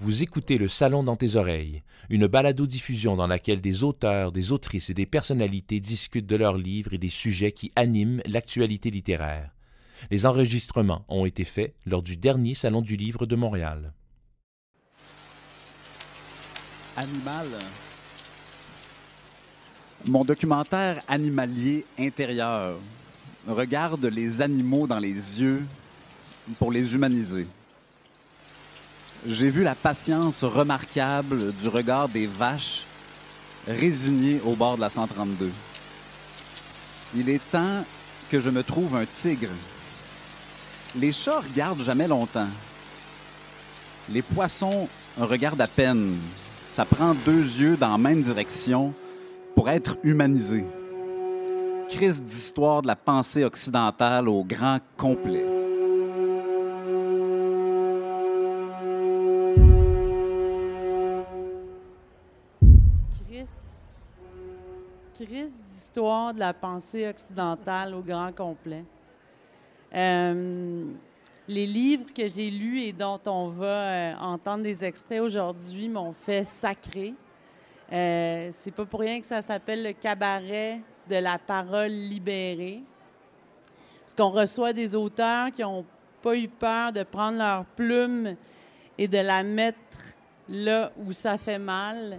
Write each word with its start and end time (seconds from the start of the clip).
Vous 0.00 0.22
écoutez 0.22 0.58
Le 0.58 0.68
Salon 0.68 1.02
dans 1.02 1.16
tes 1.16 1.34
oreilles, 1.34 1.82
une 2.08 2.28
balado-diffusion 2.28 3.16
dans 3.16 3.26
laquelle 3.26 3.60
des 3.60 3.82
auteurs, 3.82 4.30
des 4.30 4.52
autrices 4.52 4.90
et 4.90 4.94
des 4.94 5.06
personnalités 5.06 5.80
discutent 5.80 6.28
de 6.28 6.36
leurs 6.36 6.56
livres 6.56 6.94
et 6.94 6.98
des 6.98 7.08
sujets 7.08 7.50
qui 7.50 7.72
animent 7.74 8.22
l'actualité 8.24 8.92
littéraire. 8.92 9.50
Les 10.12 10.24
enregistrements 10.24 11.04
ont 11.08 11.26
été 11.26 11.42
faits 11.42 11.74
lors 11.84 12.02
du 12.02 12.16
dernier 12.16 12.54
Salon 12.54 12.80
du 12.80 12.96
Livre 12.96 13.26
de 13.26 13.34
Montréal. 13.34 13.92
Animal. 16.96 17.48
Mon 20.06 20.24
documentaire 20.24 21.02
animalier 21.08 21.84
intérieur 21.98 22.78
regarde 23.48 24.04
les 24.04 24.42
animaux 24.42 24.86
dans 24.86 25.00
les 25.00 25.40
yeux 25.40 25.64
pour 26.56 26.70
les 26.70 26.94
humaniser 26.94 27.48
j'ai 29.26 29.50
vu 29.50 29.64
la 29.64 29.74
patience 29.74 30.44
remarquable 30.44 31.52
du 31.52 31.68
regard 31.68 32.08
des 32.08 32.26
vaches 32.26 32.84
résignées 33.66 34.40
au 34.44 34.54
bord 34.54 34.76
de 34.76 34.82
la 34.82 34.90
132. 34.90 35.50
Il 37.16 37.28
est 37.28 37.50
temps 37.50 37.84
que 38.30 38.40
je 38.40 38.50
me 38.50 38.62
trouve 38.62 38.94
un 38.96 39.04
tigre. 39.04 39.50
Les 40.96 41.12
chats 41.12 41.40
regardent 41.40 41.82
jamais 41.82 42.06
longtemps. 42.06 42.48
Les 44.10 44.22
poissons 44.22 44.88
regardent 45.18 45.60
à 45.60 45.66
peine. 45.66 46.14
Ça 46.72 46.84
prend 46.84 47.14
deux 47.26 47.42
yeux 47.42 47.76
dans 47.76 47.92
la 47.92 47.98
même 47.98 48.22
direction 48.22 48.94
pour 49.54 49.68
être 49.68 49.98
humanisé. 50.04 50.64
Crise 51.88 52.22
d'histoire 52.22 52.82
de 52.82 52.86
la 52.86 52.96
pensée 52.96 53.44
occidentale 53.44 54.28
au 54.28 54.44
grand 54.44 54.78
complet. 54.96 55.57
Crise 65.24 65.58
d'histoire 65.66 66.32
de 66.32 66.38
la 66.38 66.54
pensée 66.54 67.08
occidentale 67.08 67.94
au 67.94 68.02
grand 68.02 68.32
complet. 68.32 68.84
Euh, 69.92 70.84
les 71.48 71.66
livres 71.66 72.12
que 72.14 72.28
j'ai 72.28 72.50
lus 72.50 72.82
et 72.82 72.92
dont 72.92 73.18
on 73.26 73.48
va 73.48 73.66
euh, 73.66 74.14
entendre 74.20 74.62
des 74.62 74.84
extraits 74.84 75.20
aujourd'hui 75.20 75.88
m'ont 75.88 76.12
fait 76.12 76.44
sacré. 76.44 77.14
Euh, 77.92 78.50
c'est 78.52 78.70
pas 78.70 78.84
pour 78.84 79.00
rien 79.00 79.20
que 79.20 79.26
ça 79.26 79.40
s'appelle 79.40 79.82
le 79.82 79.92
cabaret 79.92 80.80
de 81.08 81.16
la 81.16 81.38
parole 81.38 81.90
libérée. 81.90 82.82
Parce 84.02 84.14
qu'on 84.14 84.30
reçoit 84.30 84.72
des 84.72 84.94
auteurs 84.94 85.50
qui 85.50 85.62
n'ont 85.62 85.84
pas 86.22 86.36
eu 86.36 86.48
peur 86.48 86.92
de 86.92 87.02
prendre 87.02 87.38
leur 87.38 87.64
plume 87.64 88.36
et 88.96 89.08
de 89.08 89.18
la 89.18 89.42
mettre 89.42 90.14
là 90.48 90.92
où 90.96 91.12
ça 91.12 91.38
fait 91.38 91.58
mal 91.58 92.18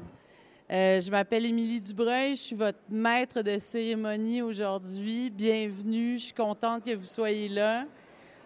euh, 0.72 1.00
je 1.00 1.10
m'appelle 1.10 1.48
Émilie 1.48 1.82
Dubreuil, 1.82 2.36
je 2.36 2.42
suis 2.42 2.56
votre 2.56 2.78
maître 2.92 3.42
de 3.42 3.58
cérémonie 3.58 4.44
aujourd'hui. 4.44 5.32
Bienvenue, 5.32 6.20
je 6.20 6.26
suis 6.26 6.34
contente 6.34 6.86
que 6.86 6.94
vous 6.94 7.08
soyez 7.08 7.50
là. 7.50 7.86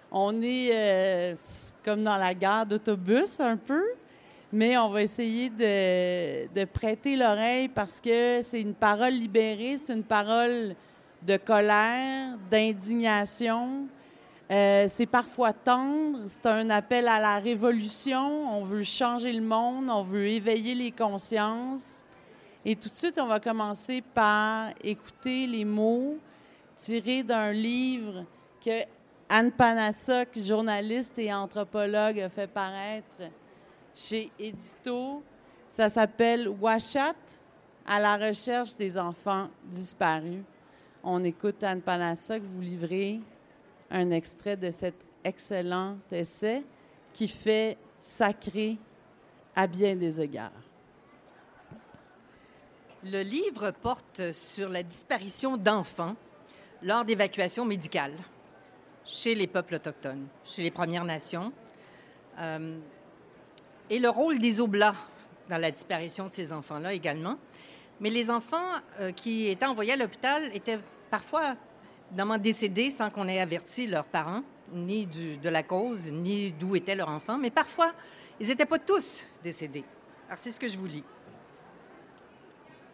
On 0.09 0.41
est 0.41 0.69
euh, 0.71 1.35
comme 1.83 2.01
dans 2.01 2.15
la 2.15 2.33
gare 2.33 2.65
d'autobus 2.65 3.41
un 3.41 3.57
peu, 3.57 3.83
mais 4.53 4.77
on 4.77 4.87
va 4.87 5.01
essayer 5.01 5.49
de, 5.49 6.63
prêter 6.63 7.17
l'oreille 7.17 7.67
parce 7.67 7.99
que 7.99 8.39
c'est 8.41 8.61
une 8.61 8.73
parole 8.73 9.11
libérée, 9.11 9.75
c'est 9.75 9.91
une 9.91 10.03
parole 10.03 10.75
de 11.23 11.35
colère, 11.35 12.37
d'indignation. 12.49 13.85
Euh, 14.49 14.87
c'est 14.87 15.07
parfois 15.07 15.51
tendre, 15.51 16.19
c'est 16.27 16.45
un 16.45 16.69
appel 16.69 17.09
à 17.09 17.19
la 17.19 17.39
révolution. 17.39 18.57
On 18.57 18.63
veut 18.63 18.83
changer 18.83 19.33
le 19.33 19.41
monde, 19.41 19.89
on 19.89 20.03
veut 20.03 20.27
éveiller 20.27 20.73
les 20.73 20.91
consciences. 20.91 22.02
Et 22.65 22.75
tout 22.75 22.87
de 22.87 22.93
suite, 22.93 23.19
on 23.19 23.27
va 23.27 23.39
commencer 23.39 24.01
par 24.01 24.69
écouter 24.81 25.47
les 25.47 25.65
mots 25.65 26.17
tirés 26.77 27.23
d'un 27.23 27.51
livre 27.51 28.25
que 28.63 28.83
Anne 29.27 29.51
Panassoc, 29.51 30.29
journaliste 30.37 31.17
et 31.19 31.33
anthropologue, 31.33 32.19
a 32.19 32.29
fait 32.29 32.47
paraître 32.47 33.23
chez 33.93 34.31
Édito. 34.39 35.23
Ça 35.67 35.89
s'appelle 35.89 36.47
Washat 36.47 37.15
à 37.85 37.99
la 37.99 38.15
recherche 38.15 38.77
des 38.77 38.97
enfants 38.97 39.49
disparus. 39.65 40.43
On 41.03 41.21
écoute 41.23 41.61
Anne 41.63 41.81
Panassoc 41.81 42.41
vous 42.43 42.61
livrer 42.61 43.19
un 43.91 44.09
extrait 44.11 44.55
de 44.55 44.71
cet 44.71 44.95
excellent 45.23 45.97
essai 46.11 46.63
qui 47.11 47.27
fait 47.27 47.77
sacré 48.01 48.77
à 49.55 49.67
bien 49.67 49.95
des 49.95 50.21
égards. 50.21 50.62
Le 53.05 53.21
livre 53.21 53.71
porte 53.71 54.31
sur 54.31 54.69
la 54.69 54.81
disparition 54.81 55.57
d'enfants 55.57 56.15
lors 56.81 57.03
d'évacuations 57.03 57.65
médicales 57.65 58.15
chez 59.03 59.35
les 59.35 59.45
peuples 59.45 59.75
autochtones, 59.75 60.25
chez 60.45 60.63
les 60.63 60.71
Premières 60.71 61.03
Nations, 61.03 61.51
euh, 62.39 62.77
et 63.89 63.99
le 63.99 64.09
rôle 64.09 64.39
des 64.39 64.61
Oblats 64.61 64.95
dans 65.49 65.57
la 65.57 65.69
disparition 65.69 66.29
de 66.29 66.33
ces 66.33 66.53
enfants-là 66.53 66.93
également. 66.93 67.37
Mais 67.99 68.09
les 68.09 68.29
enfants 68.29 68.79
euh, 69.01 69.11
qui 69.11 69.49
étaient 69.49 69.65
envoyés 69.65 69.93
à 69.93 69.97
l'hôpital 69.97 70.49
étaient 70.55 70.79
parfois 71.09 71.57
évidemment 72.09 72.37
décédés 72.37 72.89
sans 72.89 73.09
qu'on 73.09 73.27
ait 73.27 73.41
averti 73.41 73.85
leurs 73.85 74.05
parents, 74.05 74.43
ni 74.71 75.07
de 75.07 75.49
la 75.49 75.63
cause, 75.63 76.09
ni 76.09 76.53
d'où 76.53 76.77
était 76.77 76.95
leur 76.95 77.09
enfant, 77.09 77.37
mais 77.37 77.49
parfois, 77.49 77.91
ils 78.39 78.47
n'étaient 78.47 78.65
pas 78.65 78.79
tous 78.79 79.27
décédés. 79.43 79.83
Alors, 80.27 80.37
c'est 80.37 80.51
ce 80.51 80.59
que 80.59 80.69
je 80.69 80.77
vous 80.77 80.87
lis. 80.87 81.03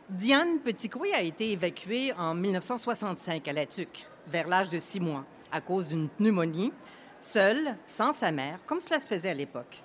Diane 0.10 0.58
Petitcoué 0.58 1.14
a 1.14 1.22
été 1.22 1.52
évacuée 1.52 2.12
en 2.18 2.34
1965 2.34 3.48
à 3.48 3.54
La 3.54 3.68
Tuque, 3.68 4.08
vers 4.26 4.48
l'âge 4.48 4.72
de 4.72 4.80
six 4.80 5.00
mois, 5.00 5.24
à 5.52 5.62
cause 5.62 5.88
d'une 5.88 6.10
pneumonie, 6.10 6.74
seule, 7.22 7.76
sans 7.86 8.12
sa 8.12 8.32
mère, 8.32 8.58
comme 8.66 8.82
cela 8.82 9.00
se 9.00 9.08
faisait 9.08 9.30
à 9.30 9.36
l'époque. 9.36 9.84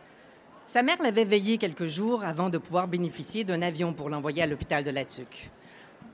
Sa 0.66 0.82
mère 0.82 1.02
l'avait 1.02 1.26
veillée 1.26 1.58
quelques 1.58 1.88
jours 1.88 2.24
avant 2.24 2.48
de 2.48 2.56
pouvoir 2.56 2.88
bénéficier 2.88 3.44
d'un 3.44 3.60
avion 3.60 3.92
pour 3.92 4.08
l'envoyer 4.08 4.42
à 4.42 4.46
l'hôpital 4.46 4.82
de 4.82 4.90
La 4.90 5.04
Tuque. 5.04 5.50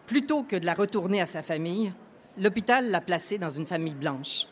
Plutôt 0.06 0.42
que 0.42 0.56
de 0.56 0.66
la 0.66 0.75
retourner 0.75 1.21
à 1.21 1.27
sa 1.27 1.42
famille, 1.42 1.92
l'hôpital 2.37 2.91
l'a 2.91 3.00
placée 3.00 3.38
dans 3.38 3.50
une 3.50 3.66
famille 3.66 3.94
blanche. 3.94 4.48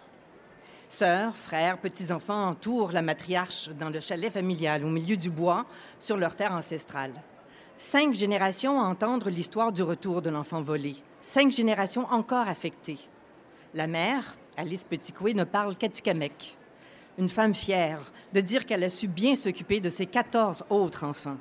Sœurs, 0.88 1.36
frères, 1.36 1.78
petits-enfants 1.78 2.46
entourent 2.46 2.92
la 2.92 3.02
matriarche 3.02 3.70
dans 3.70 3.90
le 3.90 3.98
chalet 3.98 4.32
familial 4.32 4.84
au 4.84 4.88
milieu 4.88 5.16
du 5.16 5.30
bois 5.30 5.66
sur 5.98 6.16
leur 6.16 6.36
terre 6.36 6.52
ancestrale. 6.52 7.12
Cinq 7.80 8.12
générations 8.12 8.80
à 8.80 8.86
entendre 8.86 9.30
l'histoire 9.30 9.70
du 9.70 9.84
retour 9.84 10.20
de 10.20 10.30
l'enfant 10.30 10.60
volé. 10.60 10.96
Cinq 11.22 11.52
générations 11.52 12.06
encore 12.10 12.48
affectées. 12.48 12.98
La 13.72 13.86
mère, 13.86 14.36
Alice 14.56 14.82
Petitcoué, 14.82 15.32
ne 15.32 15.44
parle 15.44 15.76
qu'Atikamek. 15.76 16.56
Une 17.18 17.28
femme 17.28 17.54
fière 17.54 18.10
de 18.34 18.40
dire 18.40 18.66
qu'elle 18.66 18.82
a 18.82 18.90
su 18.90 19.06
bien 19.06 19.36
s'occuper 19.36 19.78
de 19.78 19.90
ses 19.90 20.06
14 20.06 20.64
autres 20.70 21.04
enfants. 21.04 21.36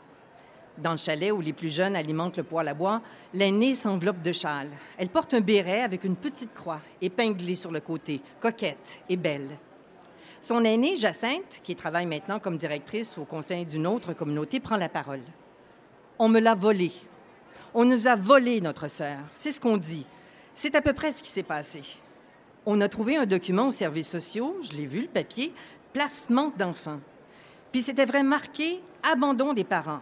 Dans 0.78 0.92
le 0.92 0.98
chalet 0.98 1.32
où 1.32 1.42
les 1.42 1.54
plus 1.54 1.74
jeunes 1.74 1.96
alimentent 1.96 2.38
le 2.38 2.44
poêle 2.44 2.68
à 2.68 2.76
bois, 2.76 3.02
l'aînée 3.34 3.74
s'enveloppe 3.74 4.22
de 4.22 4.32
châle. 4.32 4.70
Elle 5.00 5.10
porte 5.10 5.34
un 5.34 5.42
béret 5.42 5.82
avec 5.82 6.04
une 6.04 6.16
petite 6.16 6.54
croix 6.54 6.82
épinglée 7.02 7.56
sur 7.56 7.72
le 7.72 7.80
côté, 7.80 8.22
coquette 8.40 9.02
et 9.10 9.18
belle. 9.18 9.58
Son 10.40 10.64
aînée, 10.64 10.98
Jacinthe, 10.98 11.62
qui 11.64 11.76
travaille 11.76 12.06
maintenant 12.06 12.38
comme 12.38 12.58
directrice 12.58 13.18
au 13.18 13.26
conseil 13.26 13.66
d'une 13.66 13.88
autre 13.88 14.14
communauté, 14.14 14.60
prend 14.60 14.78
la 14.78 14.88
parole. 14.88 15.24
On 16.20 16.30
me 16.30 16.40
l'a 16.40 16.56
volé. 16.56 16.92
On 17.74 17.86
nous 17.86 18.08
a 18.08 18.16
volé 18.16 18.60
notre 18.60 18.88
sœur. 18.88 19.20
C'est 19.36 19.52
ce 19.52 19.62
qu'on 19.62 19.78
dit. 19.78 20.06
C'est 20.56 20.74
à 20.74 20.82
peu 20.82 20.94
près 20.94 21.12
ce 21.12 21.22
qui 21.22 21.30
s'est 21.30 21.44
passé. 21.44 21.82
On 22.66 22.82
a 22.82 22.90
trouvé 22.90 23.18
un 23.18 23.28
document 23.28 23.68
aux 23.68 23.72
services 23.72 24.10
sociaux, 24.10 24.58
je 24.64 24.76
l'ai 24.76 24.88
vu, 24.88 25.02
le 25.02 25.08
papier, 25.08 25.54
placement 25.94 26.52
d'enfants. 26.58 27.00
Puis 27.72 27.84
c'était 27.84 28.06
vraiment 28.06 28.30
marqué 28.30 28.82
abandon 29.04 29.54
des 29.54 29.64
parents. 29.64 30.02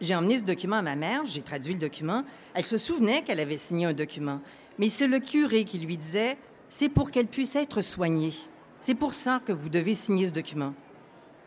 J'ai 0.00 0.14
emmené 0.14 0.38
ce 0.38 0.44
document 0.44 0.76
à 0.76 0.82
ma 0.82 0.96
mère, 0.96 1.24
j'ai 1.24 1.40
traduit 1.40 1.72
le 1.72 1.80
document. 1.80 2.24
Elle 2.52 2.66
se 2.66 2.76
souvenait 2.76 3.22
qu'elle 3.22 3.40
avait 3.40 3.56
signé 3.56 3.86
un 3.86 3.94
document, 3.94 4.40
mais 4.78 4.90
c'est 4.90 5.06
le 5.06 5.18
curé 5.18 5.64
qui 5.64 5.78
lui 5.78 5.96
disait 5.96 6.36
c'est 6.68 6.90
pour 6.90 7.10
qu'elle 7.10 7.26
puisse 7.26 7.56
être 7.56 7.80
soignée. 7.80 8.34
C'est 8.82 8.94
pour 8.94 9.14
ça 9.14 9.40
que 9.44 9.52
vous 9.52 9.70
devez 9.70 9.94
signer 9.94 10.26
ce 10.26 10.32
document. 10.32 10.74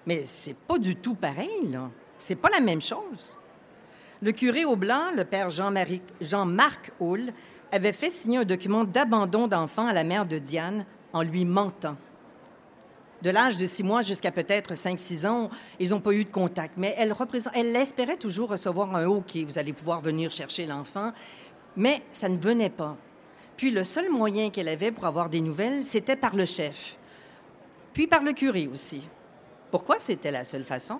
Mais 0.07 0.23
c'est 0.25 0.55
pas 0.55 0.79
du 0.79 0.95
tout 0.95 1.13
pareil, 1.13 1.69
là. 1.69 1.89
C'est 2.17 2.35
pas 2.35 2.49
la 2.49 2.59
même 2.59 2.81
chose. 2.81 3.37
Le 4.23 4.31
curé 4.31 4.65
au 4.65 4.75
blanc, 4.75 5.11
le 5.15 5.25
père 5.25 5.49
Jean-Marc 5.49 6.91
Hull, 6.99 7.33
avait 7.71 7.91
fait 7.91 8.11
signer 8.11 8.37
un 8.39 8.45
document 8.45 8.83
d'abandon 8.83 9.47
d'enfant 9.47 9.87
à 9.87 9.93
la 9.93 10.03
mère 10.03 10.27
de 10.27 10.37
Diane 10.37 10.85
en 11.11 11.23
lui 11.23 11.43
mentant. 11.43 11.95
De 13.23 13.29
l'âge 13.31 13.57
de 13.57 13.65
six 13.65 13.83
mois 13.83 14.03
jusqu'à 14.03 14.31
peut-être 14.31 14.75
cinq, 14.75 14.99
six 14.99 15.25
ans, 15.25 15.49
ils 15.79 15.89
n'ont 15.89 15.99
pas 15.99 16.13
eu 16.13 16.23
de 16.23 16.31
contact, 16.31 16.73
mais 16.77 16.93
elle, 16.97 17.13
elle 17.53 17.75
espérait 17.75 18.17
toujours 18.17 18.49
recevoir 18.49 18.95
un 18.95 19.07
OK, 19.07 19.37
vous 19.37 19.57
allez 19.57 19.73
pouvoir 19.73 20.01
venir 20.01 20.31
chercher 20.31 20.67
l'enfant, 20.67 21.13
mais 21.75 22.03
ça 22.13 22.29
ne 22.29 22.37
venait 22.37 22.69
pas. 22.69 22.97
Puis 23.57 23.71
le 23.71 23.83
seul 23.83 24.11
moyen 24.11 24.49
qu'elle 24.49 24.69
avait 24.69 24.91
pour 24.91 25.05
avoir 25.05 25.29
des 25.29 25.41
nouvelles, 25.41 25.83
c'était 25.83 26.15
par 26.15 26.35
le 26.35 26.45
chef, 26.45 26.95
puis 27.93 28.07
par 28.07 28.21
le 28.21 28.33
curé 28.33 28.67
aussi. 28.71 29.07
Pourquoi 29.71 29.97
c'était 29.99 30.31
la 30.31 30.43
seule 30.43 30.65
façon? 30.65 30.99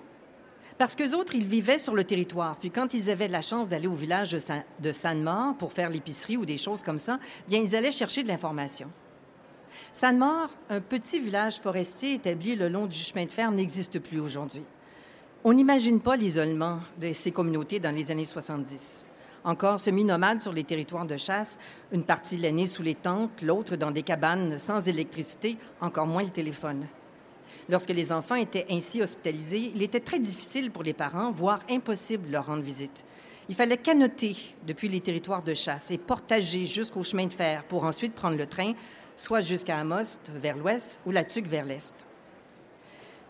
Parce 0.78 0.96
qu'eux 0.96 1.14
autres, 1.14 1.34
ils 1.34 1.46
vivaient 1.46 1.78
sur 1.78 1.94
le 1.94 2.04
territoire. 2.04 2.56
Puis 2.56 2.70
quand 2.70 2.94
ils 2.94 3.10
avaient 3.10 3.28
la 3.28 3.42
chance 3.42 3.68
d'aller 3.68 3.86
au 3.86 3.94
village 3.94 4.36
de, 4.80 4.92
Sanmore 4.92 5.54
pour 5.58 5.72
faire 5.72 5.90
l'épicerie 5.90 6.36
ou 6.36 6.46
des 6.46 6.58
choses 6.58 6.82
comme 6.82 6.98
ça, 6.98 7.18
bien, 7.48 7.60
ils 7.60 7.76
allaient 7.76 7.92
chercher 7.92 8.22
de 8.22 8.28
l'information. 8.28 8.90
Sanmore, 9.92 10.48
un 10.70 10.80
petit 10.80 11.20
village 11.20 11.60
forestier 11.60 12.14
établi 12.14 12.56
le 12.56 12.68
long 12.68 12.86
du 12.86 12.96
chemin 12.96 13.26
de 13.26 13.30
fer, 13.30 13.50
n'existe 13.50 13.98
plus 13.98 14.20
aujourd'hui. 14.20 14.64
On 15.44 15.52
n'imagine 15.52 16.00
pas 16.00 16.16
l'isolement 16.16 16.80
de 17.00 17.12
ces 17.12 17.32
communautés 17.32 17.80
dans 17.80 17.94
les 17.94 18.10
années 18.10 18.24
70. 18.24 19.04
Encore 19.44 19.80
semi-nomades 19.80 20.40
sur 20.40 20.52
les 20.52 20.62
territoires 20.62 21.04
de 21.04 21.16
chasse, 21.16 21.58
une 21.90 22.04
partie 22.04 22.38
l'année 22.38 22.66
sous 22.66 22.82
les 22.82 22.94
tentes, 22.94 23.42
l'autre 23.42 23.74
dans 23.74 23.90
des 23.90 24.04
cabanes 24.04 24.58
sans 24.58 24.86
électricité, 24.86 25.58
encore 25.80 26.06
moins 26.06 26.22
le 26.22 26.30
téléphone. 26.30 26.86
Lorsque 27.68 27.90
les 27.90 28.12
enfants 28.12 28.34
étaient 28.34 28.66
ainsi 28.70 29.02
hospitalisés, 29.02 29.72
il 29.74 29.82
était 29.82 30.00
très 30.00 30.18
difficile 30.18 30.70
pour 30.70 30.82
les 30.82 30.92
parents, 30.92 31.30
voire 31.30 31.60
impossible 31.70 32.26
de 32.26 32.32
leur 32.32 32.46
rendre 32.46 32.62
visite. 32.62 33.04
Il 33.48 33.54
fallait 33.54 33.76
canoter 33.76 34.36
depuis 34.66 34.88
les 34.88 35.00
territoires 35.00 35.42
de 35.42 35.54
chasse 35.54 35.90
et 35.90 35.98
portager 35.98 36.66
jusqu'au 36.66 37.02
chemin 37.02 37.26
de 37.26 37.32
fer 37.32 37.64
pour 37.64 37.84
ensuite 37.84 38.14
prendre 38.14 38.36
le 38.36 38.46
train, 38.46 38.72
soit 39.16 39.40
jusqu'à 39.40 39.78
Amos, 39.78 40.18
vers 40.34 40.56
l'ouest, 40.56 41.00
ou 41.06 41.10
la 41.10 41.24
Tuque 41.24 41.48
vers 41.48 41.64
l'est. 41.64 42.06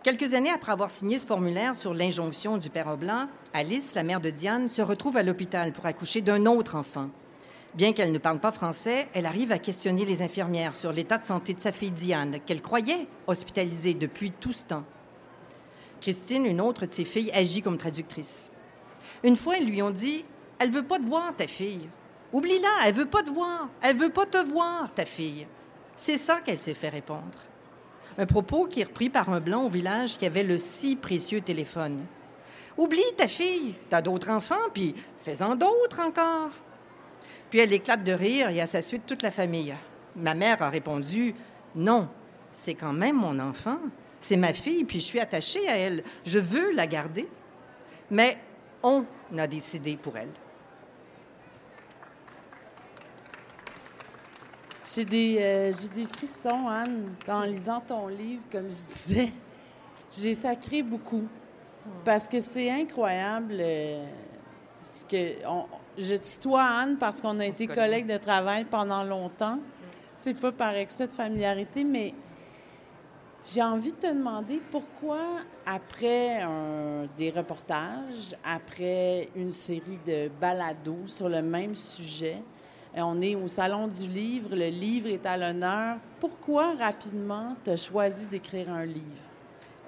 Quelques 0.02 0.34
années 0.34 0.50
après 0.50 0.72
avoir 0.72 0.90
signé 0.90 1.18
ce 1.18 1.26
formulaire 1.26 1.76
sur 1.76 1.94
l'injonction 1.94 2.58
du 2.58 2.70
père 2.70 2.88
Oblat, 2.88 3.28
Alice, 3.52 3.94
la 3.94 4.02
mère 4.02 4.20
de 4.20 4.30
Diane, 4.30 4.68
se 4.68 4.82
retrouve 4.82 5.16
à 5.16 5.22
l'hôpital 5.22 5.72
pour 5.72 5.86
accoucher 5.86 6.22
d'un 6.22 6.46
autre 6.46 6.74
enfant. 6.74 7.08
Bien 7.74 7.94
qu'elle 7.94 8.12
ne 8.12 8.18
parle 8.18 8.38
pas 8.38 8.52
français, 8.52 9.08
elle 9.14 9.24
arrive 9.24 9.50
à 9.50 9.58
questionner 9.58 10.04
les 10.04 10.20
infirmières 10.20 10.76
sur 10.76 10.92
l'état 10.92 11.16
de 11.16 11.24
santé 11.24 11.54
de 11.54 11.60
sa 11.60 11.72
fille 11.72 11.90
Diane, 11.90 12.40
qu'elle 12.44 12.60
croyait 12.60 13.06
hospitalisée 13.26 13.94
depuis 13.94 14.30
tout 14.30 14.52
ce 14.52 14.64
temps. 14.64 14.84
Christine, 16.02 16.44
une 16.44 16.60
autre 16.60 16.84
de 16.84 16.90
ses 16.90 17.06
filles, 17.06 17.30
agit 17.32 17.62
comme 17.62 17.78
traductrice. 17.78 18.50
Une 19.22 19.36
fois, 19.36 19.56
ils 19.56 19.68
lui 19.68 19.80
ont 19.80 19.90
dit 19.90 20.24
Elle 20.58 20.70
veut 20.70 20.82
pas 20.82 20.98
te 20.98 21.06
voir, 21.06 21.34
ta 21.34 21.46
fille. 21.46 21.88
Oublie-la, 22.32 22.86
elle 22.86 22.94
veut 22.94 23.06
pas 23.06 23.22
te 23.22 23.30
voir. 23.30 23.68
Elle 23.80 23.96
veut 23.96 24.10
pas 24.10 24.26
te 24.26 24.38
voir, 24.38 24.92
ta 24.92 25.06
fille. 25.06 25.46
C'est 25.96 26.18
ça 26.18 26.40
qu'elle 26.40 26.58
s'est 26.58 26.74
fait 26.74 26.90
répondre. 26.90 27.38
Un 28.18 28.26
propos 28.26 28.66
qui 28.66 28.80
est 28.80 28.84
repris 28.84 29.08
par 29.08 29.30
un 29.30 29.40
blanc 29.40 29.64
au 29.64 29.70
village 29.70 30.18
qui 30.18 30.26
avait 30.26 30.42
le 30.42 30.58
si 30.58 30.96
précieux 30.96 31.40
téléphone. 31.40 32.04
Oublie 32.76 33.00
ta 33.16 33.28
fille, 33.28 33.74
t'as 33.88 34.02
d'autres 34.02 34.30
enfants, 34.30 34.68
puis 34.74 34.94
fais-en 35.24 35.56
d'autres 35.56 36.00
encore. 36.00 36.50
Puis 37.52 37.60
elle 37.60 37.74
éclate 37.74 38.02
de 38.02 38.12
rire 38.12 38.48
et 38.48 38.62
à 38.62 38.66
sa 38.66 38.80
suite 38.80 39.02
toute 39.04 39.20
la 39.20 39.30
famille. 39.30 39.74
Ma 40.16 40.32
mère 40.32 40.62
a 40.62 40.70
répondu 40.70 41.34
Non, 41.74 42.08
c'est 42.50 42.72
quand 42.72 42.94
même 42.94 43.16
mon 43.16 43.38
enfant. 43.40 43.76
C'est 44.22 44.38
ma 44.38 44.54
fille, 44.54 44.84
puis 44.84 45.00
je 45.00 45.04
suis 45.04 45.20
attachée 45.20 45.68
à 45.68 45.76
elle. 45.76 46.02
Je 46.24 46.38
veux 46.38 46.72
la 46.72 46.86
garder. 46.86 47.28
Mais 48.10 48.38
on 48.82 49.04
a 49.36 49.46
décidé 49.46 49.98
pour 49.98 50.16
elle. 50.16 50.30
J'ai 54.94 55.04
des, 55.04 55.36
euh, 55.38 55.72
des 55.94 56.06
frissons, 56.06 56.68
Anne, 56.68 57.12
en 57.28 57.42
lisant 57.42 57.82
ton 57.82 58.08
livre, 58.08 58.44
comme 58.50 58.70
je 58.70 58.94
disais. 58.94 59.30
J'ai 60.10 60.32
sacré 60.32 60.82
beaucoup. 60.82 61.28
Parce 62.02 62.28
que 62.28 62.40
c'est 62.40 62.70
incroyable 62.70 63.56
euh, 63.60 64.06
ce 64.82 65.04
que. 65.04 65.36
Je 65.98 66.16
tutoie 66.16 66.62
Anne 66.64 66.96
parce 66.98 67.20
qu'on 67.20 67.38
a 67.38 67.46
été 67.46 67.66
collègues 67.74 68.06
de 68.06 68.16
travail 68.18 68.64
pendant 68.64 69.02
longtemps. 69.04 69.58
C'est 70.14 70.34
pas 70.34 70.52
par 70.52 70.74
excès 70.74 71.06
de 71.06 71.12
familiarité, 71.12 71.84
mais 71.84 72.14
j'ai 73.44 73.62
envie 73.62 73.92
de 73.92 73.96
te 73.96 74.06
demander 74.12 74.60
pourquoi, 74.70 75.18
après 75.66 76.40
un- 76.42 77.06
des 77.16 77.30
reportages, 77.30 78.36
après 78.44 79.28
une 79.34 79.50
série 79.52 79.98
de 80.06 80.28
balados 80.40 81.06
sur 81.06 81.28
le 81.28 81.42
même 81.42 81.74
sujet, 81.74 82.40
euh, 82.96 83.00
on 83.02 83.20
est 83.20 83.34
au 83.34 83.48
Salon 83.48 83.88
du 83.88 84.06
Livre, 84.06 84.50
le 84.54 84.68
livre 84.68 85.08
est 85.08 85.26
à 85.26 85.36
l'honneur. 85.36 85.96
Pourquoi 86.20 86.74
rapidement 86.74 87.56
tu 87.64 87.70
as 87.70 87.76
choisi 87.76 88.26
d'écrire 88.26 88.70
un 88.70 88.84
livre? 88.84 89.31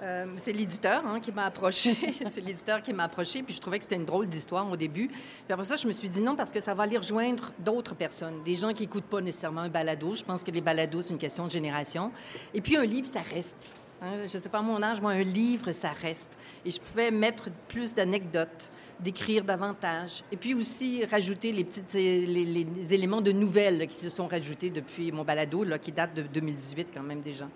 Euh, 0.03 0.25
c'est 0.37 0.51
l'éditeur 0.51 1.05
hein, 1.07 1.19
qui 1.19 1.31
m'a 1.31 1.45
approché. 1.45 1.95
c'est 2.31 2.41
l'éditeur 2.41 2.81
qui 2.81 2.93
m'a 2.93 3.03
approché. 3.05 3.43
Puis 3.43 3.53
je 3.53 3.61
trouvais 3.61 3.77
que 3.77 3.85
c'était 3.85 3.95
une 3.95 4.05
drôle 4.05 4.27
d'histoire 4.27 4.69
au 4.69 4.75
début. 4.75 5.07
Puis 5.07 5.51
après 5.53 5.63
ça, 5.63 5.75
je 5.75 5.87
me 5.87 5.93
suis 5.93 6.09
dit 6.09 6.21
non 6.21 6.35
parce 6.35 6.51
que 6.51 6.61
ça 6.61 6.73
va 6.73 6.83
aller 6.83 6.97
rejoindre 6.97 7.51
d'autres 7.59 7.95
personnes, 7.95 8.43
des 8.43 8.55
gens 8.55 8.73
qui 8.73 8.83
n'écoutent 8.83 9.05
pas 9.05 9.21
nécessairement 9.21 9.61
un 9.61 9.69
balado. 9.69 10.15
Je 10.15 10.23
pense 10.23 10.43
que 10.43 10.51
les 10.51 10.61
balados, 10.61 11.01
c'est 11.01 11.13
une 11.13 11.19
question 11.19 11.45
de 11.45 11.51
génération. 11.51 12.11
Et 12.53 12.61
puis 12.61 12.75
un 12.75 12.85
livre, 12.85 13.07
ça 13.07 13.21
reste. 13.21 13.69
Hein, 14.01 14.27
je 14.27 14.37
ne 14.37 14.41
sais 14.41 14.49
pas 14.49 14.61
mon 14.61 14.83
âge, 14.83 14.99
moi, 14.99 15.11
un 15.11 15.23
livre, 15.23 15.71
ça 15.71 15.91
reste. 15.91 16.29
Et 16.65 16.71
je 16.71 16.79
pouvais 16.79 17.11
mettre 17.11 17.49
plus 17.69 17.95
d'anecdotes, 17.95 18.69
d'écrire 18.99 19.45
davantage. 19.45 20.23
Et 20.31 20.37
puis 20.37 20.53
aussi 20.53 21.05
rajouter 21.05 21.53
les 21.53 21.63
petits 21.63 22.25
les, 22.25 22.93
éléments 22.93 23.21
de 23.21 23.31
nouvelles 23.31 23.87
qui 23.87 23.95
se 23.95 24.09
sont 24.09 24.27
rajoutés 24.27 24.69
depuis 24.69 25.11
mon 25.13 25.23
balado, 25.23 25.63
là, 25.63 25.79
qui 25.79 25.93
date 25.93 26.13
de 26.13 26.23
2018 26.23 26.89
quand 26.93 27.03
même 27.03 27.21
déjà. 27.21 27.47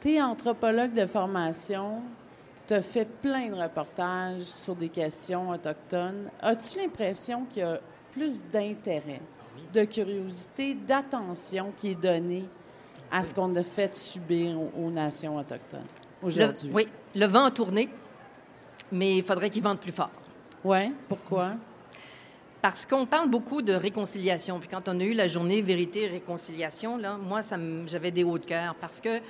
Tu 0.00 0.12
es 0.14 0.22
anthropologue 0.22 0.92
de 0.94 1.04
formation, 1.06 2.02
tu 2.66 2.74
as 2.74 2.80
fait 2.82 3.04
plein 3.04 3.48
de 3.48 3.54
reportages 3.54 4.42
sur 4.42 4.74
des 4.74 4.88
questions 4.88 5.50
autochtones. 5.50 6.30
As-tu 6.40 6.78
l'impression 6.78 7.44
qu'il 7.44 7.62
y 7.62 7.64
a 7.66 7.80
plus 8.12 8.42
d'intérêt, 8.50 9.20
de 9.72 9.84
curiosité, 9.84 10.74
d'attention 10.74 11.72
qui 11.76 11.90
est 11.90 12.00
donnée 12.00 12.46
à 13.10 13.22
ce 13.22 13.34
qu'on 13.34 13.54
a 13.56 13.62
fait 13.62 13.94
subir 13.94 14.58
aux, 14.58 14.70
aux 14.86 14.90
nations 14.90 15.36
autochtones 15.36 15.86
aujourd'hui? 16.22 16.68
Le- 16.70 16.74
oui, 16.74 16.88
le 17.14 17.26
vent 17.26 17.44
a 17.44 17.50
tourné, 17.50 17.90
mais 18.90 19.18
il 19.18 19.22
faudrait 19.22 19.50
qu'il 19.50 19.62
vente 19.62 19.80
plus 19.80 19.92
fort. 19.92 20.10
Ouais, 20.64 20.90
pourquoi? 21.08 21.52
Parce 22.62 22.84
qu'on 22.84 23.06
parle 23.06 23.30
beaucoup 23.30 23.62
de 23.62 23.72
réconciliation. 23.72 24.60
Puis 24.60 24.68
quand 24.68 24.86
on 24.88 25.00
a 25.00 25.02
eu 25.02 25.14
la 25.14 25.28
journée 25.28 25.62
vérité 25.62 26.02
et 26.04 26.08
réconciliation, 26.08 26.98
là, 26.98 27.16
moi, 27.16 27.40
j'avais 27.86 28.10
des 28.10 28.22
hauts 28.22 28.36
de 28.38 28.44
cœur 28.44 28.74
parce 28.78 29.00
que 29.00 29.20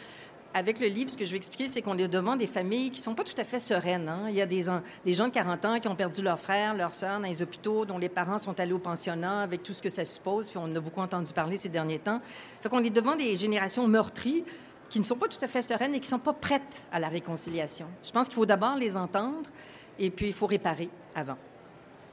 avec 0.52 0.80
le 0.80 0.88
livre, 0.88 1.10
ce 1.10 1.16
que 1.16 1.24
je 1.24 1.30
vais 1.30 1.36
expliquer, 1.36 1.68
c'est 1.68 1.80
qu'on 1.82 1.96
est 1.96 2.08
devant 2.08 2.34
des 2.34 2.46
familles 2.48 2.90
qui 2.90 3.00
sont 3.00 3.14
pas 3.14 3.22
tout 3.24 3.34
à 3.38 3.44
fait 3.44 3.60
sereines. 3.60 4.08
hein. 4.08 4.24
Il 4.28 4.34
y 4.34 4.40
a 4.40 4.46
des, 4.46 4.68
en- 4.68 4.82
des 5.04 5.14
gens 5.14 5.28
de 5.28 5.32
40 5.32 5.64
ans 5.64 5.78
qui 5.80 5.86
ont 5.88 5.94
perdu 5.94 6.22
leurs 6.22 6.40
frères, 6.40 6.74
leurs 6.74 6.92
sœurs 6.94 7.20
dans 7.20 7.26
les 7.28 7.40
hôpitaux, 7.42 7.84
dont 7.84 7.98
les 7.98 8.08
parents 8.08 8.38
sont 8.38 8.58
allés 8.58 8.72
au 8.72 8.78
pensionnat 8.78 9.42
avec 9.42 9.62
tout 9.62 9.72
ce 9.72 9.80
que 9.82 9.90
ça 9.90 10.04
suppose. 10.04 10.48
Puis 10.50 10.58
on 10.60 10.74
a 10.74 10.80
beaucoup 10.80 11.00
entendu 11.00 11.32
parler 11.32 11.56
ces 11.56 11.68
derniers 11.68 12.00
temps. 12.00 12.20
Fait 12.62 12.68
qu'on 12.68 12.82
est 12.82 12.90
devant 12.90 13.14
des 13.16 13.36
générations 13.36 13.86
meurtries 13.86 14.44
qui 14.88 14.98
ne 14.98 15.04
sont 15.04 15.14
pas 15.16 15.28
tout 15.28 15.38
à 15.40 15.46
fait 15.46 15.62
sereines 15.62 15.94
et 15.94 16.00
qui 16.00 16.08
sont 16.08 16.18
pas 16.18 16.32
prêtes 16.32 16.82
à 16.90 16.98
la 16.98 17.08
réconciliation. 17.08 17.86
Je 18.02 18.10
pense 18.10 18.26
qu'il 18.26 18.34
faut 18.34 18.46
d'abord 18.46 18.74
les 18.74 18.96
entendre 18.96 19.48
et 20.00 20.10
puis 20.10 20.26
il 20.26 20.32
faut 20.32 20.46
réparer 20.46 20.90
avant. 21.14 21.36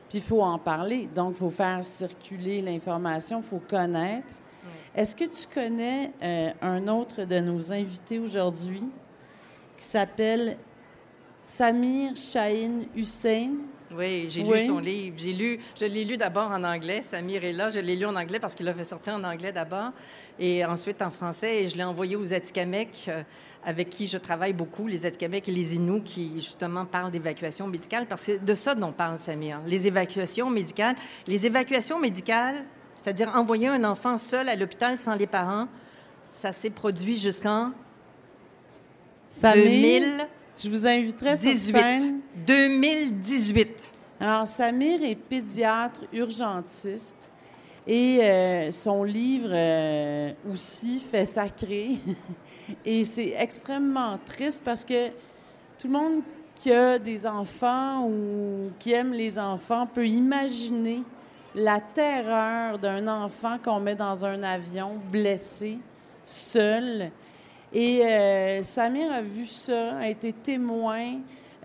Puis 0.10 0.20
il 0.20 0.24
faut 0.24 0.42
en 0.44 0.60
parler. 0.60 1.10
Donc, 1.14 1.34
il 1.36 1.38
faut 1.40 1.50
faire 1.50 1.84
circuler 1.84 2.62
l'information, 2.62 3.40
il 3.40 3.44
faut 3.44 3.62
connaître. 3.68 4.36
Est-ce 4.98 5.16
que 5.16 5.26
tu 5.26 5.46
connais 5.54 6.12
euh, 6.24 6.50
un 6.60 6.88
autre 6.88 7.24
de 7.24 7.38
nos 7.40 7.72
invités 7.72 8.18
aujourd'hui 8.18 8.82
qui 9.78 9.86
s'appelle 9.86 10.58
Samir 11.40 12.16
Shahin 12.16 12.80
Hussein? 12.96 13.52
Oui, 13.96 14.26
j'ai 14.28 14.42
Oui. 14.44 14.60
lu 14.62 14.66
son 14.66 14.80
livre. 14.80 15.16
J'ai 15.20 15.34
lu, 15.34 15.60
je 15.80 15.86
l'ai 15.86 16.04
lu 16.04 16.18
d'abord 16.18 16.50
en 16.50 16.64
anglais. 16.64 17.04
Samir 17.04 17.44
est 17.46 17.52
là. 17.54 17.70
Je 17.70 17.80
l'ai 17.80 17.96
lu 17.96 18.08
en 18.08 18.16
anglais 18.16 18.40
parce 18.40 18.56
qu'il 18.56 18.66
l'a 18.66 18.74
fait 18.74 18.84
sortir 18.84 19.14
en 19.14 19.24
anglais 19.24 19.52
d'abord 19.52 19.92
et 20.40 20.66
ensuite 20.66 21.00
en 21.04 21.12
français. 21.12 21.64
Et 21.66 21.70
je 21.70 21.78
l'ai 21.78 21.84
envoyé 21.84 22.16
aux 22.16 22.34
Atikamekw, 22.34 22.90
euh, 23.10 23.22
avec 23.64 23.92
qui 23.92 24.08
je 24.08 24.18
travaille 24.18 24.54
beaucoup, 24.54 24.88
les 24.88 25.06
Atikamekw 25.06 25.48
et 25.48 25.54
les 25.54 25.76
Inuits, 25.76 26.02
qui 26.02 26.32
justement 26.38 26.86
parlent 26.86 27.12
d'évacuation 27.12 27.68
médicale 27.68 28.08
parce 28.08 28.22
que 28.26 28.32
c'est 28.34 28.44
de 28.44 28.54
ça 28.56 28.74
dont 28.74 28.92
parle 28.94 29.20
Samir. 29.20 29.60
Les 29.68 29.86
évacuations 29.86 30.50
médicales. 30.50 30.96
Les 31.28 31.46
évacuations 31.46 32.00
médicales, 32.00 32.66
c'est-à-dire 32.98 33.32
envoyer 33.36 33.68
un 33.68 33.84
enfant 33.84 34.18
seul 34.18 34.50
à 34.50 34.56
l'hôpital 34.56 35.00
sans 35.00 35.16
les 35.16 35.28
parents, 35.28 35.68
ça 36.32 36.52
s'est 36.52 36.70
produit 36.70 37.18
jusqu'en 37.18 37.72
Samir, 39.30 39.64
2018. 39.64 40.28
je 40.58 40.70
vous 40.70 40.88
inviterai 40.88 41.38
sur 41.38 41.58
scène. 41.58 42.20
2018. 42.46 43.94
Alors, 44.20 44.48
Samir 44.48 45.04
est 45.04 45.16
pédiatre 45.16 46.02
urgentiste 46.12 47.32
et 47.86 48.20
euh, 48.22 48.72
son 48.72 49.04
livre 49.04 49.50
euh, 49.52 50.34
aussi 50.52 51.00
fait 51.00 51.26
sacré. 51.26 52.00
et 52.86 53.06
c'est 53.06 53.36
extrêmement 53.38 54.20
triste 54.26 54.62
parce 54.66 54.84
que 54.84 55.08
tout 55.78 55.88
le 55.88 55.94
monde 55.94 56.22
qui 56.56 56.72
a 56.72 56.98
des 56.98 57.26
enfants 57.28 58.08
ou 58.08 58.72
qui 58.80 58.92
aime 58.92 59.14
les 59.14 59.38
enfants 59.38 59.86
peut 59.86 60.08
imaginer 60.08 61.04
la 61.60 61.82
terreur 61.82 62.78
d'un 62.78 63.08
enfant 63.08 63.58
qu'on 63.58 63.80
met 63.80 63.96
dans 63.96 64.24
un 64.24 64.44
avion 64.44 65.02
blessé, 65.12 65.80
seul. 66.24 67.10
Et 67.74 68.06
euh, 68.06 68.62
Samir 68.62 69.12
a 69.12 69.22
vu 69.24 69.48
ça, 69.48 69.98
a 69.98 70.08
été 70.08 70.32
témoin 70.34 71.16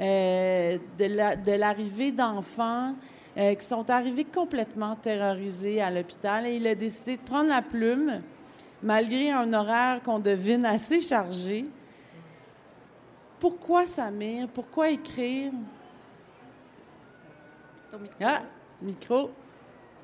euh, 0.01 0.79
de 0.99 1.05
la- 1.05 1.37
de 1.37 1.53
l'arrivée 1.53 2.11
d'enfants 2.11 2.95
euh, 3.37 3.55
qui 3.55 3.67
sont 3.67 3.89
arrivés 3.91 4.25
complètement 4.25 4.97
terrorisés 4.97 5.83
à 5.83 5.91
l'hôpital 5.91 6.47
et 6.47 6.57
il 6.57 6.67
a 6.67 6.75
décidé 6.75 7.19
de 7.19 7.23
prendre 7.23 7.51
la 7.51 7.61
plume, 7.61 8.23
malgré 8.83 9.31
un 9.31 9.53
horaire 9.53 10.03
qu'on 10.03 10.19
devine 10.19 10.65
assez 10.65 11.01
chargé. 11.01 11.67
Pourquoi 13.39 13.87
Samir? 13.87 14.49
Pourquoi 14.49 14.89
écrire? 14.89 15.53
Ton 17.91 17.99
micro. 17.99 18.17
Ah, 18.25 18.43
micro. 18.81 19.31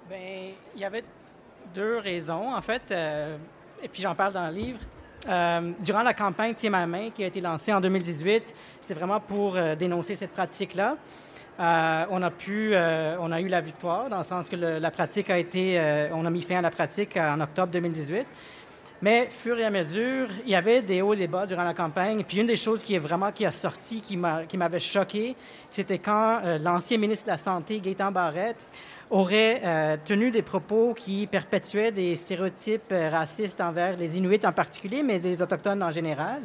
Bien, 0.08 0.52
il 0.74 0.80
y 0.80 0.84
avait 0.86 1.04
deux 1.74 1.98
raisons, 1.98 2.54
en 2.54 2.62
fait, 2.62 2.80
euh, 2.90 3.36
et 3.82 3.88
puis 3.88 4.00
j'en 4.00 4.14
parle 4.14 4.32
dans 4.32 4.46
le 4.46 4.54
livre. 4.54 4.78
Euh, 5.28 5.72
durant 5.80 6.02
la 6.02 6.14
campagne 6.14 6.54
Tiens 6.54 6.70
ma 6.70 6.86
main, 6.86 7.10
qui 7.10 7.24
a 7.24 7.26
été 7.26 7.42
lancée 7.42 7.74
en 7.74 7.80
2018, 7.80 8.54
c'est 8.80 8.94
vraiment 8.94 9.20
pour 9.20 9.56
euh, 9.56 9.74
dénoncer 9.74 10.16
cette 10.16 10.32
pratique-là. 10.32 10.96
on 11.58 12.22
a 12.22 12.30
pu, 12.30 12.74
on 12.74 13.32
a 13.32 13.40
eu 13.40 13.48
la 13.48 13.60
victoire 13.60 14.08
dans 14.08 14.18
le 14.18 14.24
sens 14.24 14.48
que 14.48 14.56
la 14.56 14.90
pratique 14.90 15.28
a 15.28 15.36
été, 15.36 15.78
on 16.14 16.24
a 16.24 16.30
mis 16.30 16.42
fin 16.42 16.56
à 16.56 16.62
la 16.62 16.70
pratique 16.70 17.16
en 17.18 17.40
octobre 17.40 17.72
2018. 17.72 18.26
Mais, 19.02 19.28
fur 19.30 19.58
et 19.58 19.64
à 19.64 19.70
mesure, 19.70 20.28
il 20.44 20.50
y 20.50 20.56
avait 20.56 20.82
des 20.82 21.02
hauts 21.02 21.14
et 21.14 21.16
des 21.16 21.28
bas 21.28 21.46
durant 21.46 21.64
la 21.64 21.74
campagne. 21.74 22.24
Puis 22.24 22.38
une 22.38 22.46
des 22.46 22.56
choses 22.56 22.82
qui 22.82 22.94
est 22.94 22.98
vraiment 22.98 23.30
qui 23.30 23.44
a 23.44 23.50
sorti, 23.50 24.00
qui 24.00 24.16
m'avait 24.56 24.80
choqué, 24.80 25.36
c'était 25.68 25.98
quand 25.98 26.40
l'ancien 26.60 26.98
ministre 26.98 27.26
de 27.26 27.32
la 27.32 27.38
Santé, 27.38 27.80
Gaétan 27.80 28.10
Barrette, 28.10 28.64
aurait 29.10 29.62
euh, 29.64 29.96
tenu 30.04 30.30
des 30.30 30.42
propos 30.42 30.94
qui 30.94 31.26
perpétuaient 31.26 31.92
des 31.92 32.16
stéréotypes 32.16 32.92
euh, 32.92 33.08
racistes 33.10 33.60
envers 33.60 33.96
les 33.96 34.18
Inuits 34.18 34.44
en 34.44 34.52
particulier, 34.52 35.02
mais 35.02 35.18
les 35.18 35.40
Autochtones 35.40 35.82
en 35.82 35.90
général. 35.90 36.42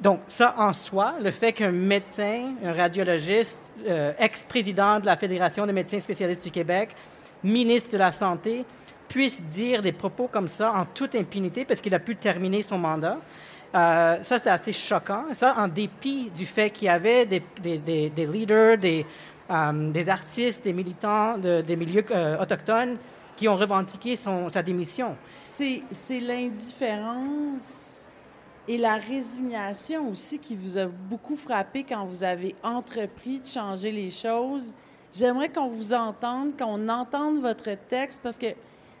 Donc, 0.00 0.20
ça 0.26 0.54
en 0.58 0.72
soi, 0.72 1.14
le 1.20 1.30
fait 1.30 1.52
qu'un 1.52 1.70
médecin, 1.70 2.54
un 2.64 2.72
radiologiste, 2.72 3.60
euh, 3.88 4.12
ex-président 4.18 4.98
de 4.98 5.06
la 5.06 5.16
Fédération 5.16 5.64
des 5.66 5.72
médecins 5.72 6.00
spécialistes 6.00 6.42
du 6.42 6.50
Québec, 6.50 6.96
ministre 7.44 7.90
de 7.90 7.98
la 7.98 8.10
Santé, 8.10 8.64
puisse 9.08 9.40
dire 9.40 9.82
des 9.82 9.92
propos 9.92 10.26
comme 10.26 10.48
ça 10.48 10.72
en 10.72 10.84
toute 10.86 11.14
impunité 11.14 11.64
parce 11.64 11.80
qu'il 11.80 11.94
a 11.94 11.98
pu 11.98 12.16
terminer 12.16 12.62
son 12.62 12.78
mandat. 12.78 13.18
ça, 13.72 14.22
c'était 14.22 14.50
assez 14.50 14.72
choquant. 14.72 15.24
Ça, 15.32 15.54
en 15.58 15.68
dépit 15.68 16.30
du 16.34 16.46
fait 16.46 16.70
qu'il 16.70 16.86
y 16.86 16.88
avait 16.88 17.26
des, 17.26 17.42
leaders, 18.26 18.78
des, 18.78 19.04
des 19.92 20.08
artistes, 20.08 20.64
des 20.64 20.72
militants 20.72 21.38
des 21.38 21.76
milieux 21.76 22.04
euh, 22.10 22.40
autochtones 22.40 22.96
qui 23.36 23.48
ont 23.48 23.56
revendiqué 23.56 24.16
sa 24.16 24.62
démission. 24.62 25.16
C'est 25.40 26.20
l'indifférence 26.20 28.06
et 28.68 28.78
la 28.78 28.96
résignation 28.96 30.08
aussi 30.08 30.38
qui 30.38 30.54
vous 30.54 30.78
a 30.78 30.86
beaucoup 30.86 31.36
frappé 31.36 31.82
quand 31.82 32.04
vous 32.04 32.22
avez 32.24 32.54
entrepris 32.62 33.40
de 33.40 33.46
changer 33.46 33.90
les 33.90 34.10
choses. 34.10 34.74
J'aimerais 35.12 35.48
qu'on 35.48 35.68
vous 35.68 35.92
entende, 35.92 36.56
qu'on 36.56 36.88
entende 36.88 37.40
votre 37.40 37.74
texte, 37.88 38.20
parce 38.22 38.38
que 38.38 38.46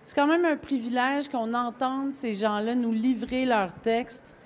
c'est 0.04 0.14
quand 0.16 0.26
même 0.26 0.44
un 0.44 0.56
privilège 0.56 1.28
qu'on 1.28 1.54
entende 1.54 2.12
ces 2.12 2.32
gens-là 2.32 2.74
nous 2.74 2.92
livrer 2.92 3.44
leur 3.44 3.72
texte 3.72 4.36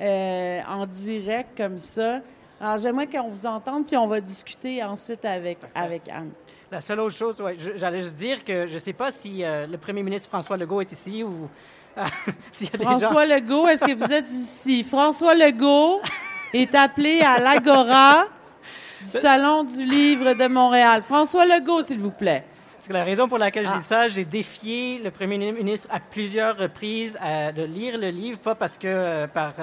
euh, 0.00 0.60
en 0.68 0.86
direct 0.86 1.56
comme 1.56 1.78
ça. 1.78 2.20
Alors, 2.60 2.78
j'aimerais 2.78 3.06
qu'on 3.06 3.28
vous 3.28 3.46
entende, 3.46 3.86
puis 3.86 3.96
on 3.96 4.08
va 4.08 4.20
discuter 4.20 4.82
ensuite 4.82 5.24
avec, 5.24 5.58
avec 5.74 6.08
Anne. 6.08 6.32
La 6.70 6.80
seule 6.80 7.00
autre 7.00 7.14
chose, 7.14 7.40
ouais, 7.40 7.56
j'allais 7.76 8.00
juste 8.00 8.16
dire 8.16 8.44
que 8.44 8.66
je 8.66 8.74
ne 8.74 8.78
sais 8.78 8.92
pas 8.92 9.10
si 9.12 9.42
euh, 9.42 9.66
le 9.66 9.78
premier 9.78 10.02
ministre 10.02 10.28
François 10.28 10.56
Legault 10.56 10.80
est 10.80 10.92
ici 10.92 11.22
ou 11.22 11.48
s'il 12.52 12.66
y 12.66 12.76
a 12.76 12.78
François 12.78 13.24
des 13.24 13.30
gens... 13.30 13.36
Legault, 13.36 13.68
est-ce 13.68 13.84
que 13.84 13.94
vous 13.94 14.12
êtes 14.12 14.28
ici? 14.28 14.84
François 14.84 15.34
Legault 15.34 16.00
est 16.52 16.74
appelé 16.74 17.20
à 17.20 17.38
l'Agora 17.38 18.24
du 19.00 19.08
Salon 19.08 19.64
du 19.64 19.86
Livre 19.86 20.34
de 20.34 20.46
Montréal. 20.48 21.02
François 21.02 21.46
Legault, 21.46 21.82
s'il 21.82 22.00
vous 22.00 22.10
plaît. 22.10 22.44
la 22.90 23.04
raison 23.04 23.28
pour 23.28 23.38
laquelle 23.38 23.64
je 23.64 23.70
dis 23.70 23.76
ah. 23.78 23.82
ça, 23.82 24.08
j'ai 24.08 24.24
défié 24.24 24.98
le 24.98 25.10
premier 25.10 25.38
ministre 25.38 25.86
à 25.90 26.00
plusieurs 26.00 26.58
reprises 26.58 27.16
euh, 27.24 27.52
de 27.52 27.62
lire 27.62 27.96
le 27.96 28.10
livre, 28.10 28.38
pas 28.40 28.56
parce 28.56 28.76
que 28.76 28.88
euh, 28.88 29.26
par 29.26 29.54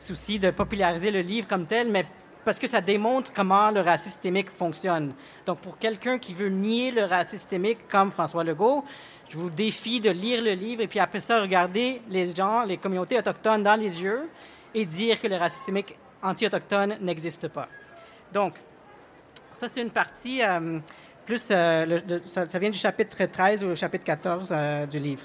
souci 0.00 0.40
de 0.40 0.50
populariser 0.50 1.12
le 1.12 1.20
livre 1.20 1.46
comme 1.46 1.66
tel, 1.66 1.88
mais 1.88 2.04
parce 2.44 2.58
que 2.58 2.66
ça 2.66 2.80
démontre 2.80 3.32
comment 3.32 3.70
le 3.70 3.80
racisme 3.80 4.10
systémique 4.12 4.50
fonctionne. 4.50 5.14
Donc, 5.46 5.58
pour 5.58 5.78
quelqu'un 5.78 6.18
qui 6.18 6.34
veut 6.34 6.48
nier 6.48 6.90
le 6.90 7.04
racisme 7.04 7.38
systémique 7.38 7.88
comme 7.88 8.10
François 8.10 8.44
Legault, 8.44 8.84
je 9.28 9.38
vous 9.38 9.50
défie 9.50 10.00
de 10.00 10.10
lire 10.10 10.42
le 10.42 10.52
livre 10.52 10.82
et 10.82 10.88
puis 10.88 10.98
après 10.98 11.20
ça, 11.20 11.40
regarder 11.40 12.02
les 12.08 12.34
gens, 12.34 12.64
les 12.64 12.76
communautés 12.76 13.18
autochtones 13.18 13.62
dans 13.62 13.76
les 13.76 14.02
yeux 14.02 14.28
et 14.74 14.84
dire 14.84 15.20
que 15.20 15.26
le 15.26 15.36
racisme 15.36 15.58
systémique 15.58 15.96
anti-autochtone 16.22 16.96
n'existe 17.00 17.48
pas. 17.48 17.68
Donc, 18.32 18.54
ça, 19.50 19.68
c'est 19.70 19.82
une 19.82 19.90
partie 19.90 20.42
euh, 20.42 20.80
plus, 21.24 21.46
euh, 21.50 21.98
ça, 22.26 22.44
vient 22.58 22.70
du 22.70 22.78
chapitre 22.78 23.24
13 23.24 23.64
ou 23.64 23.74
chapitre 23.76 24.04
14 24.04 24.48
euh, 24.50 24.86
du 24.86 24.98
livre. 24.98 25.22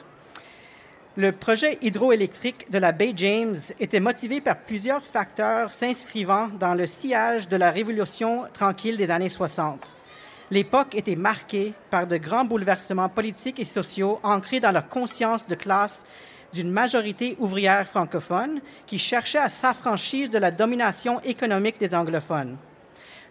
Le 1.17 1.31
projet 1.31 1.79
hydroélectrique 1.81 2.69
de 2.69 2.77
la 2.77 2.91
baie 2.91 3.13
James 3.15 3.57
était 3.79 3.99
motivé 3.99 4.39
par 4.39 4.55
plusieurs 4.55 5.03
facteurs 5.03 5.73
s'inscrivant 5.73 6.47
dans 6.59 6.75
le 6.75 6.85
sillage 6.85 7.49
de 7.49 7.57
la 7.57 7.71
révolution 7.71 8.43
tranquille 8.53 8.97
des 8.97 9.09
années 9.09 9.27
60. 9.27 9.81
L'époque 10.51 10.93
était 10.93 11.15
marquée 11.15 11.73
par 11.89 12.05
de 12.05 12.17
grands 12.17 12.45
bouleversements 12.45 13.09
politiques 13.09 13.59
et 13.59 13.65
sociaux 13.65 14.19
ancrés 14.21 14.59
dans 14.59 14.71
la 14.71 14.83
conscience 14.83 15.47
de 15.47 15.55
classe 15.55 16.05
d'une 16.53 16.69
majorité 16.69 17.35
ouvrière 17.39 17.87
francophone 17.87 18.61
qui 18.85 18.99
cherchait 18.99 19.39
à 19.39 19.49
s'affranchir 19.49 20.29
de 20.29 20.37
la 20.37 20.51
domination 20.51 21.19
économique 21.21 21.79
des 21.79 21.95
anglophones. 21.95 22.57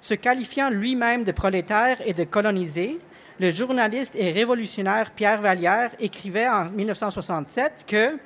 Se 0.00 0.14
qualifiant 0.14 0.70
lui-même 0.70 1.22
de 1.22 1.30
prolétaire 1.30 1.98
et 2.04 2.14
de 2.14 2.24
colonisé, 2.24 2.98
le 3.38 3.50
journaliste 3.50 4.14
et 4.16 4.30
révolutionnaire 4.30 5.10
Pierre 5.10 5.40
Vallière 5.40 5.90
écrivait 6.00 6.48
en 6.48 6.70
1967 6.70 7.84
que 7.86 8.18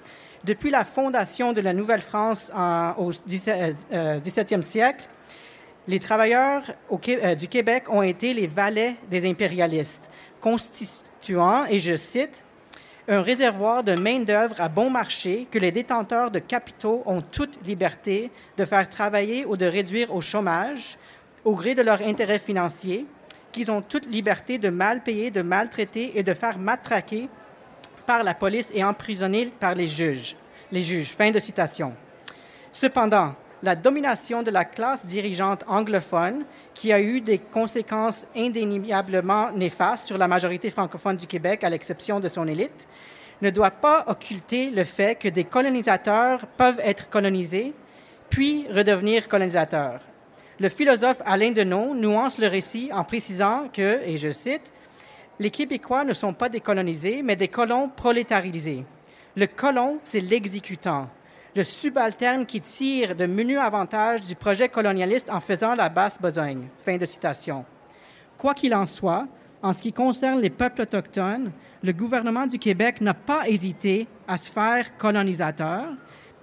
depuis 0.44 0.70
la 0.70 0.84
fondation 0.84 1.52
de 1.52 1.60
la 1.60 1.72
Nouvelle-France 1.72 2.50
au 2.96 3.10
XVIIe 3.26 3.74
euh, 3.92 4.62
siècle, 4.62 5.08
les 5.88 5.98
travailleurs 5.98 6.62
euh, 6.92 7.34
du 7.34 7.48
Québec 7.48 7.84
ont 7.88 8.02
été 8.02 8.32
les 8.32 8.46
valets 8.46 8.96
des 9.10 9.28
impérialistes, 9.28 10.08
constituant, 10.40 11.64
et 11.66 11.80
je 11.80 11.96
cite, 11.96 12.44
un 13.08 13.22
réservoir 13.22 13.82
de 13.82 13.96
main-d'œuvre 13.96 14.60
à 14.60 14.68
bon 14.68 14.88
marché 14.88 15.48
que 15.50 15.58
les 15.58 15.72
détenteurs 15.72 16.30
de 16.30 16.38
capitaux 16.38 17.02
ont 17.06 17.20
toute 17.20 17.58
liberté 17.66 18.30
de 18.56 18.64
faire 18.64 18.88
travailler 18.88 19.44
ou 19.44 19.56
de 19.56 19.66
réduire 19.66 20.14
au 20.14 20.20
chômage 20.20 20.96
au 21.44 21.54
gré 21.54 21.74
de 21.74 21.82
leurs 21.82 22.02
intérêts 22.02 22.38
financiers, 22.38 23.06
qu'ils 23.52 23.70
ont 23.70 23.82
toute 23.82 24.06
liberté 24.06 24.58
de 24.58 24.68
mal 24.68 25.02
payer, 25.02 25.30
de 25.30 25.42
maltraiter 25.42 26.18
et 26.18 26.22
de 26.22 26.34
faire 26.34 26.58
matraquer 26.58 27.28
par 28.06 28.22
la 28.22 28.34
police 28.34 28.68
et 28.74 28.84
emprisonner 28.84 29.52
par 29.58 29.74
les 29.74 29.86
juges. 29.86 30.36
Fin 31.16 31.30
de 31.30 31.38
citation. 31.38 31.94
Cependant, 32.72 33.34
la 33.62 33.76
domination 33.76 34.42
de 34.42 34.50
la 34.50 34.64
classe 34.64 35.04
dirigeante 35.04 35.64
anglophone, 35.66 36.44
qui 36.74 36.92
a 36.92 37.00
eu 37.00 37.20
des 37.20 37.38
conséquences 37.38 38.26
indéniablement 38.34 39.52
néfastes 39.52 40.06
sur 40.06 40.16
la 40.16 40.28
majorité 40.28 40.70
francophone 40.70 41.16
du 41.16 41.26
Québec, 41.26 41.62
à 41.64 41.68
l'exception 41.68 42.20
de 42.20 42.28
son 42.28 42.46
élite, 42.46 42.88
ne 43.42 43.50
doit 43.50 43.70
pas 43.70 44.04
occulter 44.06 44.70
le 44.70 44.84
fait 44.84 45.18
que 45.18 45.28
des 45.28 45.44
colonisateurs 45.44 46.46
peuvent 46.56 46.80
être 46.82 47.10
colonisés, 47.10 47.74
puis 48.28 48.66
redevenir 48.70 49.28
colonisateurs 49.28 50.00
le 50.60 50.68
philosophe 50.68 51.22
Alain 51.24 51.52
Deneau 51.52 51.94
nuance 51.94 52.38
le 52.38 52.46
récit 52.46 52.90
en 52.92 53.02
précisant 53.02 53.68
que, 53.72 54.02
et 54.04 54.18
je 54.18 54.30
cite, 54.30 54.72
Les 55.38 55.50
Québécois 55.50 56.04
ne 56.04 56.12
sont 56.12 56.34
pas 56.34 56.50
des 56.50 56.60
colonisés, 56.60 57.22
mais 57.22 57.34
des 57.34 57.48
colons 57.48 57.88
prolétarisés. 57.88 58.84
Le 59.36 59.46
colon, 59.46 60.00
c'est 60.04 60.20
l'exécutant, 60.20 61.08
le 61.56 61.64
subalterne 61.64 62.44
qui 62.44 62.60
tire 62.60 63.16
de 63.16 63.24
menus 63.24 63.58
avantages 63.58 64.20
du 64.20 64.34
projet 64.34 64.68
colonialiste 64.68 65.30
en 65.30 65.40
faisant 65.40 65.74
la 65.74 65.88
basse 65.88 66.20
besogne. 66.20 66.68
Fin 66.84 66.98
de 66.98 67.06
citation. 67.06 67.64
Quoi 68.36 68.52
qu'il 68.52 68.74
en 68.74 68.84
soit, 68.84 69.26
en 69.62 69.72
ce 69.72 69.80
qui 69.80 69.94
concerne 69.94 70.42
les 70.42 70.50
peuples 70.50 70.82
autochtones, 70.82 71.52
le 71.82 71.92
gouvernement 71.92 72.46
du 72.46 72.58
Québec 72.58 73.00
n'a 73.00 73.14
pas 73.14 73.48
hésité 73.48 74.06
à 74.28 74.36
se 74.36 74.50
faire 74.52 74.94
colonisateur 74.98 75.86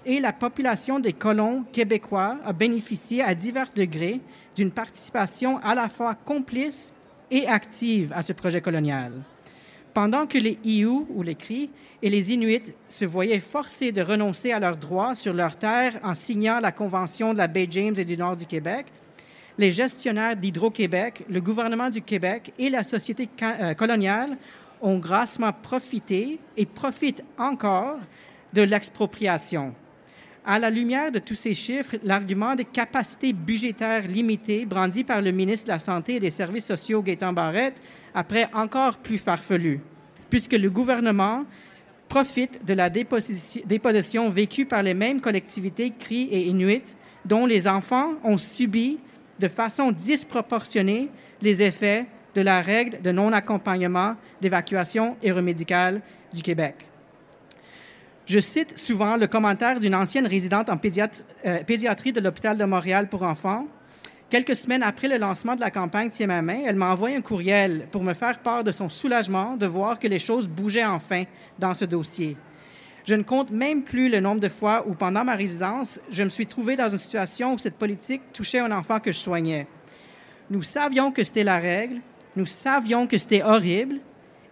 et 0.08 0.22
la 0.22 0.32
population 0.32 1.00
des 1.02 1.12
colons 1.12 1.66
québécois 1.74 2.38
a 2.46 2.54
bénéficié 2.54 3.22
à 3.22 3.36
divers 3.36 3.72
degrés 3.76 4.22
d'une 4.56 4.72
participation 4.72 5.60
à 5.60 5.76
la 5.76 5.90
fois 5.90 6.16
complice 6.16 6.94
et 7.30 7.46
active 7.46 8.14
à 8.16 8.22
ce 8.22 8.32
projet 8.32 8.62
colonial. 8.62 9.12
Pendant 9.94 10.26
que 10.26 10.38
les 10.38 10.58
Iou, 10.64 11.06
ou 11.14 11.24
les 11.24 11.36
Cris, 11.36 11.70
et 12.02 12.10
les 12.10 12.32
Inuits 12.32 12.74
se 12.88 13.04
voyaient 13.04 13.42
forcés 13.42 13.92
de 13.92 14.02
renoncer 14.02 14.54
à 14.54 14.60
leurs 14.60 14.78
droits 14.78 15.14
sur 15.14 15.34
leurs 15.34 15.58
terres 15.58 16.00
en 16.04 16.14
signant 16.14 16.62
la 16.62 16.72
Convention 16.72 17.34
de 17.34 17.40
la 17.40 17.48
baie 17.48 17.68
James 17.70 17.96
et 17.98 18.06
du 18.06 18.16
Nord 18.16 18.38
du 18.38 18.46
Québec, 18.46 18.86
les 19.58 19.74
gestionnaires 19.74 20.38
d'Hydro-Québec, 20.38 21.26
le 21.28 21.42
gouvernement 21.42 21.90
du 21.90 22.02
Québec 22.02 22.54
et 22.58 22.70
la 22.70 22.84
société 22.84 23.28
euh, 23.42 23.74
coloniale 23.74 24.38
ont 24.82 25.00
grassement 25.00 25.52
profité 25.52 26.40
et 26.56 26.66
profitent 26.66 27.24
encore 27.38 27.98
de 28.54 28.62
l'expropriation. 28.62 29.74
À 30.50 30.60
la 30.60 30.70
lumière 30.70 31.12
de 31.12 31.20
tous 31.20 31.36
ces 31.36 31.54
chiffres, 31.54 31.98
l'argument 32.06 32.56
des 32.56 32.64
capacités 32.64 33.34
budgétaires 33.34 34.08
limitées 34.08 34.66
brandi 34.66 35.04
par 35.04 35.22
le 35.22 35.32
ministre 35.32 35.66
de 35.66 35.72
la 35.74 35.80
Santé 35.80 36.16
et 36.16 36.20
des 36.22 36.30
Services 36.32 36.68
sociaux, 36.68 37.02
Gaétan 37.02 37.34
Barrette, 37.34 37.82
après 38.14 38.48
encore 38.54 39.00
plus 39.00 39.18
farfelu, 39.18 39.82
puisque 40.30 40.54
le 40.54 40.70
gouvernement 40.70 41.44
profite 42.08 42.64
de 42.64 42.74
la 42.74 42.90
déposition 42.90 44.30
vécue 44.30 44.66
par 44.66 44.84
les 44.84 44.94
mêmes 44.94 45.20
collectivités 45.20 45.92
Cri 45.92 46.30
et 46.32 46.48
Inuit, 46.48 46.96
dont 47.26 47.46
les 47.46 47.68
enfants 47.68 48.14
ont 48.24 48.38
subi 48.38 49.00
de 49.40 49.50
façon 49.50 49.92
disproportionnée 49.92 51.10
les 51.42 51.62
effets 51.62 52.06
de 52.36 52.40
la 52.40 52.62
règle 52.62 53.02
de 53.02 53.12
non-accompagnement 53.12 54.16
d'évacuation 54.40 55.18
aéromédicale 55.22 56.02
du 56.34 56.42
Québec. 56.42 56.87
Je 58.28 58.42
cite 58.42 58.78
souvent 58.78 59.16
le 59.16 59.26
commentaire 59.26 59.80
d'une 59.80 59.96
ancienne 59.96 60.28
résidente 60.28 60.70
en 60.70 60.76
euh, 60.76 61.64
pédiatrie 61.64 62.12
de 62.12 62.20
l'hôpital 62.20 62.58
de 62.58 62.66
Montréal 62.66 63.08
pour 63.08 63.24
enfants. 63.24 63.66
Quelques 64.30 64.58
semaines 64.58 64.84
après 64.84 65.08
le 65.08 65.18
lancement 65.18 65.56
de 65.56 65.62
la 65.62 65.72
campagne 65.72 66.10
Tiens 66.10 66.28
ma 66.28 66.42
main, 66.42 66.64
elle 66.66 66.76
m'a 66.76 66.92
envoyé 66.92 67.16
un 67.16 67.22
courriel 67.22 67.88
pour 67.90 68.04
me 68.04 68.14
faire 68.14 68.40
part 68.40 68.66
de 68.66 68.74
son 68.74 68.90
soulagement 68.90 69.56
de 69.56 69.66
voir 69.66 69.98
que 69.98 70.10
les 70.10 70.20
choses 70.20 70.50
bougeaient 70.50 70.86
enfin 70.86 71.24
dans 71.58 71.74
ce 71.74 71.86
dossier. 71.86 72.36
Je 73.06 73.16
ne 73.16 73.24
compte 73.24 73.50
même 73.50 73.84
plus 73.84 74.10
le 74.10 74.20
nombre 74.20 74.42
de 74.42 74.50
fois 74.50 74.84
où, 74.86 74.94
pendant 74.94 75.24
ma 75.24 75.36
résidence, 75.36 75.98
je 76.12 76.26
me 76.26 76.30
suis 76.30 76.48
trouvé 76.48 76.76
dans 76.76 76.90
une 76.90 76.98
situation 76.98 77.54
où 77.54 77.58
cette 77.58 77.78
politique 77.78 78.34
touchait 78.34 78.60
un 78.60 78.74
enfant 78.74 79.00
que 79.00 79.14
je 79.14 79.20
soignais. 79.20 79.68
Nous 80.50 80.64
savions 80.64 81.14
que 81.14 81.24
c'était 81.24 81.46
la 81.46 81.60
règle, 81.60 82.02
nous 82.36 82.46
savions 82.46 83.08
que 83.08 83.18
c'était 83.18 83.44
horrible, 83.44 84.00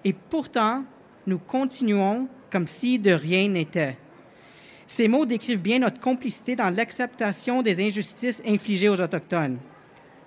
et 0.05 0.13
pourtant, 0.13 0.86
nous 1.27 1.39
continuons 1.39 2.29
comme 2.55 2.67
si 2.69 2.97
de 2.97 3.12
rien 3.12 3.50
n'était. 3.50 3.97
Ces 4.88 5.09
mots 5.09 5.25
décrivent 5.25 5.59
bien 5.59 5.79
notre 5.79 6.00
complicité 6.00 6.55
dans 6.55 6.69
l'acceptation 6.69 7.62
des 7.62 7.85
injustices 7.85 8.41
infligées 8.47 8.88
aux 8.88 9.01
Autochtones. 9.01 9.57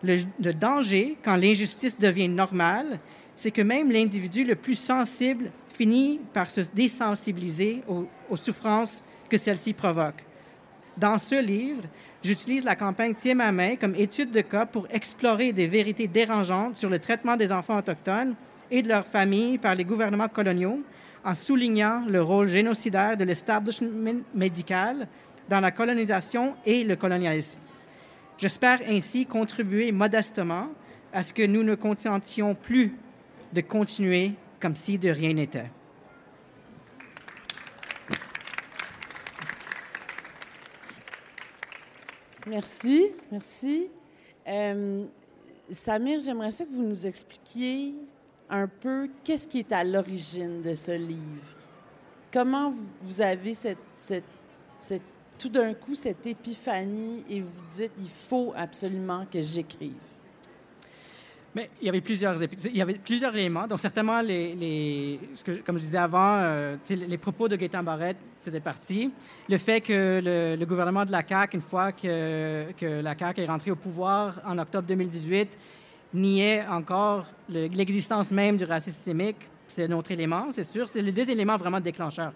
Le, 0.03 0.53
danger, 0.53 1.17
quand 1.25 1.37
l'injustice 1.37 1.99
devient 1.99 2.29
normale, 2.29 3.01
c'est 3.35 3.51
que 3.51 3.63
même 3.63 3.91
l'individu 3.91 4.45
le 4.45 4.57
plus 4.57 4.75
sensible 4.75 5.51
finit 5.73 6.21
par 6.35 6.51
se 6.51 6.61
désensibiliser 6.75 7.83
aux, 7.89 8.37
souffrances 8.37 9.03
que 9.31 9.39
celle-ci 9.39 9.73
provoque. 9.73 10.23
Dans 10.99 11.17
ce 11.17 11.43
livre, 11.43 11.85
j'utilise 12.23 12.63
la 12.63 12.77
campagne 12.77 13.15
Tiens 13.15 13.37
ma 13.37 13.53
main 13.53 13.77
comme 13.77 13.95
étude 13.95 14.33
de 14.33 14.43
cas 14.43 14.67
pour 14.67 14.87
explorer 14.91 15.55
des 15.55 15.67
vérités 15.67 16.09
dérangeantes 16.09 16.77
sur 16.77 16.91
le 16.91 16.99
traitement 16.99 17.39
des 17.39 17.53
enfants 17.53 17.79
autochtones 17.79 18.35
et 18.71 18.83
de 18.83 18.89
leurs 18.89 19.07
familles 19.07 19.57
par 19.57 19.75
les 19.75 19.85
gouvernements 19.87 20.29
coloniaux, 20.29 20.83
en 21.29 21.35
soulignant 21.35 22.07
le 22.07 22.23
rôle 22.23 22.49
génocidaire 22.49 23.15
de 23.15 23.25
l'establishment 23.25 24.23
médical 24.35 25.07
dans 25.47 25.61
la 25.61 25.71
colonisation 25.71 26.55
et 26.65 26.85
le 26.85 26.97
colonialisme. 26.97 27.59
J'espère 28.39 28.81
ainsi 28.89 29.27
contribuer 29.27 29.93
modestement 29.93 30.69
à 31.13 31.23
ce 31.23 31.35
que 31.35 31.45
nous 31.45 31.63
ne 31.63 31.75
contentions 31.75 32.55
plus 32.55 32.97
de 33.53 33.61
continuer 33.61 34.33
comme 34.59 34.75
si 34.75 34.97
de 34.97 35.11
rien 35.11 35.35
n'était. 35.35 35.71
Merci, 42.47 43.09
merci. 43.31 43.89
Euh, 44.47 45.05
Samir, 45.71 46.21
j'aimerais 46.21 46.49
que 46.49 46.73
vous 46.73 46.85
nous 46.85 47.07
expliquiez 47.07 47.95
un 48.51 48.67
peu 48.67 49.09
qu'est-ce 49.25 49.49
qui 49.49 49.61
est 49.61 49.73
à 49.73 49.85
l'origine 49.85 50.63
de 50.63 50.73
ce 50.73 50.93
livre? 50.93 51.55
Comment 52.33 52.73
vous, 53.03 53.21
avez 53.21 53.55
tout 55.39 55.49
d'un 55.49 55.75
coup 55.75 55.95
cette 55.95 56.27
épiphanie 56.27 57.25
et 57.29 57.41
vous 57.41 57.63
dites 57.71 57.93
il 57.99 58.11
faut 58.29 58.53
absolument 58.57 59.27
que 59.31 59.41
j'écrive? 59.41 59.95
Mais 61.55 61.71
il 61.81 61.87
y 61.87 61.89
avait 61.89 62.03
plusieurs, 62.03 63.35
éléments. 63.35 63.67
Donc, 63.67 63.81
certainement, 63.81 64.21
comme 64.21 65.79
je 65.79 65.83
disais 65.83 65.99
avant, 65.99 66.37
euh, 66.41 66.77
les 66.91 67.19
propos 67.19 67.49
de 67.49 67.57
Gaétan 67.57 67.83
Barrette 67.83 68.19
faisaient 68.45 68.61
partie. 68.61 69.11
Le 69.49 69.59
fait 69.59 69.81
que 69.81 70.57
le, 70.59 70.65
gouvernement 70.67 71.07
de 71.07 71.11
la 71.11 71.27
CAQ, 71.27 71.57
une 71.57 71.63
fois 71.63 71.93
que, 71.93 72.71
que 72.77 73.01
la 73.01 73.17
CAQ 73.19 73.41
est 73.41 73.47
rentrée 73.47 73.71
au 73.71 73.77
pouvoir 73.77 74.41
en 74.47 74.59
octobre 74.59 74.87
2018, 74.87 75.59
niait 76.15 76.65
encore 76.69 77.27
l'existence 77.49 78.31
même 78.31 78.57
du 78.57 78.65
racisme 78.65 78.97
systémique. 78.97 79.37
C'est 79.69 79.85
un 79.85 79.93
autre 79.93 80.11
élément, 80.11 80.47
c'est 80.53 80.65
sûr. 80.65 80.89
C'est 80.89 81.03
les 81.03 81.13
deux 81.13 81.29
éléments 81.31 81.57
vraiment 81.57 81.81
déclencheurs. 81.81 82.33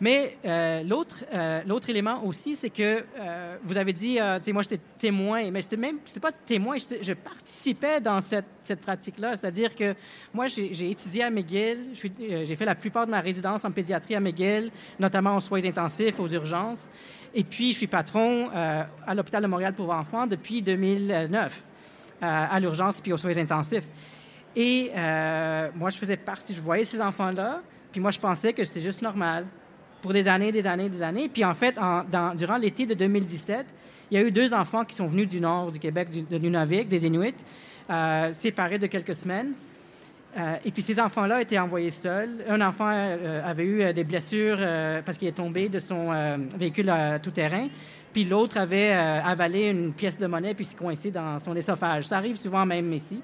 Mais 0.00 0.36
euh, 0.44 0.82
l'autre, 0.84 1.24
euh, 1.34 1.62
l'autre 1.66 1.90
élément 1.90 2.24
aussi, 2.24 2.54
c'est 2.54 2.70
que 2.70 3.04
euh, 3.18 3.56
vous 3.64 3.76
avez 3.76 3.92
dit, 3.92 4.18
moi 4.52 4.62
j'étais 4.62 4.80
témoin, 4.98 5.50
mais 5.50 5.60
je 5.60 5.76
même, 5.76 5.98
j'étais 6.06 6.20
pas 6.20 6.30
témoin, 6.30 6.76
je 6.78 7.12
participais 7.14 8.00
dans 8.00 8.20
cette, 8.20 8.46
cette 8.64 8.80
pratique-là. 8.80 9.34
C'est-à-dire 9.36 9.74
que 9.74 9.94
moi, 10.32 10.46
j'ai, 10.46 10.90
étudié 10.90 11.24
à 11.24 11.30
McGill, 11.30 11.78
j'ai 11.94 12.56
fait 12.56 12.64
la 12.64 12.76
plupart 12.76 13.06
de 13.06 13.10
ma 13.10 13.20
résidence 13.20 13.64
en 13.64 13.72
pédiatrie 13.72 14.14
à 14.14 14.20
McGill, 14.20 14.70
notamment 15.00 15.30
en 15.30 15.40
soins 15.40 15.64
intensifs, 15.64 16.18
aux 16.20 16.28
urgences. 16.28 16.88
Et 17.34 17.42
puis, 17.44 17.72
je 17.72 17.78
suis 17.78 17.86
patron 17.86 18.50
à 18.52 19.14
l'hôpital 19.14 19.42
de 19.42 19.48
Montréal 19.48 19.74
pour 19.74 19.90
enfants 19.90 20.26
depuis 20.26 20.62
2009. 20.62 21.64
Euh, 22.20 22.46
à 22.50 22.58
l'urgence 22.58 23.00
puis 23.00 23.12
aux 23.12 23.16
soins 23.16 23.36
intensifs. 23.36 23.84
Et 24.56 24.90
euh, 24.96 25.68
moi, 25.76 25.88
je 25.88 25.98
faisais 25.98 26.16
partie, 26.16 26.52
je 26.52 26.60
voyais 26.60 26.84
ces 26.84 27.00
enfants-là, 27.00 27.62
puis 27.92 28.00
moi, 28.00 28.10
je 28.10 28.18
pensais 28.18 28.52
que 28.52 28.64
c'était 28.64 28.80
juste 28.80 29.02
normal 29.02 29.46
pour 30.02 30.12
des 30.12 30.26
années, 30.26 30.50
des 30.50 30.66
années, 30.66 30.88
des 30.88 31.00
années. 31.00 31.28
Puis 31.28 31.44
en 31.44 31.54
fait, 31.54 31.76
durant 32.36 32.56
l'été 32.56 32.86
de 32.86 32.94
2017, 32.94 33.66
il 34.10 34.18
y 34.18 34.20
a 34.20 34.26
eu 34.26 34.32
deux 34.32 34.52
enfants 34.52 34.84
qui 34.84 34.96
sont 34.96 35.06
venus 35.06 35.28
du 35.28 35.40
nord 35.40 35.70
du 35.70 35.78
Québec, 35.78 36.08
de 36.28 36.38
Nunavik, 36.38 36.88
des 36.88 37.06
Inuits, 37.06 37.34
euh, 37.88 38.32
séparés 38.32 38.80
de 38.80 38.88
quelques 38.88 39.14
semaines. 39.14 39.52
et 40.64 40.72
puis 40.72 40.82
ces 40.82 40.98
enfants-là 40.98 41.40
étaient 41.40 41.58
envoyés 41.60 41.92
seuls. 41.92 42.44
Un 42.48 42.60
enfant 42.62 42.88
avait 43.44 43.64
eu 43.64 43.92
des 43.92 44.04
blessures 44.04 44.58
parce 45.04 45.18
qu'il 45.18 45.28
est 45.28 45.32
tombé 45.32 45.68
de 45.68 45.78
son 45.78 46.10
véhicule 46.56 46.92
tout-terrain 47.22 47.68
puis 48.12 48.24
l'autre 48.24 48.56
avait 48.56 48.92
euh, 48.92 49.22
avalé 49.22 49.66
une 49.66 49.92
pièce 49.92 50.18
de 50.18 50.26
monnaie 50.26 50.54
puis 50.54 50.64
s'est 50.64 50.76
coincé 50.76 51.10
dans 51.10 51.38
son 51.38 51.56
œsophage. 51.56 52.04
Ça 52.04 52.18
arrive 52.18 52.36
souvent 52.36 52.64
même 52.64 52.92
ici. 52.92 53.22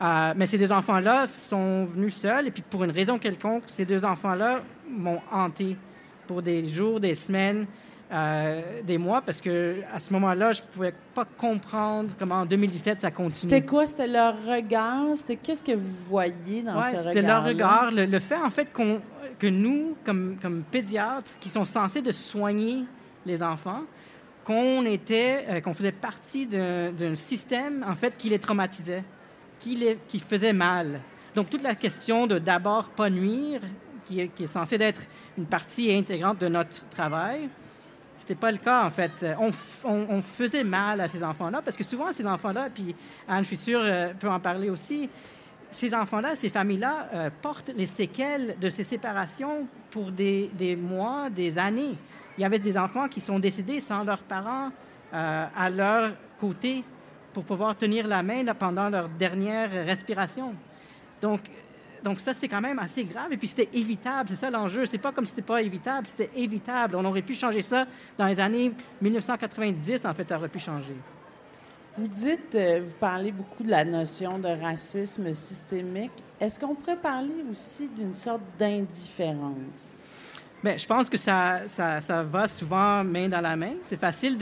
Euh, 0.00 0.32
mais 0.36 0.46
ces 0.46 0.58
deux 0.58 0.70
enfants-là 0.70 1.26
sont 1.26 1.84
venus 1.84 2.14
seuls 2.14 2.46
et 2.46 2.50
puis 2.50 2.62
pour 2.62 2.84
une 2.84 2.92
raison 2.92 3.18
quelconque, 3.18 3.64
ces 3.66 3.84
deux 3.84 4.04
enfants-là 4.04 4.62
m'ont 4.88 5.20
hanté 5.32 5.76
pour 6.26 6.40
des 6.40 6.68
jours, 6.68 7.00
des 7.00 7.14
semaines, 7.14 7.66
euh, 8.12 8.82
des 8.84 8.96
mois, 8.96 9.20
parce 9.20 9.40
que 9.40 9.76
à 9.92 9.98
ce 9.98 10.12
moment-là, 10.12 10.52
je 10.52 10.62
pouvais 10.62 10.94
pas 11.14 11.24
comprendre 11.24 12.10
comment 12.18 12.36
en 12.36 12.46
2017 12.46 13.00
ça 13.00 13.10
continue. 13.10 13.50
C'était 13.50 13.66
quoi? 13.66 13.86
C'était 13.86 14.06
leur 14.06 14.34
regard? 14.46 15.16
C'était 15.16 15.36
qu'est-ce 15.36 15.64
que 15.64 15.72
vous 15.72 15.94
voyez 16.08 16.62
dans 16.62 16.80
ce 16.80 16.88
regard 16.88 17.02
C'était 17.02 17.22
leur 17.22 17.44
regard. 17.44 17.90
Le, 17.90 18.18
fait, 18.18 18.36
en 18.36 18.50
fait, 18.50 18.68
que 19.38 19.46
nous, 19.46 19.96
comme, 20.04 20.36
comme 20.40 20.62
pédiatres, 20.62 21.30
qui 21.40 21.48
sont 21.48 21.64
censés 21.64 22.00
de 22.00 22.12
soigner 22.12 22.84
les 23.26 23.42
enfants, 23.42 23.82
qu'on 24.48 24.86
était, 24.86 25.44
euh, 25.46 25.60
qu'on 25.60 25.74
faisait 25.74 25.92
partie 25.92 26.46
d'un 26.46 27.14
système, 27.14 27.84
en 27.86 27.94
fait, 27.94 28.16
qui 28.16 28.30
les 28.30 28.38
traumatisait, 28.38 29.04
qui, 29.60 29.76
les, 29.76 29.98
qui 30.08 30.20
faisait 30.20 30.54
mal. 30.54 31.00
Donc, 31.34 31.50
toute 31.50 31.62
la 31.62 31.74
question 31.74 32.26
de 32.26 32.38
d'abord 32.38 32.88
pas 32.88 33.10
nuire, 33.10 33.60
qui 34.06 34.20
est, 34.22 34.46
censée 34.46 34.76
être 34.76 35.02
une 35.36 35.44
partie 35.44 35.92
intégrante 35.92 36.38
de 36.38 36.48
notre 36.48 36.88
travail, 36.88 37.50
c'était 38.16 38.34
pas 38.34 38.50
le 38.50 38.56
cas, 38.56 38.86
en 38.86 38.90
fait. 38.90 39.12
On, 39.38 40.22
faisait 40.22 40.64
mal 40.64 41.02
à 41.02 41.08
ces 41.08 41.22
enfants-là, 41.22 41.60
parce 41.62 41.76
que 41.76 41.84
souvent, 41.84 42.10
ces 42.14 42.26
enfants-là, 42.26 42.70
puis 42.74 42.96
Anne, 43.28 43.42
je 43.42 43.48
suis 43.48 43.56
sûre, 43.58 43.80
euh, 43.82 44.14
peut 44.18 44.30
en 44.30 44.40
parler 44.40 44.70
aussi, 44.70 45.10
ces 45.68 45.92
enfants-là, 45.92 46.36
ces 46.36 46.48
familles-là 46.48 47.10
euh, 47.12 47.30
portent 47.42 47.70
les 47.76 47.84
séquelles 47.84 48.56
de 48.58 48.70
ces 48.70 48.84
séparations 48.84 49.68
pour 49.90 50.10
des 50.10 50.78
mois, 50.80 51.28
des 51.28 51.58
années 51.58 51.96
il 52.38 52.42
y 52.42 52.44
avait 52.44 52.60
des 52.60 52.78
enfants 52.78 53.08
qui 53.08 53.20
sont 53.20 53.40
décédés 53.40 53.80
sans 53.80 54.04
leurs 54.04 54.22
parents 54.22 54.70
euh, 55.12 55.46
à 55.56 55.70
leur 55.70 56.12
côté 56.38 56.84
pour 57.32 57.44
pouvoir 57.44 57.76
tenir 57.76 58.06
la 58.06 58.22
main 58.22 58.44
pendant 58.54 58.88
leur 58.88 59.08
dernière 59.08 59.70
respiration. 59.70 60.54
Donc, 61.20 61.40
donc 62.04 62.20
ça, 62.20 62.32
c'est 62.34 62.46
quand 62.46 62.60
même 62.60 62.78
assez 62.78 63.02
grave. 63.04 63.32
Et 63.32 63.36
puis, 63.36 63.48
c'était 63.48 63.68
évitable. 63.76 64.28
C'est 64.28 64.36
ça 64.36 64.50
l'enjeu. 64.50 64.86
C'est 64.86 64.98
pas 64.98 65.10
comme 65.10 65.24
si 65.24 65.30
c'était 65.30 65.42
pas 65.42 65.60
évitable. 65.62 66.06
C'était 66.06 66.30
évitable. 66.36 66.94
On 66.94 67.04
aurait 67.04 67.22
pu 67.22 67.34
changer 67.34 67.60
ça 67.60 67.86
dans 68.16 68.26
les 68.28 68.38
années 68.38 68.72
1990. 69.02 70.06
En 70.06 70.14
fait, 70.14 70.28
ça 70.28 70.36
aurait 70.36 70.48
pu 70.48 70.60
changer. 70.60 70.94
Vous 71.96 72.06
dites, 72.06 72.54
euh, 72.54 72.82
vous 72.84 72.94
parlez 73.00 73.32
beaucoup 73.32 73.64
de 73.64 73.70
la 73.70 73.84
notion 73.84 74.38
de 74.38 74.46
racisme 74.46 75.32
systémique. 75.32 76.12
Est-ce 76.40 76.60
qu'on 76.60 76.76
pourrait 76.76 77.00
parler 77.00 77.44
aussi 77.50 77.88
d'une 77.88 78.14
sorte 78.14 78.42
d'indifférence? 78.56 79.98
Bien, 80.62 80.76
je 80.76 80.86
pense 80.86 81.08
que 81.08 81.16
ça, 81.16 81.68
ça, 81.68 82.00
ça, 82.00 82.24
va 82.24 82.48
souvent 82.48 83.04
main 83.04 83.28
dans 83.28 83.40
la 83.40 83.54
main. 83.54 83.74
C'est 83.82 83.98
facile 83.98 84.36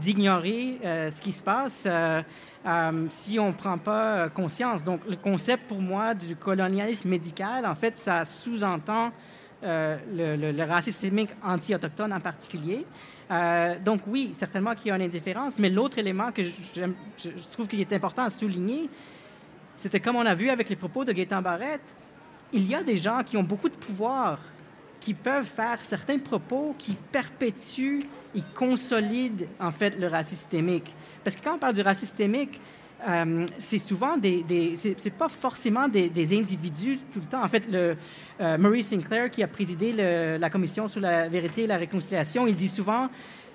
d'ignorer 0.00 0.80
euh, 0.84 1.12
ce 1.12 1.20
qui 1.20 1.30
se 1.30 1.44
passe 1.44 1.84
euh, 1.86 2.20
euh, 2.66 3.06
si 3.08 3.38
on 3.38 3.48
ne 3.48 3.52
prend 3.52 3.78
pas 3.78 4.28
conscience. 4.30 4.82
Donc, 4.82 5.00
le 5.08 5.14
concept 5.14 5.68
pour 5.68 5.80
moi 5.80 6.14
du 6.14 6.34
colonialisme 6.34 7.08
médical, 7.08 7.64
en 7.66 7.76
fait, 7.76 7.98
ça 7.98 8.24
sous-entend 8.24 9.12
le, 9.62 10.52
le, 10.52 10.64
racisme 10.64 10.98
systémique 10.98 11.30
anti-autochtone 11.44 12.14
en 12.14 12.20
particulier. 12.20 12.84
donc, 13.84 14.00
oui, 14.08 14.30
certainement 14.32 14.74
qu'il 14.74 14.88
y 14.88 14.90
a 14.90 14.96
une 14.96 15.02
indifférence, 15.02 15.58
mais 15.58 15.68
l'autre 15.68 15.98
élément 15.98 16.32
que 16.32 16.42
je, 16.42 16.50
je 17.18 17.50
trouve 17.52 17.68
qu'il 17.68 17.78
est 17.78 17.92
important 17.92 18.22
à 18.22 18.30
souligner, 18.30 18.88
c'était 19.76 20.00
comme 20.00 20.16
on 20.16 20.24
a 20.24 20.34
vu 20.34 20.48
avec 20.48 20.70
les 20.70 20.76
propos 20.76 21.04
de 21.04 21.12
Gaétan 21.12 21.42
Barrette, 21.42 21.94
il 22.54 22.66
y 22.66 22.74
a 22.74 22.82
des 22.82 22.96
gens 22.96 23.22
qui 23.22 23.36
ont 23.36 23.42
beaucoup 23.42 23.68
de 23.68 23.76
pouvoir 23.76 24.38
qui 25.00 25.14
peuvent 25.14 25.46
faire 25.46 25.78
certains 25.82 26.18
propos 26.18 26.74
qui 26.78 26.96
perpétuent 27.10 28.02
et 28.34 28.42
consolident 28.54 29.46
en 29.58 29.70
fait 29.70 29.98
le 29.98 30.06
racisme 30.06 30.36
systémique. 30.36 30.94
Parce 31.24 31.36
que 31.36 31.42
quand 31.42 31.54
on 31.54 31.58
parle 31.58 31.74
du 31.74 31.82
racisme 31.82 32.06
systémique, 32.06 32.60
euh, 33.08 33.46
c'est 33.58 33.78
souvent 33.78 34.18
des, 34.18 34.42
des 34.42 34.76
c'est 34.76 35.10
pas 35.10 35.28
forcément 35.28 35.88
des, 35.88 36.10
des, 36.10 36.38
individus 36.38 36.98
tout 37.12 37.20
le 37.20 37.26
temps. 37.26 37.42
En 37.42 37.48
fait, 37.48 37.66
le, 37.72 37.96
euh, 38.40 38.58
Maurice 38.58 38.88
Sinclair, 38.88 39.30
qui 39.30 39.42
a 39.42 39.48
présidé 39.48 39.92
le, 39.96 40.36
la 40.38 40.50
commission 40.50 40.86
sur 40.86 41.00
la 41.00 41.28
vérité 41.28 41.62
et 41.62 41.66
la 41.66 41.78
réconciliation, 41.78 42.46
il 42.46 42.54
dit 42.54 42.68
souvent 42.68 43.08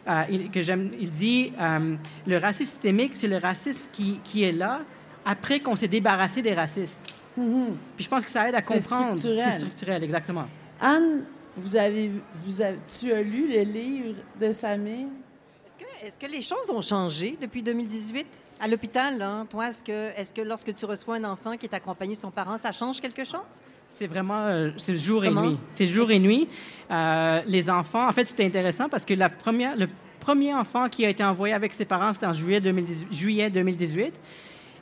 euh, 0.08 0.24
il, 0.30 0.52
que 0.52 0.62
j'aime, 0.62 0.92
il 1.00 1.10
dit 1.10 1.52
euh, 1.60 1.96
le 2.28 2.38
racisme 2.38 2.72
systémique, 2.72 3.12
c'est 3.16 3.28
le 3.28 3.38
racisme 3.38 3.82
qui, 3.92 4.20
qui 4.24 4.44
est 4.44 4.52
là 4.52 4.82
après 5.26 5.60
qu'on 5.60 5.76
s'est 5.76 5.88
débarrassé 5.88 6.42
des 6.42 6.54
racistes. 6.54 7.00
Mhm. 7.36 7.76
Puis 7.96 8.06
je 8.06 8.10
pense 8.10 8.24
que 8.24 8.30
ça 8.30 8.48
aide 8.48 8.56
à 8.56 8.62
comprendre. 8.62 9.18
structurel. 9.18 9.52
C'est 9.52 9.60
structurel, 9.60 10.04
exactement. 10.04 10.46
Anne, 10.80 11.24
vous 11.58 11.76
avez, 11.78 12.12
vous 12.44 12.62
avez- 12.62 12.80
tu 13.00 13.12
as 13.12 13.22
lu 13.22 13.48
le 13.52 13.62
livre 13.62 14.16
de 14.40 14.52
Samir? 14.52 15.08
Est-ce 15.68 15.78
que, 15.78 16.06
est-ce 16.08 16.20
que 16.20 16.32
les 16.32 16.42
choses 16.42 16.70
ont 16.70 16.82
changé 16.82 17.38
depuis 17.42 17.64
2018 17.64 18.28
à 18.60 18.68
l'hôpital? 18.68 19.18
Là, 19.18 19.46
toi, 19.50 19.70
est-ce 19.70 19.84
que, 19.84 20.10
est-ce 20.20 20.34
que 20.34 20.42
lorsque 20.42 20.74
tu 20.76 20.86
reçois 20.86 21.16
un 21.16 21.24
enfant 21.26 21.56
qui 21.58 21.66
est 21.66 21.74
accompagné 21.74 22.16
de 22.16 22.20
son 22.20 22.32
parent, 22.32 22.58
ça 22.58 22.72
change 22.72 23.00
quelque 23.02 23.24
chose? 23.24 23.62
C'est 23.88 24.08
vraiment 24.08 24.46
euh, 24.48 24.72
c'est 24.78 24.96
jour 24.96 25.24
Comment? 25.24 25.44
et 25.44 25.48
nuit. 25.50 25.58
C'est 25.72 25.86
jour 25.86 26.10
et 26.12 26.20
nuit. 26.20 26.48
Euh, 26.92 27.42
les 27.46 27.70
enfants, 27.70 28.08
en 28.08 28.12
fait, 28.12 28.26
c'était 28.26 28.46
intéressant 28.46 28.90
parce 28.90 29.06
que 29.06 29.14
la 29.14 29.30
première, 29.30 29.76
le 29.78 29.88
premier 30.20 30.54
enfant 30.56 30.90
qui 30.90 31.06
a 31.06 31.10
été 31.10 31.24
envoyé 31.24 31.54
avec 31.54 31.74
ses 31.74 31.86
parents, 31.86 32.12
c'était 32.12 32.26
en 32.26 32.34
juillet 32.34 32.60
2018. 32.60 33.14
Juillet 33.14 33.50
2018. 33.50 34.14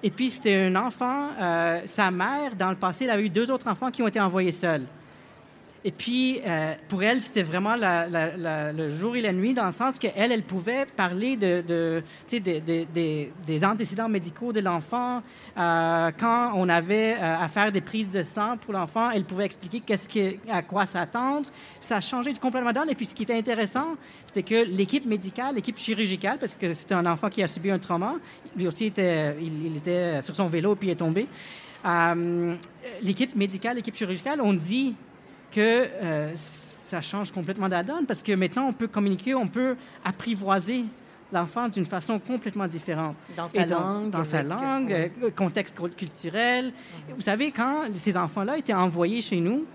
Et 0.06 0.10
puis, 0.10 0.30
c'était 0.30 0.56
un 0.56 0.76
enfant, 0.76 1.30
euh, 1.40 1.82
sa 1.86 2.12
mère, 2.12 2.56
dans 2.56 2.70
le 2.70 2.76
passé, 2.76 3.06
elle 3.06 3.12
a 3.12 3.20
eu 3.20 3.30
deux 3.30 3.50
autres 3.52 3.68
enfants 3.70 3.90
qui 3.92 4.02
ont 4.02 4.08
été 4.08 4.20
envoyés 4.20 4.52
seuls. 4.52 4.84
Et 5.86 5.92
puis, 5.92 6.40
euh, 6.48 6.74
pour 6.88 7.04
elle, 7.04 7.22
c'était 7.22 7.44
vraiment 7.44 7.76
le 7.76 8.90
jour 8.90 9.18
et 9.18 9.22
la 9.22 9.34
nuit, 9.34 9.54
dans 9.54 9.66
le 9.66 9.74
sens 9.74 10.00
qu'elle, 10.00 10.32
elle 10.32 10.44
pouvait 10.44 10.86
parler 10.86 11.36
des- 11.36 13.66
antécédents 13.66 14.08
médicaux 14.08 14.54
de 14.54 14.62
l'enfant. 14.62 15.22
Euh, 15.58 16.12
quand 16.18 16.52
on 16.56 16.70
avait 16.70 17.16
euh, 17.16 17.44
à 17.44 17.50
faire 17.50 17.72
des 17.72 17.82
prises 17.82 18.10
de 18.10 18.24
sang 18.24 18.58
pour 18.58 18.74
l'enfant, 18.74 19.12
elle 19.12 19.26
pouvait 19.26 19.46
expliquer 19.46 20.40
à 20.50 20.62
quoi 20.62 20.86
s'attendre. 20.86 21.50
Ça 21.82 21.98
a 21.98 22.02
changé 22.02 22.34
complètement 22.36 22.72
donne. 22.72 22.90
Et 22.90 22.96
puis, 22.96 23.06
ce 23.06 23.14
qui 23.14 23.24
était 23.24 23.38
intéressant, 23.38 23.96
c'était 24.26 24.44
que 24.44 24.66
l'équipe 24.66 25.06
médicale, 25.06 25.56
l'équipe 25.56 25.78
chirurgicale, 25.78 26.38
parce 26.40 26.56
que 26.56 26.74
c'était 26.74 26.96
un 26.96 27.06
enfant 27.06 27.30
qui 27.30 27.44
a 27.44 27.48
subi 27.48 27.72
un 27.72 27.80
trauma, 27.80 28.16
lui 28.56 28.68
aussi, 28.68 28.86
était, 28.86 29.36
il, 29.42 29.76
était 29.76 30.22
sur 30.22 30.34
son 30.34 30.48
vélo 30.48 30.76
puis 30.76 30.92
est 30.92 30.96
tombé. 30.96 31.28
L'équipe 33.02 33.36
médicale, 33.36 33.76
l'équipe 33.76 33.96
chirurgicale, 33.96 34.40
on 34.42 34.54
dit 34.54 34.96
que 35.54 35.88
euh, 36.02 36.32
ça 36.36 37.02
change 37.02 37.32
complètement 37.32 37.68
la 37.68 37.84
donne 37.84 38.06
parce 38.06 38.24
que 38.24 38.34
maintenant, 38.34 38.68
on 38.68 38.74
peut 38.74 38.88
communiquer, 38.88 39.34
on 39.36 39.48
peut 39.48 39.76
apprivoiser 40.04 40.86
l'enfant 41.32 41.68
d'une 41.68 41.86
façon 41.86 42.20
complètement 42.20 42.68
différente. 42.68 43.16
Dans 43.36 43.48
sa 43.48 43.64
Et 43.64 43.66
donc, 43.66 43.80
langue? 43.80 44.10
Dans 44.12 44.24
sa 44.24 44.44
langue, 44.44 44.92
euh, 44.94 45.32
contexte 45.36 45.76
culturel. 45.96 46.72
Vous 47.16 47.22
savez, 47.22 47.52
quand 47.52 47.86
ces 47.96 48.16
enfants-là 48.16 48.58
étaient 48.58 48.74
envoyés 48.74 49.22
chez 49.22 49.40
nous 49.40 49.66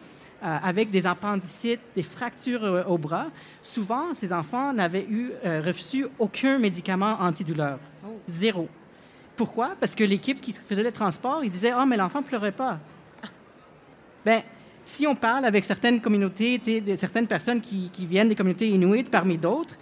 euh, 0.42 0.56
avec 0.62 0.90
des 0.90 1.06
appendicites, 1.06 1.80
des 1.96 2.04
fractures 2.04 2.64
euh, 2.64 2.84
au 2.84 2.96
bras, 2.96 3.26
souvent, 3.60 4.14
ces 4.14 4.32
enfants 4.32 4.72
n'avaient 4.72 5.06
eu 5.10 5.32
reçu 5.66 6.06
aucun 6.18 6.58
médicament 6.58 7.16
antidouleur. 7.20 7.78
Oh. 8.06 8.20
Zéro. 8.28 8.68
Pourquoi? 9.36 9.70
Parce 9.80 9.94
que 9.94 10.04
l'équipe 10.04 10.40
qui 10.40 10.52
faisait 10.52 10.82
le 10.82 10.92
transport, 10.92 11.44
ils 11.44 11.50
disaient, 11.50 11.72
«Ah, 11.76 11.86
mais 11.86 11.96
l'enfant 11.96 12.20
ne 12.20 12.26
pleurait 12.26 12.52
pas.» 12.52 12.78
Ben, 14.24 14.42
si 14.88 15.06
on 15.06 15.14
parle 15.14 15.44
avec 15.44 15.64
certaines 15.64 16.00
communautés, 16.00 16.58
de 16.58 16.96
certaines 16.96 17.26
personnes 17.26 17.60
qui, 17.60 17.90
viennent 18.06 18.28
des 18.28 18.34
communautés 18.34 18.68
inuites 18.68 19.10
parmi 19.10 19.36
d'autres, 19.36 19.76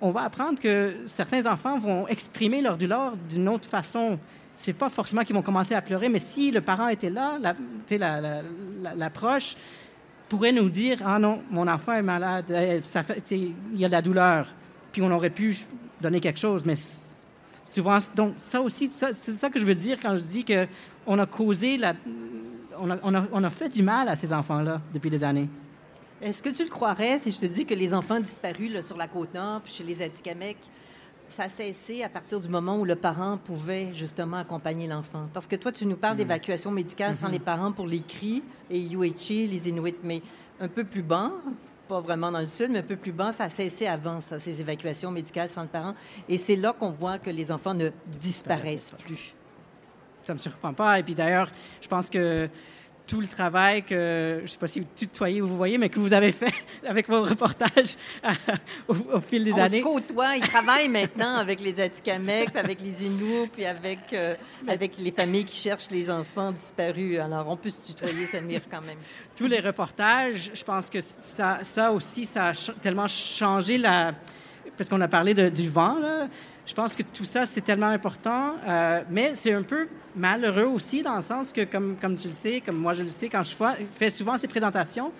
on 0.00 0.10
va 0.12 0.22
apprendre 0.22 0.60
que 0.60 0.94
certains 1.06 1.46
enfants 1.46 1.78
vont 1.78 2.06
exprimer 2.08 2.60
leur 2.62 2.76
douleur 2.78 3.16
d'une 3.28 3.48
autre 3.48 3.68
façon. 3.68 4.18
C'est 4.56 4.72
pas 4.72 4.88
forcément 4.88 5.24
qu'ils 5.24 5.34
vont 5.34 5.42
commencer 5.42 5.74
à 5.74 5.82
pleurer, 5.82 6.08
mais 6.08 6.20
si 6.20 6.50
le 6.52 6.60
parent 6.60 6.88
était 6.88 7.10
là, 7.10 7.38
la- 7.40 7.54
tu 7.54 7.60
sais, 7.86 7.98
la- 7.98 8.20
la- 8.20 8.42
la- 8.80 8.94
l'approche 8.94 9.56
pourrait 10.28 10.52
nous 10.52 10.68
dire 10.70 10.98
ah 11.04 11.18
non, 11.18 11.42
mon 11.50 11.66
enfant 11.68 11.94
est 11.94 12.02
malade, 12.02 12.44
euh, 12.50 12.80
il 13.30 13.54
y 13.80 13.84
a 13.84 13.88
de 13.88 13.92
la 13.92 14.02
douleur, 14.02 14.46
puis 14.92 15.02
on 15.02 15.10
aurait 15.10 15.30
pu 15.30 15.58
donner 16.00 16.20
quelque 16.20 16.38
chose, 16.40 16.64
mais 16.64 16.74
souvent, 17.72 17.98
donc 18.14 18.34
ça 18.42 18.60
aussi, 18.60 18.88
ça- 18.90 19.12
c'est 19.12 19.32
ça 19.32 19.50
que 19.50 19.58
je 19.58 19.64
veux 19.64 19.74
dire 19.74 19.98
quand 20.00 20.16
je 20.16 20.22
dis 20.22 20.44
que 20.44 20.66
on 21.06 21.18
a 21.18 21.26
causé 21.26 21.76
la, 21.78 21.94
on 22.78 22.90
a, 22.90 22.96
on 23.02 23.14
a- 23.14 23.26
on 23.32 23.44
a 23.44 23.50
fait 23.50 23.68
du 23.68 23.82
mal 23.82 24.08
à 24.08 24.16
ces 24.16 24.32
enfants-là 24.32 24.80
depuis 24.94 25.10
des 25.10 25.22
années. 25.24 25.48
Est-ce 26.20 26.42
que 26.42 26.50
tu 26.50 26.62
le 26.62 26.70
croirais 26.70 27.18
si 27.18 27.32
je 27.32 27.38
te 27.40 27.46
dis 27.46 27.66
que 27.66 27.74
les 27.74 27.92
enfants 27.94 28.20
disparus 28.20 28.72
là, 28.72 28.82
sur 28.82 28.96
la 28.96 29.08
côte 29.08 29.34
nord, 29.34 29.60
puis 29.62 29.72
chez 29.72 29.82
les 29.84 30.00
Atikamekw, 30.02 30.56
ça 31.26 31.44
a 31.44 31.48
cessé 31.48 32.02
à 32.04 32.08
partir 32.08 32.38
du 32.40 32.48
moment 32.48 32.78
où 32.78 32.84
le 32.84 32.94
parent 32.94 33.38
pouvait 33.38 33.92
justement 33.94 34.36
accompagner 34.36 34.86
l'enfant? 34.86 35.28
Parce 35.32 35.46
que 35.48 35.56
toi, 35.56 35.72
tu 35.72 35.84
nous 35.86 35.96
parles 35.96 36.16
d'évacuation 36.16 36.70
médicale 36.70 37.14
sans 37.14 37.28
les 37.28 37.38
parents 37.40 37.72
pour 37.72 37.86
les 37.86 38.00
cris 38.00 38.42
et 38.70 38.78
Yuechi, 38.78 39.46
les 39.48 39.68
Inuits, 39.68 39.96
mais 40.04 40.22
un 40.60 40.68
peu 40.68 40.84
plus 40.84 41.02
bas, 41.02 41.32
pas 41.92 42.00
vraiment 42.00 42.32
dans 42.32 42.40
le 42.40 42.46
sud, 42.46 42.70
mais 42.70 42.78
un 42.78 42.82
peu 42.82 42.96
plus 42.96 43.12
bas, 43.12 43.32
ça 43.32 43.44
a 43.44 43.48
cessé 43.50 43.86
avant, 43.86 44.22
ça, 44.22 44.38
ces 44.38 44.62
évacuations 44.62 45.10
médicales 45.10 45.50
sans 45.50 45.60
le 45.60 45.68
parent. 45.68 45.94
Et 46.26 46.38
c'est 46.38 46.56
là 46.56 46.72
qu'on 46.72 46.90
voit 46.90 47.18
que 47.18 47.28
les 47.28 47.52
enfants 47.52 47.74
ne 47.74 47.90
disparaissent 48.06 48.94
plus. 49.04 49.34
Ça 50.24 50.32
me 50.32 50.38
surprend 50.38 50.72
pas. 50.72 50.98
Et 50.98 51.02
puis 51.02 51.14
d'ailleurs, 51.14 51.50
je 51.82 51.88
pense 51.88 52.08
que 52.08 52.48
tout 53.06 53.20
le 53.20 53.26
travail 53.26 53.82
que, 53.82 54.40
je 54.44 54.50
sais 54.50 54.58
pas 54.58 54.66
si 54.66 54.80
vous 54.80 54.86
tutoyez 54.94 55.42
ou 55.42 55.46
vous 55.48 55.56
voyez, 55.56 55.76
mais 55.76 55.88
que 55.88 55.98
vous 56.00 56.12
avez 56.12 56.32
fait 56.32 56.52
avec 56.86 57.08
vos 57.08 57.22
reportages 57.22 57.96
au, 58.88 58.94
au 58.94 59.20
fil 59.20 59.44
des 59.44 59.52
On 59.52 59.56
se 59.56 59.60
années. 59.60 59.80
côtoie. 59.80 60.36
Ils 60.36 60.42
travaillent 60.42 60.88
maintenant 61.00 61.36
avec 61.36 61.60
les 61.60 61.80
Atikamekw, 61.80 62.50
puis 62.50 62.58
avec 62.58 62.80
les 62.80 63.04
Inuits, 63.04 63.48
puis 63.52 63.64
avec, 63.64 64.12
euh, 64.12 64.34
avec 64.68 64.96
les 64.98 65.10
familles 65.10 65.44
qui 65.44 65.56
cherchent 65.60 65.90
les 65.90 66.10
enfants 66.10 66.52
disparus. 66.52 67.18
Alors, 67.18 67.48
on 67.48 67.56
peut 67.56 67.70
se 67.70 67.92
tutoyer, 67.92 68.26
Samir, 68.26 68.62
quand 68.70 68.80
même. 68.82 68.98
tous 69.36 69.46
les 69.46 69.60
reportages, 69.60 70.50
je 70.54 70.64
pense 70.64 70.88
que 70.88 71.00
ça, 71.00 71.60
ça 71.64 71.90
aussi, 71.92 72.24
ça 72.24 72.46
a 72.46 72.54
ch- 72.54 72.76
tellement 72.80 73.08
changé 73.08 73.78
la... 73.78 74.12
Parce 74.76 74.88
qu'on 74.88 75.00
a 75.02 75.08
parlé 75.08 75.34
de- 75.34 75.48
du 75.50 75.68
vent, 75.68 75.98
là. 75.98 76.28
Je 76.72 76.74
pense 76.74 76.96
que 76.96 77.02
tout 77.02 77.26
ça, 77.26 77.44
c'est 77.44 77.60
tellement 77.60 77.88
important. 77.88 78.54
euh, 78.66 79.02
mais 79.10 79.32
c'est 79.34 79.52
un 79.52 79.62
peu 79.62 79.88
malheureux 80.16 80.64
aussi, 80.64 81.02
dans 81.02 81.16
le 81.16 81.22
sens 81.22 81.52
que, 81.52 81.64
comme, 81.64 81.96
comme 82.00 82.16
tu 82.16 82.28
le 82.28 82.34
sais, 82.34 82.62
comme 82.64 82.76
moi 82.76 82.94
je 82.94 83.02
le 83.02 83.10
sais, 83.10 83.28
quand 83.28 83.44
je 83.44 83.54
fais, 83.92 84.08
souvent 84.08 84.38
ces 84.38 84.48
présentations, 84.48 85.12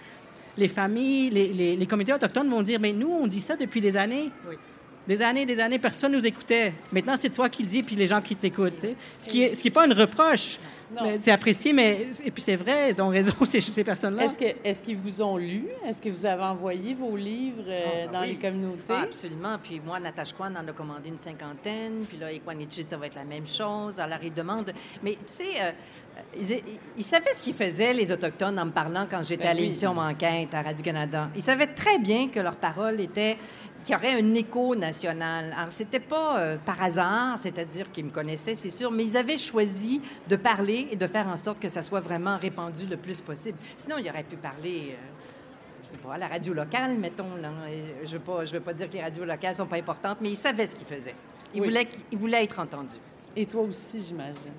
les 0.57 0.69
familles, 0.69 1.29
les, 1.29 1.49
les, 1.49 1.77
les 1.77 1.87
communautés 1.87 2.15
autochtones 2.15 2.49
vont 2.49 2.63
dire, 2.63 2.81
mais 2.81 2.95
nous, 2.95 3.11
on 3.11 3.27
dit 3.27 3.43
ça 3.43 3.55
depuis 3.55 3.83
des 3.83 3.99
années. 3.99 4.31
Oui. 4.49 4.55
Des 5.07 5.21
années, 5.21 5.45
des 5.45 5.61
années, 5.61 5.79
personne 5.79 6.13
nous 6.13 6.27
écoutait. 6.27 6.73
Maintenant, 6.91 7.17
c'est 7.19 7.29
toi 7.29 7.51
qui 7.51 7.65
le 7.65 7.69
dis, 7.69 7.83
puis 7.83 7.97
les 7.97 8.07
gens 8.07 8.23
qui 8.23 8.35
t'écoutent. 8.35 8.87
Ce 9.19 9.29
qui 9.29 9.41
n'est 9.41 9.71
pas 9.71 9.85
une 9.85 9.93
reproche. 9.93 10.59
C'est 11.21 11.31
apprécié, 11.31 11.73
mais... 11.73 12.09
Et 12.25 12.31
puis 12.31 12.43
c'est 12.43 12.57
vrai, 12.57 12.91
ils 12.91 13.01
ont 13.03 13.09
raison, 13.09 13.33
ces, 13.45 13.61
ces 13.61 13.85
personnes-là. 13.85 14.25
Est-ce 14.25 14.39
que 14.39 14.45
est-ce 14.65 14.83
qu'ils 14.83 14.97
vous 14.97 15.23
ont 15.23 15.37
lu? 15.37 15.67
Est-ce 15.87 16.01
que 16.03 16.09
vous 16.09 16.27
avez 16.27 16.43
envoyé 16.45 16.95
vos 16.95 17.17
livres 17.17 17.65
euh, 17.69 17.79
Ah, 17.85 18.07
ben 18.07 18.13
dans 18.13 18.21
oui. 18.23 18.29
les 18.29 18.37
communautés? 18.37 18.83
Ah, 18.89 19.03
absolument. 19.03 19.57
Puis 19.63 19.81
moi, 19.85 19.99
Natasha 20.01 20.35
Kwan 20.37 20.57
en 20.57 20.69
a 20.69 20.73
commandé 20.73 21.09
une 21.09 21.19
cinquantaine. 21.19 22.05
Puis 22.09 22.17
là, 22.19 22.33
Equanichi, 22.33 22.85
ça 22.89 22.97
va 22.97 23.07
être 23.07 23.17
la 23.17 23.25
même 23.25 23.47
chose. 23.47 23.99
Alors, 24.01 24.19
ils 24.23 24.35
demandent. 24.35 24.73
Mais 25.03 25.13
tu 25.13 25.19
sais, 25.27 25.61
euh, 25.61 25.71
ils, 26.39 26.63
ils 26.97 27.05
savaient 27.05 27.33
ce 27.35 27.43
qu'ils 27.43 27.55
faisaient, 27.55 27.93
les 27.95 28.11
Autochtones, 28.13 28.59
en 28.59 28.67
me 28.67 28.71
parlant 28.71 29.07
quand 29.11 29.23
j'étais 29.23 29.45
Ben 29.45 29.51
à 29.51 29.55
oui. 29.55 29.61
l'émission 29.63 29.97
Enquête 29.97 30.53
à 30.55 30.63
Radio-Canada. 30.63 31.31
Ils 31.35 31.43
savaient 31.43 31.69
très 31.75 31.99
bien 31.99 32.29
que 32.29 32.41
leurs 32.41 32.57
paroles 32.57 33.01
étaient 33.01 33.37
qu'il 33.83 33.93
y 33.95 33.97
aurait 33.97 34.15
un 34.21 34.35
écho 34.35 34.75
national. 34.75 35.55
Alors, 35.57 35.73
c'était 35.73 36.01
pas 36.01 36.39
euh, 36.39 36.57
par 36.65 36.83
hasard, 36.83 37.39
c'est-à-dire 37.39 37.91
qu'ils 37.93 38.07
me 38.07 38.11
connaissaient, 38.11 38.55
c'est 38.55 38.71
sûr, 38.71 38.91
mais 38.91 39.05
ils 39.05 39.17
avaient 39.17 39.37
choisi 39.37 40.01
de 40.29 40.37
parler 40.37 40.89
et 40.91 40.97
de 40.97 41.07
faire 41.07 41.29
en 41.29 41.37
sorte 41.37 41.61
que 41.61 41.69
ça 41.69 41.83
soit 41.83 42.01
vraiment 42.01 42.39
répandu 42.39 42.87
le 42.87 42.97
plus 42.97 43.21
possible. 43.21 43.59
Sinon, 43.77 43.99
ils 43.99 44.09
auraient 44.09 44.23
pu 44.25 44.37
parler... 44.37 44.91
euh, 44.93 44.97
je 45.85 45.89
sais 45.91 45.97
pas, 45.97 46.15
à 46.15 46.19
la 46.19 46.29
radio 46.29 46.55
locale, 46.55 46.97
mettons. 46.97 47.35
Là. 47.41 47.51
Et 47.69 48.07
Je 48.07 48.13
ne 48.15 48.19
veux, 48.19 48.25
pas- 48.25 48.45
je 48.45 48.53
veux 48.53 48.61
pas 48.61 48.73
dire 48.73 48.89
que 48.89 48.95
les 48.95 49.03
radios 49.03 49.25
locales 49.25 49.55
sont 49.57 49.67
pas 49.67 49.77
importantes, 49.77 50.19
mais 50.21 50.31
ils 50.31 50.37
savaient 50.37 50.67
ce 50.67 50.77
qu'ils 50.77 50.87
faisaient. 50.87 51.15
Ils, 51.55 51.61
Oui. 51.61 51.67
voulaient, 51.69 51.85
qu'ils- 51.87 52.03
ils 52.13 52.19
voulaient 52.19 52.45
être 52.45 52.61
entendus. 52.61 52.97
Et 53.35 53.47
toi 53.47 53.63
aussi, 53.63 54.01
j'imagine. 54.03 54.53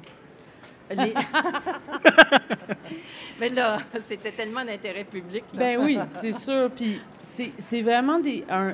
Les- 0.92 1.14
mais 3.40 3.50
là, 3.50 3.78
c'était 4.02 4.32
tellement 4.32 4.66
d'intérêt 4.66 5.06
public. 5.06 5.44
là. 5.54 5.60
Ben 5.60 5.80
oui, 5.82 5.98
c'est 6.22 6.34
sûr. 6.34 6.70
Puis 6.76 7.00
c'est 7.22 7.54
c'est 7.58 7.82
vraiment 7.82 8.20
des, 8.20 8.44
un, 8.50 8.74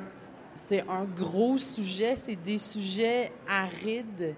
c'est 0.67 0.83
un 0.87 1.05
gros 1.05 1.57
sujet. 1.57 2.15
C'est 2.15 2.35
des 2.35 2.57
sujets 2.57 3.31
arides, 3.47 4.35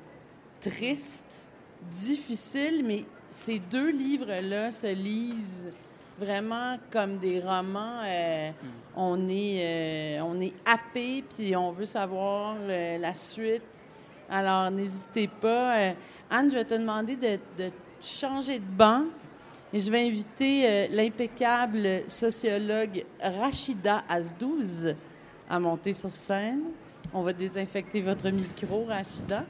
tristes, 0.60 1.48
difficiles, 1.92 2.84
mais 2.86 3.06
ces 3.30 3.60
deux 3.60 3.92
livres-là 3.92 4.72
se 4.72 4.88
lisent 4.94 5.72
vraiment 6.20 6.78
comme 6.92 7.18
des 7.18 7.40
romans. 7.40 8.02
euh, 8.06 8.52
On 8.96 9.28
est, 9.28 10.20
euh, 10.20 10.24
on 10.24 10.40
est 10.40 10.54
happé, 10.66 11.24
puis 11.36 11.56
on 11.56 11.72
veut 11.72 11.86
savoir 11.86 12.56
euh, 12.62 12.98
la 12.98 13.16
suite. 13.16 13.64
Alors, 14.30 14.70
n'hésitez 14.70 15.28
pas. 15.28 15.94
Anne, 16.30 16.50
je 16.50 16.56
vais 16.56 16.66
te 16.66 16.76
demander 16.76 17.16
de, 17.16 17.40
de 17.58 17.72
changer 18.02 18.60
de 18.60 18.66
banc. 18.66 19.04
Et 19.74 19.80
je 19.80 19.90
vais 19.90 20.06
inviter 20.06 20.88
l'impeccable 20.90 22.04
sociologue 22.06 23.06
Rachida 23.22 24.04
Azdouz 24.08 24.94
à 25.52 25.60
monter 25.60 25.92
sur 25.92 26.14
scène. 26.14 26.62
On 27.14 27.24
va 27.24 27.34
désinfecter 27.34 28.02
votre 28.02 28.30
micro, 28.30 28.86
Rachida. 28.86 29.44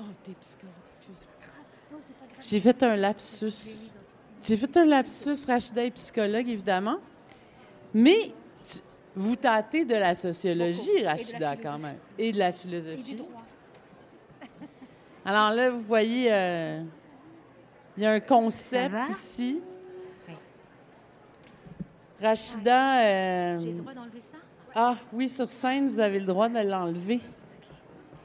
été 0.00 0.34
psychologue, 0.40 0.74
excuse-moi. 0.84 2.00
J'ai 2.40 2.60
fait 2.60 2.82
un 2.82 2.96
lapsus. 2.96 3.94
J'ai 4.42 4.56
fait 4.56 4.76
un 4.76 4.84
lapsus, 4.84 5.46
Rachida 5.46 5.84
est 5.84 5.92
psychologue, 5.92 6.48
évidemment. 6.48 6.96
Mais 7.94 8.32
vous 9.14 9.36
tâtez 9.36 9.84
de 9.84 9.94
la 9.94 10.16
sociologie, 10.16 11.04
Rachida, 11.04 11.56
quand 11.56 11.78
même, 11.78 11.98
et 12.18 12.32
de 12.32 12.38
la 12.38 12.50
philosophie. 12.50 13.00
Et 13.00 13.02
du 13.04 13.14
droit. 13.14 13.44
Alors 15.24 15.52
là, 15.52 15.70
vous 15.70 15.82
voyez, 15.82 16.32
euh, 16.32 16.82
il 17.96 18.02
y 18.02 18.06
a 18.06 18.10
un 18.10 18.20
concept 18.20 19.08
ici. 19.08 19.60
Rachida. 22.20 23.00
Euh, 23.00 23.60
J'ai 23.60 23.72
le 23.72 23.78
droit 23.78 23.94
d'enlever 23.94 24.20
ça? 24.20 24.38
Ah 24.74 24.96
oui, 25.12 25.28
sur 25.28 25.48
scène, 25.50 25.88
vous 25.88 26.00
avez 26.00 26.20
le 26.20 26.26
droit 26.26 26.48
de 26.48 26.58
l'enlever. 26.58 27.20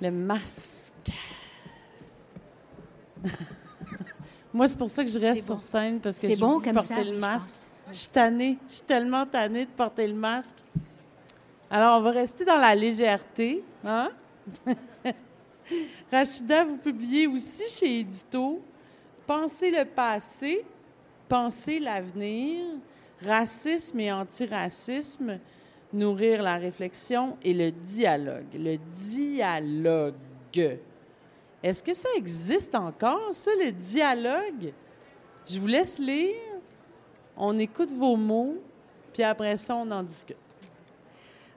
Le 0.02 0.12
masque. 0.12 0.94
Moi, 4.54 4.68
c'est 4.68 4.78
pour 4.78 4.90
ça 4.90 5.04
que 5.04 5.10
je 5.10 5.20
reste 5.20 5.46
sur 5.46 5.60
scène 5.60 6.00
parce 6.00 6.18
que 6.18 6.30
je 6.30 6.40
bon 6.40 6.60
comme 6.60 6.74
porter 6.74 7.04
le 7.04 7.20
masque. 7.20 7.68
Je 7.92 7.98
suis 7.98 8.10
tannée. 8.10 8.58
Je 8.68 8.74
suis 8.76 8.84
tellement 8.84 9.26
tannée 9.26 9.66
de 9.66 9.72
porter 9.72 10.08
le 10.08 10.14
masque. 10.14 10.58
Alors, 11.70 12.00
on 12.00 12.02
va 12.02 12.12
rester 12.12 12.46
dans 12.46 12.58
la 12.58 12.76
légèreté. 12.76 13.64
Hein? 13.84 14.12
Rachida, 16.12 16.66
vous 16.66 16.78
publiez 16.78 17.28
aussi 17.28 17.70
chez 17.70 18.00
Édito 18.00 18.62
Penser 19.26 19.72
le 19.72 19.86
passé, 19.86 20.66
penser 21.30 21.80
l'avenir, 21.80 22.66
racisme 23.26 24.00
et 24.00 24.12
antiracisme, 24.12 25.40
nourrir 25.92 26.42
la 26.44 26.58
réflexion 26.58 27.38
et 27.44 27.54
le 27.54 27.72
dialogue. 27.72 28.46
Le 28.54 28.78
dialogue. 28.96 30.16
Est-ce 31.62 31.82
que 31.82 31.94
ça 31.94 32.10
existe 32.18 32.76
encore, 32.76 33.34
ça, 33.34 33.52
le 33.64 33.72
dialogue? 33.72 34.74
Je 35.50 35.60
vous 35.60 35.68
laisse 35.68 36.00
lire. 36.00 36.36
On 37.38 37.58
écoute 37.58 37.92
vos 37.92 38.16
mots, 38.16 38.58
puis 39.14 39.24
après 39.24 39.56
ça, 39.56 39.76
on 39.76 39.90
en 39.92 40.04
discute. 40.04 40.38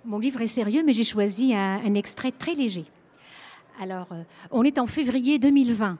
Mon 0.04 0.18
livre 0.18 0.40
est 0.40 0.46
sérieux, 0.46 0.82
mais 0.86 0.92
j'ai 0.92 1.04
choisi 1.04 1.54
un, 1.54 1.94
extrait 1.94 2.30
très 2.30 2.54
léger. 2.54 2.84
Alors, 3.80 4.06
euh, 4.12 4.22
on 4.50 4.62
est 4.62 4.78
en 4.78 4.86
février 4.86 5.38
2020 5.38 5.98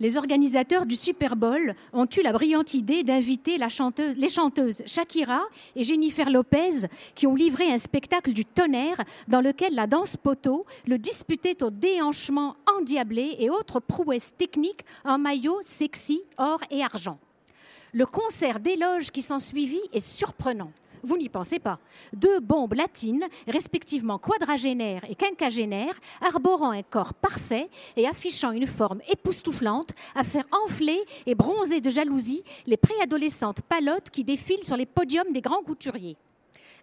les 0.00 0.16
organisateurs 0.16 0.86
du 0.86 0.96
Super 0.96 1.36
Bowl 1.36 1.74
ont 1.92 2.06
eu 2.16 2.22
la 2.22 2.32
brillante 2.32 2.74
idée 2.74 3.02
d'inviter 3.02 3.58
les 3.58 4.28
chanteuses 4.28 4.82
Shakira 4.86 5.42
et 5.74 5.84
Jennifer 5.84 6.30
Lopez, 6.30 6.86
qui 7.14 7.26
ont 7.26 7.34
livré 7.34 7.72
un 7.72 7.78
spectacle 7.78 8.32
du 8.32 8.44
tonnerre 8.44 9.02
dans 9.26 9.40
lequel 9.40 9.74
la 9.74 9.86
danse 9.86 10.16
poteau 10.16 10.66
le 10.86 10.98
disputait 10.98 11.62
au 11.62 11.70
déhanchement 11.70 12.56
endiablé 12.78 13.36
et 13.38 13.50
autres 13.50 13.80
prouesses 13.80 14.32
techniques 14.36 14.84
en 15.04 15.18
maillot 15.18 15.58
sexy, 15.62 16.22
or 16.36 16.60
et 16.70 16.82
argent. 16.82 17.18
Le 17.92 18.06
concert 18.06 18.60
d'éloges 18.60 19.10
qui 19.10 19.22
s'en 19.22 19.38
suivit 19.38 19.80
est 19.92 20.06
surprenant. 20.06 20.70
Vous 21.02 21.16
n'y 21.16 21.28
pensez 21.28 21.58
pas. 21.58 21.78
Deux 22.12 22.40
bombes 22.40 22.74
latines, 22.74 23.24
respectivement 23.46 24.18
quadragénaires 24.18 25.04
et 25.08 25.14
quinquagénaires, 25.14 25.98
arborant 26.20 26.70
un 26.70 26.82
corps 26.82 27.14
parfait 27.14 27.68
et 27.96 28.06
affichant 28.06 28.52
une 28.52 28.66
forme 28.66 29.00
époustouflante, 29.08 29.92
à 30.14 30.24
faire 30.24 30.46
enfler 30.64 31.04
et 31.26 31.34
bronzer 31.34 31.80
de 31.80 31.90
jalousie 31.90 32.44
les 32.66 32.76
préadolescentes 32.76 33.62
palottes 33.62 34.10
qui 34.10 34.24
défilent 34.24 34.64
sur 34.64 34.76
les 34.76 34.86
podiums 34.86 35.32
des 35.32 35.40
grands 35.40 35.62
couturiers. 35.62 36.16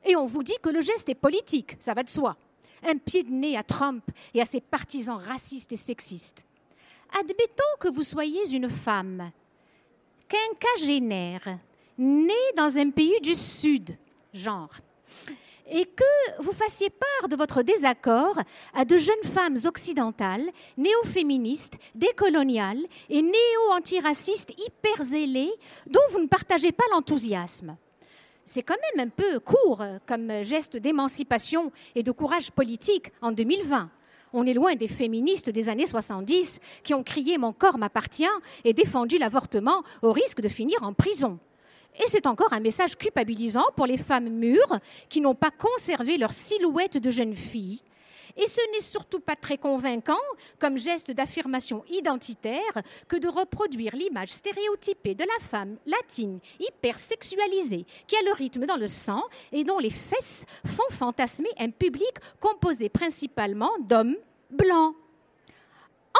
Et 0.06 0.16
on 0.16 0.26
vous 0.26 0.44
dit 0.44 0.58
que 0.62 0.70
le 0.70 0.82
geste 0.82 1.10
est 1.10 1.16
politique, 1.16 1.76
ça 1.80 1.94
va 1.94 2.04
de 2.04 2.10
soi. 2.10 2.36
Un 2.88 2.98
pied 2.98 3.24
de 3.24 3.32
nez 3.32 3.58
à 3.58 3.64
Trump 3.64 4.04
et 4.34 4.42
à 4.42 4.46
ses 4.46 4.62
partisans 4.62 5.18
racistes 5.18 5.72
et 5.72 5.78
sexistes. 5.78 6.46
Admettons 7.20 7.64
que 7.80 7.88
vous 7.88 8.04
soyez 8.04 8.54
une 8.54 8.70
femme 8.70 9.32
quinquagénaire, 10.28 11.60
née 11.98 12.34
dans 12.58 12.78
un 12.78 12.90
pays 12.90 13.20
du 13.22 13.34
Sud, 13.34 13.98
genre. 14.36 14.72
Et 15.68 15.86
que 15.86 16.42
vous 16.42 16.52
fassiez 16.52 16.90
part 16.92 17.28
de 17.28 17.36
votre 17.36 17.64
désaccord 17.64 18.40
à 18.74 18.86
de 18.86 18.98
jeunes 18.98 19.16
femmes 19.24 19.58
occidentales, 19.66 20.46
néo-féministes, 20.78 21.78
décoloniales 21.96 22.84
et 23.10 23.24
néo-antiracistes 23.24 24.54
hyper 24.60 25.04
zélées, 25.04 25.52
dont 25.88 26.02
vous 26.12 26.20
ne 26.20 26.28
partagez 26.28 26.72
pas 26.72 26.84
l'enthousiasme. 26.92 27.78
C'est 28.44 28.62
quand 28.62 28.76
même 28.94 29.08
un 29.08 29.10
peu 29.10 29.40
court 29.40 29.84
comme 30.06 30.44
geste 30.44 30.78
d'émancipation 30.78 31.72
et 31.96 32.04
de 32.04 32.12
courage 32.12 32.52
politique 32.52 33.12
en 33.22 33.32
2020. 33.32 33.90
On 34.34 34.46
est 34.46 34.54
loin 34.54 34.76
des 34.76 34.88
féministes 34.88 35.50
des 35.50 35.68
années 35.68 35.88
70 35.88 36.60
qui 36.84 36.94
ont 36.94 37.04
crié 37.04 37.40
Mon 37.40 37.54
corps 37.54 37.80
m'appartient 37.80 38.26
et 38.64 38.74
défendu 38.74 39.18
l'avortement 39.18 39.82
au 40.04 40.12
risque 40.12 40.42
de 40.42 40.50
finir 40.50 40.84
en 40.84 40.94
prison. 40.94 41.40
Et 42.00 42.08
c'est 42.08 42.28
encore 42.28 42.54
un 42.54 42.60
message 42.60 42.98
culpabilisant 42.98 43.66
pour 43.76 43.86
les 43.86 43.98
femmes 43.98 44.30
mûres 44.30 44.80
qui 45.10 45.22
n'ont 45.22 45.36
pas 45.36 45.52
conservé 45.52 46.18
leur 46.18 46.34
silhouette 46.34 46.98
de 46.98 47.10
jeune 47.10 47.36
fille. 47.36 47.82
Et 48.38 48.48
ce 48.48 48.60
n'est 48.74 48.82
surtout 48.82 49.22
pas 49.22 49.36
très 49.36 49.58
convaincant 49.58 50.20
comme 50.60 50.78
geste 50.78 51.12
d'affirmation 51.12 51.86
identitaire 51.90 52.82
que 53.08 53.16
de 53.16 53.30
reproduire 53.30 53.96
l'image 53.96 54.30
stéréotypée 54.30 55.16
de 55.16 55.24
la 55.24 55.46
femme 55.46 55.78
latine 55.86 56.40
hypersexualisée 56.60 57.86
qui 58.08 58.16
a 58.18 58.24
le 58.24 58.34
rythme 58.34 58.66
dans 58.66 58.76
le 58.76 58.88
sang 58.88 59.24
et 59.54 59.64
dont 59.64 59.80
les 59.80 59.90
fesses 59.90 60.46
font 60.66 60.84
fantasmer 60.92 61.50
un 61.58 61.70
public 61.70 62.12
composé 62.42 62.90
principalement 62.90 63.72
d'hommes 63.80 64.18
blancs. 64.52 64.96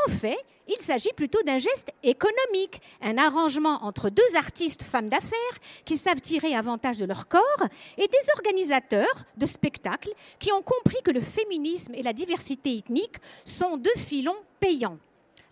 En 0.04 0.12
fait, 0.12 0.38
il 0.68 0.78
s'agit 0.78 1.14
plutôt 1.16 1.42
d'un 1.44 1.60
geste 1.60 1.92
économique, 2.04 2.82
un 3.02 3.18
arrangement 3.18 3.84
entre 3.84 4.10
deux 4.10 4.36
artistes 4.36 4.84
femmes 4.84 5.10
d'affaires 5.10 5.60
qui 5.86 5.96
savent 5.96 6.22
tirer 6.22 6.56
avantage 6.56 6.98
de 6.98 7.06
leur 7.06 7.28
corps 7.28 7.68
et 7.98 8.08
des 8.08 8.32
organisateurs 8.36 9.26
de 9.38 9.46
spectacles 9.46 10.14
qui 10.40 10.52
ont 10.52 10.64
compris 10.64 11.02
que 11.04 11.12
le 11.12 11.22
féminisme 11.22 11.94
et 11.94 12.02
la 12.04 12.14
diversité 12.14 12.78
ethnique 12.78 13.18
sont 13.44 13.78
deux 13.78 13.96
filons 13.96 14.38
payants. 14.60 14.98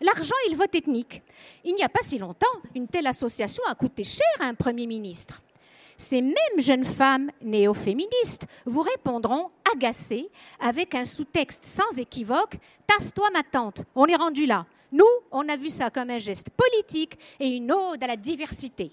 L'argent 0.00 0.34
et 0.46 0.50
le 0.50 0.56
vote 0.56 0.74
ethnique. 0.74 1.22
Il 1.64 1.74
n'y 1.74 1.84
a 1.84 1.88
pas 1.88 2.02
si 2.02 2.18
longtemps, 2.18 2.46
une 2.74 2.88
telle 2.88 3.06
association 3.06 3.62
a 3.68 3.74
coûté 3.74 4.02
cher 4.02 4.26
à 4.40 4.46
un 4.46 4.54
Premier 4.54 4.86
ministre. 4.86 5.40
Ces 5.96 6.22
mêmes 6.22 6.58
jeunes 6.58 6.84
femmes 6.84 7.30
néo-féministes 7.42 8.46
vous 8.66 8.82
répondront 8.82 9.50
agacées 9.72 10.28
avec 10.60 10.94
un 10.94 11.04
sous-texte 11.04 11.64
sans 11.64 11.98
équivoque 11.98 12.56
Tasse-toi, 12.86 13.28
ma 13.32 13.42
tante, 13.42 13.82
on 13.94 14.06
est 14.06 14.16
rendu 14.16 14.46
là. 14.46 14.66
Nous, 14.92 15.04
on 15.32 15.48
a 15.48 15.56
vu 15.56 15.70
ça 15.70 15.90
comme 15.90 16.10
un 16.10 16.18
geste 16.18 16.50
politique 16.50 17.18
et 17.40 17.48
une 17.48 17.72
ode 17.72 18.02
à 18.02 18.06
la 18.06 18.16
diversité. 18.16 18.92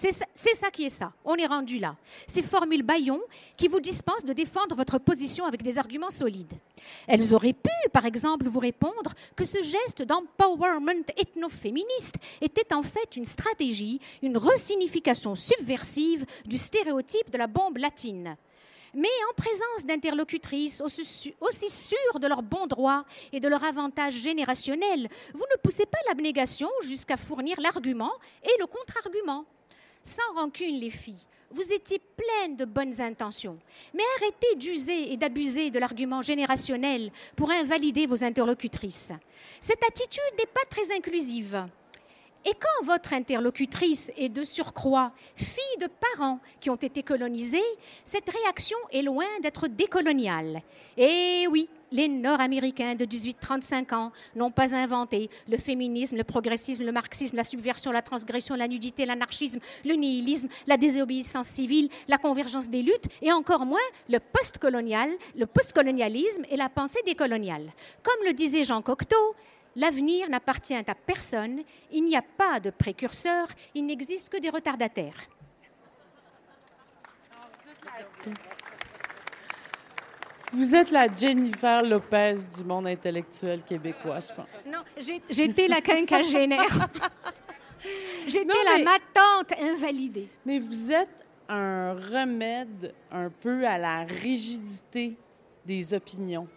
C'est 0.00 0.54
ça, 0.54 0.70
qui 0.70 0.84
est 0.84 0.90
ça. 0.90 1.12
On 1.24 1.34
est 1.34 1.46
rendu 1.46 1.78
là. 1.78 1.96
Ces 2.28 2.42
formules 2.42 2.84
baillons 2.84 3.20
qui 3.56 3.66
vous 3.66 3.80
dispensent 3.80 4.24
de 4.24 4.32
défendre 4.32 4.76
votre 4.76 4.98
position 4.98 5.44
avec 5.44 5.62
des 5.62 5.76
arguments 5.76 6.10
solides. 6.10 6.52
Elles 7.08 7.34
auraient 7.34 7.52
pu, 7.52 7.90
par 7.92 8.04
exemple, 8.04 8.46
vous 8.46 8.60
répondre 8.60 9.12
que 9.34 9.44
ce 9.44 9.60
geste 9.60 10.02
d'empowerment 10.02 11.04
ethno-féministe 11.16 12.14
était 12.40 12.72
en 12.72 12.82
fait 12.82 13.16
une 13.16 13.24
stratégie, 13.24 14.00
une 14.22 14.36
resignification 14.36 15.34
subversive 15.34 16.24
du 16.46 16.58
stéréotype 16.58 17.30
de 17.30 17.38
la 17.38 17.48
bombe 17.48 17.78
latine 17.78 18.36
mais 18.94 19.08
en 19.30 19.34
présence 19.34 19.84
d'interlocutrices 19.86 20.80
aussi, 20.80 21.68
sûres 21.70 22.20
de 22.20 22.26
leur 22.26 22.42
bon 22.42 22.66
droit 22.66 23.04
et 23.32 23.38
de 23.38 23.46
leur 23.46 23.62
avantage 23.62 24.14
générationnel, 24.14 25.08
vous 25.34 25.44
ne 25.54 25.60
poussez 25.62 25.84
pas 25.84 25.98
l'abnégation 26.08 26.70
jusqu'à 26.82 27.18
fournir 27.18 27.60
l'argument 27.60 28.12
et 28.42 28.58
le 28.58 28.66
contre-argument. 28.66 29.44
Sans 30.08 30.40
rancune, 30.40 30.80
les 30.80 30.88
filles, 30.88 31.26
vous 31.50 31.70
étiez 31.70 32.00
pleines 32.16 32.56
de 32.56 32.64
bonnes 32.64 32.98
intentions, 32.98 33.58
mais 33.92 34.02
arrêtez 34.16 34.56
d'user 34.56 35.12
et 35.12 35.18
d'abuser 35.18 35.70
de 35.70 35.78
l'argument 35.78 36.22
générationnel 36.22 37.12
pour 37.36 37.50
invalider 37.50 38.06
vos 38.06 38.24
interlocutrices. 38.24 39.12
Cette 39.60 39.84
attitude 39.84 40.22
n'est 40.38 40.46
pas 40.46 40.64
très 40.70 40.96
inclusive. 40.96 41.62
Et 42.46 42.52
quand 42.52 42.86
votre 42.86 43.12
interlocutrice 43.12 44.10
est 44.16 44.30
de 44.30 44.44
surcroît 44.44 45.12
fille 45.34 45.78
de 45.78 45.88
parents 46.14 46.40
qui 46.58 46.70
ont 46.70 46.76
été 46.76 47.02
colonisés, 47.02 47.58
cette 48.02 48.30
réaction 48.30 48.78
est 48.90 49.02
loin 49.02 49.26
d'être 49.42 49.68
décoloniale. 49.68 50.62
Et 50.96 51.46
oui, 51.50 51.68
les 51.92 52.08
Nord-Américains 52.08 52.94
de 52.94 53.04
18-35 53.04 53.94
ans 53.94 54.12
n'ont 54.34 54.50
pas 54.50 54.74
inventé 54.74 55.30
le 55.48 55.56
féminisme, 55.56 56.16
le 56.16 56.24
progressisme, 56.24 56.84
le 56.84 56.92
marxisme, 56.92 57.36
la 57.36 57.44
subversion, 57.44 57.92
la 57.92 58.02
transgression, 58.02 58.54
la 58.54 58.68
nudité, 58.68 59.06
l'anarchisme, 59.06 59.60
le 59.84 59.94
nihilisme, 59.94 60.48
la 60.66 60.76
désobéissance 60.76 61.48
civile, 61.48 61.88
la 62.08 62.18
convergence 62.18 62.68
des 62.68 62.82
luttes 62.82 63.08
et 63.22 63.32
encore 63.32 63.66
moins 63.66 63.78
le 64.08 64.18
post-colonial, 64.18 65.10
le 65.36 65.46
postcolonialisme 65.46 66.44
et 66.50 66.56
la 66.56 66.68
pensée 66.68 67.00
décoloniale. 67.06 67.72
Comme 68.02 68.26
le 68.26 68.32
disait 68.32 68.64
Jean 68.64 68.82
Cocteau, 68.82 69.34
L'avenir 69.76 70.28
n'appartient 70.28 70.74
à 70.74 70.94
personne, 70.94 71.62
il 71.92 72.04
n'y 72.04 72.16
a 72.16 72.22
pas 72.22 72.58
de 72.58 72.70
précurseur, 72.70 73.46
il 73.76 73.86
n'existe 73.86 74.28
que 74.28 74.38
des 74.38 74.50
retardataires. 74.50 75.28
Vous 80.52 80.74
êtes 80.74 80.90
la 80.90 81.12
Jennifer 81.12 81.82
Lopez 81.82 82.34
du 82.56 82.64
monde 82.64 82.86
intellectuel 82.86 83.62
québécois, 83.62 84.20
je 84.20 84.32
pense. 84.32 84.46
Non, 84.66 84.78
j'étais 85.28 85.68
la 85.68 85.82
quinquagénaire. 85.82 86.60
j'étais 88.26 88.64
la 88.64 88.82
ma 88.82 88.98
tante 89.12 89.52
invalidée. 89.60 90.28
Mais 90.46 90.58
vous 90.58 90.90
êtes 90.90 91.26
un 91.48 91.92
remède 91.94 92.94
un 93.10 93.28
peu 93.28 93.66
à 93.66 93.76
la 93.76 94.04
rigidité 94.04 95.16
des 95.66 95.92
opinions 95.92 96.48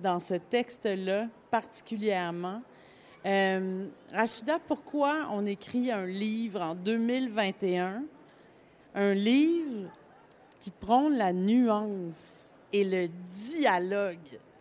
dans 0.00 0.18
ce 0.18 0.34
texte-là 0.34 1.28
particulièrement. 1.50 2.62
Euh, 3.24 3.86
Rachida, 4.12 4.58
pourquoi 4.58 5.28
on 5.30 5.46
écrit 5.46 5.92
un 5.92 6.06
livre 6.06 6.60
en 6.60 6.74
2021, 6.74 8.02
un 8.94 9.14
livre 9.14 9.90
qui 10.58 10.70
prône 10.70 11.16
la 11.16 11.32
nuance 11.32 12.47
et 12.72 12.84
le 12.84 13.08
dialogue? 13.30 14.18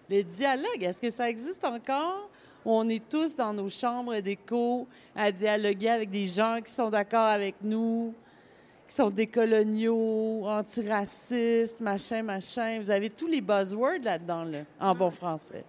Le 0.09 0.23
dialogue, 0.23 0.81
est-ce 0.81 1.01
que 1.01 1.09
ça 1.09 1.29
existe 1.29 1.65
encore? 1.65 2.29
On 2.65 2.87
est 2.89 3.07
tous 3.07 3.35
dans 3.35 3.53
nos 3.53 3.69
chambres 3.69 4.19
d'écho 4.19 4.87
à 5.15 5.31
dialoguer 5.31 5.89
avec 5.89 6.09
des 6.09 6.25
gens 6.25 6.59
qui 6.63 6.71
sont 6.71 6.89
d'accord 6.89 7.27
avec 7.27 7.55
nous, 7.61 8.13
qui 8.87 8.95
sont 8.95 9.09
décoloniaux, 9.09 10.45
antiracistes, 10.45 11.79
machin, 11.79 12.23
machin. 12.23 12.79
Vous 12.81 12.91
avez 12.91 13.09
tous 13.09 13.27
les 13.27 13.41
buzzwords 13.41 14.01
là-dedans, 14.03 14.43
là, 14.43 14.59
en 14.79 14.95
bon 14.95 15.09
français. 15.09 15.63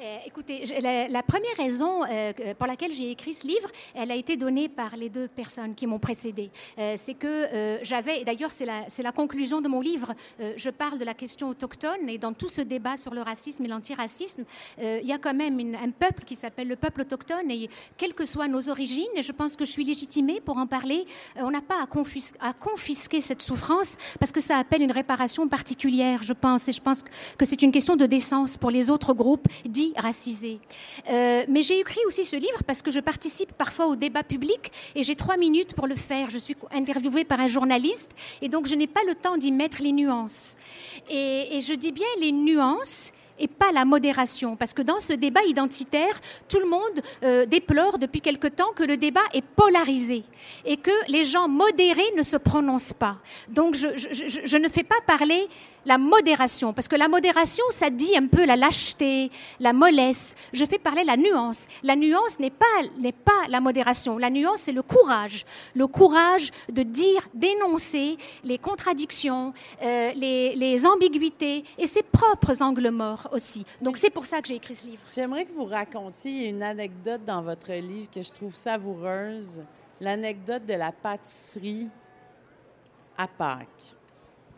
Euh, 0.00 0.18
écoutez, 0.26 0.64
la, 0.80 1.22
première 1.22 1.56
raison 1.56 2.02
euh, 2.04 2.32
pour 2.58 2.66
laquelle 2.66 2.92
j'ai 2.92 3.10
écrit 3.10 3.34
ce 3.34 3.46
livre, 3.46 3.70
elle 3.94 4.10
a 4.10 4.14
été 4.14 4.36
donnée 4.36 4.68
par 4.68 4.96
les 4.96 5.08
deux 5.08 5.28
personnes 5.28 5.74
qui 5.74 5.86
m'ont 5.86 5.98
précédé. 5.98 6.50
Euh, 6.78 6.94
c'est 6.96 7.14
que 7.14 7.78
j'avais, 7.82 8.24
d'ailleurs 8.24 8.52
c'est 8.52 8.64
la, 8.66 9.12
conclusion 9.12 9.60
de 9.60 9.68
mon 9.68 9.80
livre, 9.80 10.14
je 10.56 10.70
parle 10.70 10.98
de 10.98 11.04
la 11.04 11.12
question 11.12 11.50
autochtone 11.50 12.08
et 12.08 12.16
dans 12.16 12.32
tout 12.32 12.48
ce 12.48 12.62
débat 12.62 12.96
sur 12.96 13.12
le 13.12 13.20
racisme 13.20 13.64
et 13.64 13.68
l'antiracisme, 13.68 14.44
il 14.80 15.04
y 15.04 15.12
a 15.12 15.18
quand 15.18 15.34
même 15.34 15.58
un 15.60 15.90
peuple 15.90 16.24
qui 16.24 16.34
s'appelle 16.34 16.68
le 16.68 16.76
peuple 16.76 17.02
autochtone 17.02 17.50
et 17.50 17.68
quelles 17.98 18.14
que 18.14 18.24
soient 18.24 18.48
nos 18.48 18.70
origines, 18.70 19.04
et 19.14 19.22
je 19.22 19.32
pense 19.32 19.54
que 19.54 19.66
je 19.66 19.70
suis 19.70 19.84
légitimée 19.84 20.40
pour 20.40 20.56
en 20.56 20.66
parler, 20.66 21.04
on 21.36 21.50
n'a 21.50 21.60
pas 21.60 21.82
à, 21.82 22.52
confisquer 22.52 23.20
cette 23.20 23.42
souffrance 23.42 23.96
parce 24.18 24.32
que 24.32 24.40
ça 24.40 24.56
appelle 24.56 24.82
une 24.82 24.92
réparation 24.92 25.46
particulière, 25.46 26.22
je 26.22 26.32
pense, 26.32 26.68
et 26.68 26.72
je 26.72 26.80
pense 26.80 27.02
que 27.36 27.44
c'est 27.44 27.60
une 27.60 27.72
question 27.72 27.96
de 27.96 28.06
décence 28.06 28.56
pour 28.56 28.70
les 28.70 28.90
autres 28.90 29.12
groupes 29.12 29.31
dits 29.64 29.92
racisés. 29.96 30.60
Euh, 31.08 31.44
mais 31.48 31.62
j'ai 31.62 31.78
écrit 31.80 32.00
aussi 32.06 32.24
ce 32.24 32.36
livre 32.36 32.62
parce 32.66 32.82
que 32.82 32.90
je 32.90 33.00
participe 33.00 33.52
parfois 33.52 33.86
au 33.86 33.96
débat 33.96 34.22
public 34.22 34.72
et 34.94 35.02
j'ai 35.02 35.16
trois 35.16 35.36
minutes 35.36 35.74
pour 35.74 35.86
le 35.86 35.94
faire. 35.94 36.30
Je 36.30 36.38
suis 36.38 36.56
interviewée 36.72 37.24
par 37.24 37.40
un 37.40 37.48
journaliste 37.48 38.12
et 38.40 38.48
donc 38.48 38.66
je 38.66 38.74
n'ai 38.74 38.86
pas 38.86 39.02
le 39.06 39.14
temps 39.14 39.36
d'y 39.36 39.52
mettre 39.52 39.82
les 39.82 39.92
nuances. 39.92 40.56
Et, 41.10 41.60
je 41.60 41.74
dis 41.74 41.92
bien 41.92 42.06
les 42.20 42.32
nuances 42.32 43.12
et 43.38 43.48
pas 43.48 43.72
la 43.72 43.84
modération. 43.84 44.56
Parce 44.56 44.74
que 44.74 44.82
dans 44.82 45.00
ce 45.00 45.12
débat 45.12 45.42
identitaire, 45.44 46.20
tout 46.48 46.58
le 46.58 46.66
monde 46.66 46.80
euh, 47.22 47.46
déplore 47.46 47.98
depuis 47.98 48.20
quelque 48.20 48.46
temps 48.46 48.72
que 48.74 48.82
le 48.82 48.96
débat 48.96 49.20
est 49.32 49.44
polarisé 49.44 50.24
et 50.64 50.76
que 50.76 50.90
les 51.08 51.24
gens 51.24 51.48
modérés 51.48 52.10
ne 52.16 52.22
se 52.22 52.36
prononcent 52.36 52.92
pas. 52.92 53.18
Donc 53.48 53.74
je 53.74 54.56
ne 54.56 54.68
fais 54.68 54.84
pas 54.84 55.00
parler 55.06 55.48
la 55.84 55.98
modération, 55.98 56.72
parce 56.72 56.88
que 56.88 56.96
la 56.96 57.08
modération, 57.08 57.64
ça 57.70 57.90
dit 57.90 58.16
un 58.16 58.26
peu 58.26 58.44
la 58.44 58.56
lâcheté, 58.56 59.30
la 59.60 59.72
mollesse. 59.72 60.34
Je 60.52 60.64
fais 60.64 60.78
parler 60.78 61.04
la 61.04 61.16
nuance. 61.16 61.66
La 61.82 61.96
nuance 61.96 62.38
n'est 62.38 62.50
pas, 62.50 62.66
n'est 62.98 63.12
pas 63.12 63.48
la 63.48 63.60
modération. 63.60 64.18
La 64.18 64.30
nuance, 64.30 64.60
c'est 64.62 64.72
le 64.72 64.82
courage. 64.82 65.44
Le 65.74 65.86
courage 65.86 66.50
de 66.70 66.82
dire, 66.82 67.28
d'énoncer 67.34 68.16
les 68.44 68.58
contradictions, 68.58 69.52
euh, 69.82 70.12
les, 70.14 70.54
les, 70.56 70.86
ambiguïtés 70.86 71.64
et 71.78 71.86
ses 71.86 72.02
propres 72.02 72.62
angles 72.62 72.90
morts 72.90 73.28
aussi. 73.32 73.64
Donc 73.80 73.96
c'est 73.96 74.10
pour 74.10 74.26
ça 74.26 74.40
que 74.40 74.48
j'ai 74.48 74.56
écrit 74.56 74.74
ce 74.74 74.86
livre. 74.86 75.02
J'aimerais 75.12 75.44
que 75.44 75.52
vous 75.52 75.64
racontiez 75.64 76.48
une 76.48 76.62
anecdote 76.62 77.24
dans 77.24 77.42
votre 77.42 77.72
livre 77.72 78.10
que 78.10 78.22
je 78.22 78.32
trouve 78.32 78.54
savoureuse. 78.54 79.62
L'anecdote 80.00 80.66
de 80.66 80.74
la 80.74 80.90
pâtisserie 80.90 81.88
à 83.16 83.28
Pâques. 83.28 83.96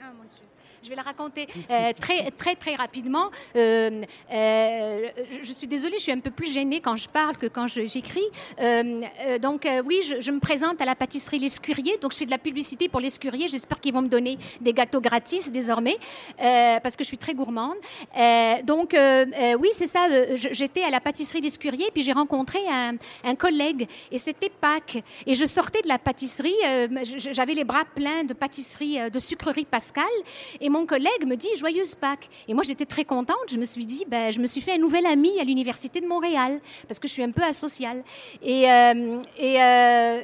Ah, 0.01 0.13
mon 0.17 0.25
Dieu. 0.25 0.54
Je 0.85 0.91
vais 0.91 0.97
la 0.97 1.03
raconter 1.03 1.47
euh, 1.71 1.93
très, 1.99 2.31
très, 2.33 2.57
très 2.57 2.75
rapidement. 2.75 3.31
Euh, 3.57 4.03
euh, 4.31 5.09
je, 5.43 5.51
suis 5.51 5.67
désolée, 5.67 5.97
je 5.97 6.03
suis 6.03 6.13
un 6.13 6.21
peu 6.21 6.31
plus 6.31 6.53
gênée 6.53 6.83
quand 6.83 6.97
je 6.97 7.09
parle 7.09 7.39
que 7.39 7.47
quand 7.47 7.67
j'écris. 7.69 8.29
donc, 9.41 9.67
oui, 9.87 10.01
je, 10.21 10.31
me 10.31 10.41
présente 10.41 10.83
à 10.83 10.85
la 10.85 10.95
pâtisserie 10.95 11.39
L'Escurier. 11.39 11.97
Donc, 12.03 12.13
je 12.13 12.19
fais 12.19 12.27
de 12.27 12.31
la 12.31 12.39
publicité 12.39 12.91
pour 12.91 13.01
L'Escurier. 13.01 13.49
J'espère 13.49 13.81
qu'ils 13.81 13.95
vont 13.95 14.03
me 14.03 14.09
donner 14.09 14.37
des 14.61 14.75
gâteaux 14.75 15.01
gratis 15.01 15.51
désormais, 15.51 15.97
parce 16.37 16.97
que 16.97 17.05
je 17.05 17.09
suis 17.09 17.19
très 17.19 17.33
gourmande. 17.33 17.77
donc, 18.65 18.95
oui, 18.95 19.69
c'est 19.73 19.87
ça. 19.87 20.07
J'étais 20.37 20.83
à 20.83 20.91
la 20.91 21.01
pâtisserie 21.01 21.41
L'Escurier, 21.41 21.89
puis 21.95 22.03
j'ai 22.03 22.13
rencontré 22.13 22.59
un, 23.25 23.35
collègue, 23.37 23.89
et 24.13 24.19
c'était 24.19 24.51
Pâques. 24.51 25.03
Et 25.27 25.35
je 25.35 25.47
sortais 25.47 25.81
de 25.81 25.89
la 25.89 25.99
pâtisserie. 25.99 26.53
J'avais 27.17 27.55
les 27.55 27.65
bras 27.65 27.87
pleins 27.87 28.25
de 28.25 28.35
pâtisserie, 28.35 29.11
de 29.11 29.19
sucrerie 29.19 29.65
Pascal. 29.65 30.05
Mon 30.75 30.87
collègue 30.87 31.25
me 31.25 31.37
dit 31.37 31.49
Joyeuse 31.57 31.95
Pâques. 31.95 32.29
Et 32.49 32.55
moi, 32.55 32.65
j'étais 32.65 32.85
très 32.85 33.05
contente. 33.05 33.47
Je 33.49 33.59
me 33.59 33.65
suis 33.65 33.87
dit 33.87 34.05
ben, 34.09 34.33
Je 34.33 34.41
me 34.41 34.47
suis 34.47 34.61
fait 34.61 34.73
un 34.73 34.79
nouvel 34.79 35.07
ami 35.07 35.39
à 35.41 35.45
l'Université 35.45 36.01
de 36.01 36.07
Montréal, 36.07 36.61
parce 36.89 36.99
que 36.99 37.07
je 37.07 37.13
suis 37.13 37.23
un 37.23 37.31
peu 37.31 37.43
asociale. 37.43 38.03
Et, 38.43 38.69
euh, 38.69 39.21
euh, 39.41 40.23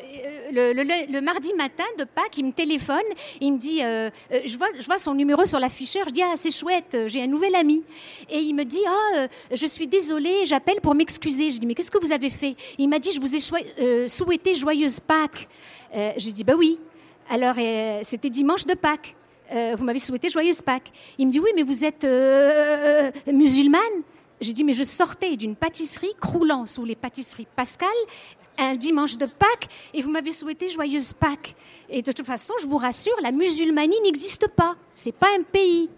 le, 0.52 1.20
mardi 1.20 1.54
matin 1.54 1.84
de 1.98 2.04
Pâques, 2.04 2.36
il 2.38 2.46
me 2.46 2.52
téléphone. 2.52 3.08
Il 3.40 3.52
me 3.52 3.58
dit 3.58 3.80
euh, 3.82 4.10
je, 4.44 4.56
vois, 4.58 4.66
je 4.78 4.86
vois 4.86 4.98
son 4.98 5.14
numéro 5.14 5.44
sur 5.44 5.60
l'afficheur. 5.60 6.08
Je 6.08 6.14
dis 6.14 6.22
Ah, 6.22 6.34
c'est 6.34 6.50
chouette, 6.50 6.96
j'ai 7.06 7.22
un 7.22 7.28
nouvel 7.28 7.54
ami. 7.54 7.84
Et 8.28 8.40
il 8.40 8.54
me 8.54 8.64
dit 8.64 8.82
Ah, 8.88 9.28
je 9.52 9.66
suis 9.66 9.86
désolée, 9.86 10.46
j'appelle 10.46 10.80
pour 10.80 10.96
m'excuser. 10.96 11.50
Je 11.50 11.60
dis 11.60 11.66
Mais 11.66 11.76
qu'est-ce 11.76 11.92
que 11.92 12.04
vous 12.04 12.12
avez 12.12 12.30
fait? 12.30 12.56
Il 12.76 12.88
m'a 12.88 12.98
dit 12.98 13.12
Je 13.12 13.20
vous 13.20 13.36
ai 13.36 14.08
souhaité 14.08 14.54
Joyeuse 14.56 14.98
Pâques. 14.98 15.48
j'ai 16.16 16.32
dit 16.32 16.42
Ben 16.42 16.56
oui. 16.56 16.78
Alors, 17.28 17.54
c'était 18.02 18.30
dimanche 18.30 18.66
de 18.66 18.74
Pâques. 18.74 19.14
Euh, 19.52 19.74
vous 19.76 19.84
m'avez 19.84 19.98
souhaité 19.98 20.28
joyeuse 20.28 20.62
Pâques. 20.62 20.92
Il 21.18 21.26
me 21.26 21.32
dit, 21.32 21.40
oui, 21.40 21.50
mais 21.54 21.62
vous 21.62 21.84
êtes 21.84 22.04
euh, 22.04 23.10
euh, 23.26 23.32
musulmane 23.32 23.80
J'ai 24.40 24.52
dit, 24.52 24.62
mais 24.62 24.74
je 24.74 24.84
sortais 24.84 25.36
d'une 25.36 25.56
pâtisserie 25.56 26.14
croulant 26.20 26.66
sous 26.66 26.84
les 26.84 26.96
pâtisseries 26.96 27.48
Pascal 27.56 27.88
un 28.58 28.74
dimanche 28.74 29.16
de 29.16 29.24
Pâques 29.24 29.68
et 29.94 30.02
vous 30.02 30.10
m'avez 30.10 30.32
souhaité 30.32 30.68
joyeuse 30.68 31.14
Pâques. 31.14 31.54
Et 31.88 32.02
de 32.02 32.12
toute 32.12 32.26
façon, 32.26 32.52
je 32.60 32.66
vous 32.66 32.76
rassure, 32.76 33.14
la 33.22 33.32
musulmanie 33.32 33.98
n'existe 34.04 34.48
pas. 34.48 34.76
C'est 34.94 35.14
pas 35.14 35.28
un 35.38 35.42
pays. 35.42 35.88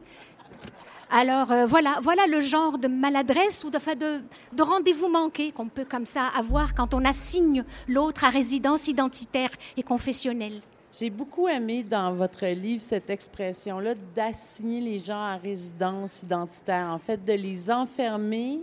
Alors 1.10 1.52
voilà, 1.66 1.98
voilà 2.00 2.26
le 2.28 2.40
genre 2.40 2.78
de 2.78 2.86
maladresse 2.86 3.64
ou 3.64 3.70
de, 3.70 3.78
de, 3.94 4.22
de 4.52 4.62
rendez-vous 4.62 5.08
manqué 5.08 5.50
qu'on 5.50 5.68
peut 5.68 5.84
comme 5.84 6.06
ça 6.06 6.28
avoir 6.36 6.74
quand 6.74 6.94
on 6.94 7.04
assigne 7.04 7.64
l'autre 7.88 8.24
à 8.24 8.30
résidence 8.30 8.86
identitaire 8.86 9.50
et 9.76 9.82
confessionnelle. 9.82 10.62
J'ai 10.94 11.08
beaucoup 11.08 11.48
aimé 11.48 11.82
dans 11.82 12.12
votre 12.12 12.44
livre 12.44 12.82
cette 12.82 13.08
expression-là 13.08 13.94
d'assigner 14.14 14.78
les 14.78 14.98
gens 14.98 15.22
à 15.22 15.36
résidence 15.36 16.22
identitaire, 16.22 16.88
en 16.88 16.98
fait, 16.98 17.24
de 17.24 17.32
les 17.32 17.70
enfermer 17.70 18.60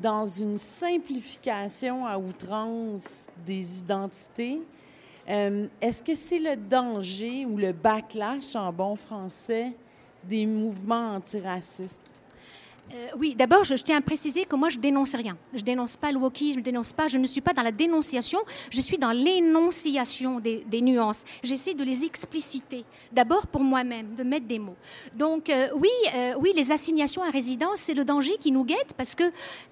dans 0.00 0.24
une 0.24 0.56
simplification 0.56 2.06
à 2.06 2.16
outrance 2.16 3.26
des 3.46 3.80
identités. 3.80 4.62
Euh, 5.28 5.66
est-ce 5.82 6.02
que 6.02 6.14
c'est 6.14 6.38
le 6.38 6.56
danger 6.56 7.44
ou 7.44 7.58
le 7.58 7.72
backlash 7.72 8.56
en 8.56 8.72
bon 8.72 8.96
français 8.96 9.74
des 10.24 10.46
mouvements 10.46 11.16
antiracistes? 11.16 12.13
Euh, 12.94 13.08
oui, 13.18 13.34
d'abord, 13.34 13.64
je, 13.64 13.74
tiens 13.74 13.98
à 13.98 14.00
préciser 14.00 14.44
que 14.44 14.54
moi, 14.54 14.68
je 14.68 14.78
dénonce 14.78 15.16
rien. 15.16 15.36
Je 15.52 15.62
dénonce 15.62 15.96
pas 15.96 16.12
le 16.12 16.18
wokisme, 16.18 16.60
je 16.60 16.64
dénonce 16.64 16.92
pas, 16.92 17.08
je 17.08 17.18
ne 17.18 17.26
suis 17.26 17.40
pas 17.40 17.52
dans 17.52 17.62
la 17.62 17.72
dénonciation, 17.72 18.38
je 18.70 18.80
suis 18.80 18.98
dans 18.98 19.10
l'énonciation 19.10 20.38
des, 20.38 20.64
nuances. 20.80 21.22
J'essaie 21.42 21.74
de 21.74 21.82
les 21.82 22.04
expliciter, 22.04 22.84
d'abord 23.10 23.48
pour 23.48 23.62
moi-même, 23.62 24.14
de 24.14 24.22
mettre 24.22 24.46
des 24.46 24.60
mots. 24.60 24.76
Donc, 25.14 25.50
euh, 25.50 25.68
oui, 25.74 25.88
euh, 26.14 26.34
oui, 26.38 26.52
les 26.54 26.70
assignations 26.70 27.22
à 27.22 27.30
résidence, 27.30 27.78
c'est 27.78 27.94
le 27.94 28.04
danger 28.04 28.36
qui 28.38 28.52
nous 28.52 28.64
guette 28.64 28.94
parce 28.96 29.14
que 29.14 29.24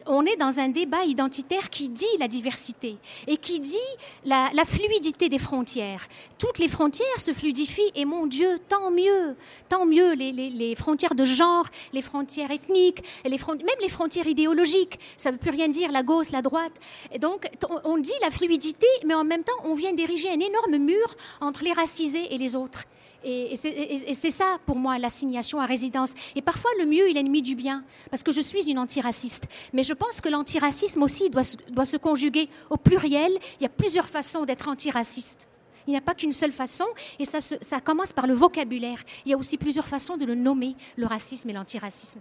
on 0.06 0.24
est 0.26 0.36
dans 0.36 0.58
un 0.58 0.68
débat 0.68 1.04
identitaire 1.04 1.70
qui 1.70 1.88
dit 1.88 2.04
la 2.18 2.26
diversité 2.26 2.96
et 3.28 3.36
qui 3.36 3.60
dit 3.60 3.76
la, 4.24 4.50
fluidité 4.64 5.28
des 5.28 5.38
frontières. 5.38 6.08
Toutes 6.38 6.58
les 6.58 6.68
frontières 6.68 7.20
se 7.20 7.32
fluidifient 7.32 7.92
et 7.94 8.04
mon 8.04 8.26
Dieu, 8.26 8.58
tant 8.68 8.90
mieux, 8.90 9.36
tant 9.68 9.86
mieux, 9.86 10.14
les, 10.14 10.32
les 10.32 10.74
frontières 10.74 11.14
de 11.14 11.24
genre, 11.24 11.66
les 11.92 12.02
frontières 12.02 12.50
ethniques, 12.50 13.02
même 13.24 13.80
les 13.80 13.88
frontières 13.88 14.26
idéologiques. 14.26 14.98
Ça 15.16 15.30
ne 15.30 15.36
veut 15.36 15.40
plus 15.40 15.50
rien 15.50 15.68
dire, 15.68 15.92
la 15.92 16.02
gauche, 16.02 16.30
la 16.30 16.42
droite. 16.42 16.72
Et 17.12 17.18
donc, 17.18 17.48
on 17.84 17.98
dit 17.98 18.12
la 18.20 18.30
fluidité, 18.30 18.86
mais 19.04 19.14
en 19.14 19.24
même 19.24 19.44
temps, 19.44 19.52
on 19.64 19.74
vient 19.74 19.92
d'ériger 19.92 20.30
un 20.30 20.40
énorme 20.40 20.78
mur 20.78 21.14
entre 21.40 21.64
les 21.64 21.72
racisés 21.72 22.34
et 22.34 22.38
les 22.38 22.56
autres. 22.56 22.84
Et, 23.24 23.56
c'est 23.56 24.30
ça, 24.30 24.58
pour 24.66 24.76
moi, 24.76 24.98
l'assignation 24.98 25.60
à 25.60 25.66
résidence. 25.66 26.12
Et 26.34 26.42
parfois, 26.42 26.70
le 26.78 26.86
mieux 26.86 27.08
est 27.08 27.12
l'ennemi 27.12 27.42
du 27.42 27.54
bien, 27.54 27.84
parce 28.10 28.22
que 28.22 28.32
je 28.32 28.40
suis 28.40 28.68
une 28.68 28.78
antiraciste. 28.78 29.44
Mais 29.72 29.82
je 29.82 29.94
pense 29.94 30.20
que 30.20 30.28
l'antiracisme 30.28 31.02
aussi 31.02 31.30
doit, 31.30 31.44
se 31.84 31.96
conjuguer 31.96 32.48
au 32.70 32.76
pluriel. 32.76 33.32
Il 33.60 33.62
y 33.62 33.66
a 33.66 33.70
plusieurs 33.70 34.08
façons 34.08 34.44
d'être 34.44 34.68
antiraciste. 34.68 35.48
Il 35.86 35.90
n'y 35.90 35.96
a 35.96 36.00
pas 36.00 36.14
qu'une 36.14 36.32
seule 36.32 36.52
façon, 36.52 36.86
et 37.18 37.24
ça 37.24 37.80
commence 37.80 38.12
par 38.12 38.26
le 38.26 38.34
vocabulaire. 38.34 39.02
Il 39.24 39.32
y 39.32 39.34
a 39.34 39.38
aussi 39.38 39.58
plusieurs 39.58 39.88
façons 39.88 40.16
de 40.16 40.24
le 40.24 40.34
nommer, 40.34 40.76
le 40.96 41.06
racisme 41.06 41.50
et 41.50 41.52
l'antiracisme. 41.52 42.20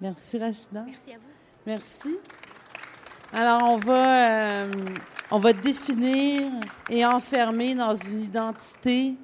Merci 0.00 0.38
Rachida. 0.38 0.82
Merci 0.82 1.12
à 1.12 1.16
vous. 1.16 1.22
Merci. 1.66 2.18
Alors, 3.32 3.62
on 3.64 3.76
va, 3.76 4.62
euh, 4.62 4.72
on 5.30 5.38
va 5.38 5.52
définir 5.52 6.50
et 6.88 7.04
enfermer 7.04 7.74
dans 7.74 7.94
une 7.94 8.22
identité 8.22 9.14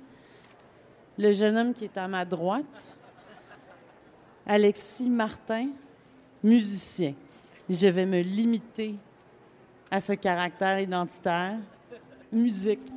le 1.16 1.32
jeune 1.32 1.56
homme 1.56 1.74
qui 1.74 1.84
est 1.84 1.96
à 1.96 2.08
ma 2.08 2.24
droite, 2.24 2.98
Alexis 4.46 5.08
Martin, 5.08 5.68
musicien. 6.42 7.14
Je 7.70 7.88
vais 7.88 8.04
me 8.04 8.20
limiter 8.20 8.96
à 9.90 10.00
ce 10.00 10.12
caractère 10.14 10.80
identitaire. 10.80 11.56
Musique. 12.32 12.90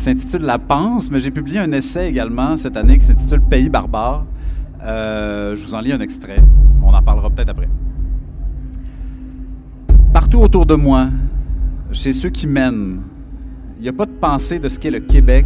S'intitule 0.00 0.42
La 0.42 0.58
Pense, 0.58 1.10
mais 1.10 1.20
j'ai 1.20 1.30
publié 1.30 1.58
un 1.58 1.72
essai 1.72 2.08
également 2.08 2.56
cette 2.56 2.76
année 2.76 2.96
qui 2.96 3.04
s'intitule 3.04 3.40
Pays 3.42 3.68
barbare. 3.68 4.24
Euh, 4.82 5.54
je 5.56 5.62
vous 5.62 5.74
en 5.74 5.80
lis 5.80 5.92
un 5.92 6.00
extrait. 6.00 6.38
On 6.82 6.88
en 6.88 7.02
parlera 7.02 7.28
peut-être 7.28 7.50
après. 7.50 7.68
Partout 10.12 10.38
autour 10.38 10.64
de 10.64 10.74
moi, 10.74 11.08
chez 11.92 12.12
ceux 12.12 12.30
qui 12.30 12.46
mènent, 12.46 13.02
il 13.78 13.82
n'y 13.82 13.88
a 13.88 13.92
pas 13.92 14.06
de 14.06 14.12
pensée 14.12 14.58
de 14.58 14.68
ce 14.68 14.78
qu'est 14.78 14.90
le 14.90 15.00
Québec, 15.00 15.44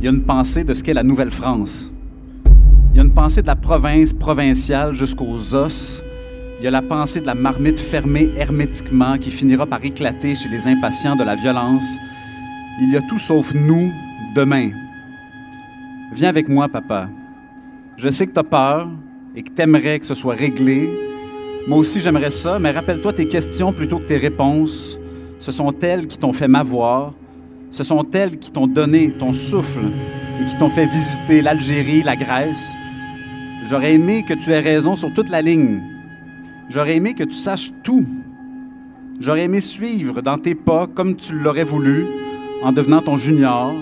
il 0.00 0.04
y 0.04 0.08
a 0.08 0.12
une 0.12 0.22
pensée 0.22 0.62
de 0.62 0.74
ce 0.74 0.84
qu'est 0.84 0.94
la 0.94 1.02
Nouvelle-France. 1.02 1.92
Il 2.92 2.98
y 2.98 3.00
a 3.00 3.02
une 3.02 3.12
pensée 3.12 3.42
de 3.42 3.48
la 3.48 3.56
province 3.56 4.12
provinciale 4.12 4.94
jusqu'aux 4.94 5.54
os. 5.54 6.02
Il 6.60 6.64
y 6.64 6.68
a 6.68 6.70
la 6.70 6.82
pensée 6.82 7.20
de 7.20 7.26
la 7.26 7.34
marmite 7.34 7.78
fermée 7.78 8.30
hermétiquement 8.36 9.18
qui 9.18 9.30
finira 9.30 9.66
par 9.66 9.84
éclater 9.84 10.36
chez 10.36 10.48
les 10.48 10.68
impatients 10.68 11.16
de 11.16 11.24
la 11.24 11.34
violence 11.34 11.98
il 12.80 12.90
y 12.90 12.96
a 12.96 13.02
tout 13.02 13.18
sauf 13.18 13.52
nous 13.54 13.92
demain. 14.34 14.70
Viens 16.12 16.28
avec 16.28 16.48
moi, 16.48 16.68
papa. 16.68 17.08
Je 17.96 18.08
sais 18.08 18.26
que 18.26 18.32
tu 18.32 18.40
as 18.40 18.44
peur 18.44 18.88
et 19.34 19.42
que 19.42 19.50
tu 19.50 19.62
aimerais 19.62 19.98
que 19.98 20.06
ce 20.06 20.14
soit 20.14 20.34
réglé. 20.34 20.90
Moi 21.68 21.78
aussi, 21.78 22.00
j'aimerais 22.00 22.30
ça, 22.30 22.58
mais 22.58 22.70
rappelle-toi 22.70 23.12
tes 23.12 23.28
questions 23.28 23.72
plutôt 23.72 23.98
que 23.98 24.06
tes 24.06 24.16
réponses. 24.16 24.98
Ce 25.38 25.52
sont 25.52 25.74
elles 25.80 26.06
qui 26.06 26.18
t'ont 26.18 26.32
fait 26.32 26.48
m'avoir. 26.48 27.14
Ce 27.70 27.84
sont 27.84 28.06
elles 28.12 28.38
qui 28.38 28.50
t'ont 28.50 28.66
donné 28.66 29.12
ton 29.12 29.32
souffle 29.32 29.84
et 30.40 30.46
qui 30.46 30.56
t'ont 30.58 30.70
fait 30.70 30.86
visiter 30.86 31.42
l'Algérie, 31.42 32.02
la 32.02 32.16
Grèce. 32.16 32.74
J'aurais 33.68 33.94
aimé 33.94 34.24
que 34.26 34.34
tu 34.34 34.50
aies 34.50 34.60
raison 34.60 34.96
sur 34.96 35.12
toute 35.14 35.28
la 35.28 35.40
ligne. 35.40 35.80
J'aurais 36.68 36.96
aimé 36.96 37.14
que 37.14 37.24
tu 37.24 37.34
saches 37.34 37.72
tout. 37.82 38.04
J'aurais 39.20 39.44
aimé 39.44 39.60
suivre 39.60 40.20
dans 40.20 40.38
tes 40.38 40.54
pas 40.54 40.86
comme 40.86 41.16
tu 41.16 41.34
l'aurais 41.34 41.64
voulu, 41.64 42.06
en 42.62 42.72
devenant 42.72 43.00
ton 43.00 43.16
junior, 43.16 43.74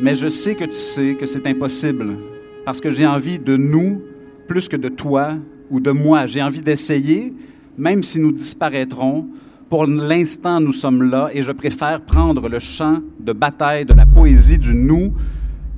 mais 0.00 0.16
je 0.16 0.28
sais 0.28 0.54
que 0.54 0.64
tu 0.64 0.74
sais 0.74 1.14
que 1.14 1.26
c'est 1.26 1.46
impossible 1.46 2.16
parce 2.64 2.80
que 2.80 2.90
j'ai 2.90 3.06
envie 3.06 3.38
de 3.38 3.56
nous 3.56 4.02
plus 4.48 4.68
que 4.68 4.76
de 4.76 4.88
toi 4.88 5.36
ou 5.70 5.80
de 5.80 5.90
moi. 5.90 6.26
J'ai 6.26 6.42
envie 6.42 6.60
d'essayer, 6.60 7.32
même 7.78 8.02
si 8.02 8.18
nous 8.18 8.32
disparaîtrons. 8.32 9.26
Pour 9.70 9.86
l'instant, 9.86 10.60
nous 10.60 10.72
sommes 10.72 11.04
là 11.04 11.30
et 11.32 11.42
je 11.42 11.52
préfère 11.52 12.02
prendre 12.02 12.48
le 12.48 12.58
champ 12.58 12.98
de 13.20 13.32
bataille 13.32 13.86
de 13.86 13.94
la 13.94 14.04
poésie 14.04 14.58
du 14.58 14.74
nous 14.74 15.12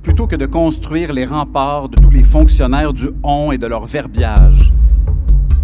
plutôt 0.03 0.27
que 0.27 0.35
de 0.35 0.45
construire 0.45 1.13
les 1.13 1.25
remparts 1.25 1.89
de 1.89 1.95
tous 1.95 2.09
les 2.09 2.23
fonctionnaires 2.23 2.93
du 2.93 3.09
on 3.23 3.51
et 3.51 3.57
de 3.57 3.67
leur 3.67 3.85
verbiage. 3.85 4.71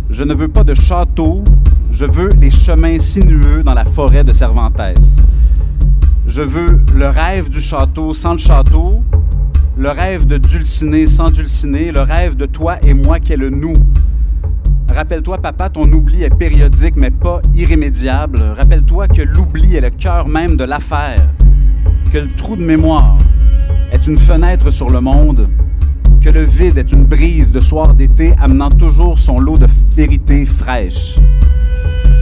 Je 0.09 0.24
ne 0.24 0.34
veux 0.34 0.47
pas 0.47 0.64
de 0.64 0.74
château, 0.74 1.43
je 1.91 2.05
veux 2.05 2.30
les 2.30 2.51
chemins 2.51 2.99
sinueux 2.99 3.64
dans 3.64 3.74
la 3.74 3.86
forêt 3.86 4.24
de 4.24 4.34
Cervantes. 4.34 4.80
Je 6.34 6.44
veux 6.44 6.80
le 6.96 7.10
rêve 7.10 7.50
du 7.50 7.60
château 7.60 8.14
sans 8.14 8.32
le 8.32 8.40
château, 8.40 9.04
le 9.78 9.90
rêve 9.90 10.26
de 10.26 10.38
Dulciné 10.38 11.06
sans 11.06 11.30
Dulciné, 11.30 11.92
le 11.92 12.04
rêve 12.04 12.38
de 12.38 12.46
toi 12.46 12.78
et 12.84 12.94
moi 12.94 13.20
qui 13.20 13.34
est 13.34 13.38
le 13.38 13.50
nous. 13.50 13.74
Rappelle-toi, 14.96 15.40
papa, 15.40 15.68
ton 15.68 15.92
oubli 15.92 16.24
est 16.24 16.34
périodique 16.34 16.96
mais 16.96 17.12
pas 17.12 17.42
irrémédiable. 17.54 18.42
Rappelle-toi 18.56 19.10
que 19.10 19.22
l'oubli 19.22 19.76
est 19.76 19.82
le 19.82 19.90
cœur 19.90 20.30
même 20.30 20.56
de 20.56 20.64
l'affaire, 20.64 21.22
que 22.14 22.20
le 22.20 22.30
trou 22.38 22.56
de 22.56 22.64
mémoire 22.64 23.18
est 23.92 24.08
une 24.08 24.18
fenêtre 24.18 24.72
sur 24.72 24.90
le 24.90 25.02
monde, 25.02 25.50
que 26.22 26.30
le 26.30 26.44
vide 26.44 26.78
est 26.78 26.94
une 26.94 27.04
brise 27.04 27.52
de 27.52 27.60
soir 27.60 27.94
d'été 27.94 28.34
amenant 28.40 28.70
toujours 28.70 29.20
son 29.20 29.38
lot 29.38 29.58
de 29.58 29.68
vérité 29.98 30.46
fraîche. 30.46 31.20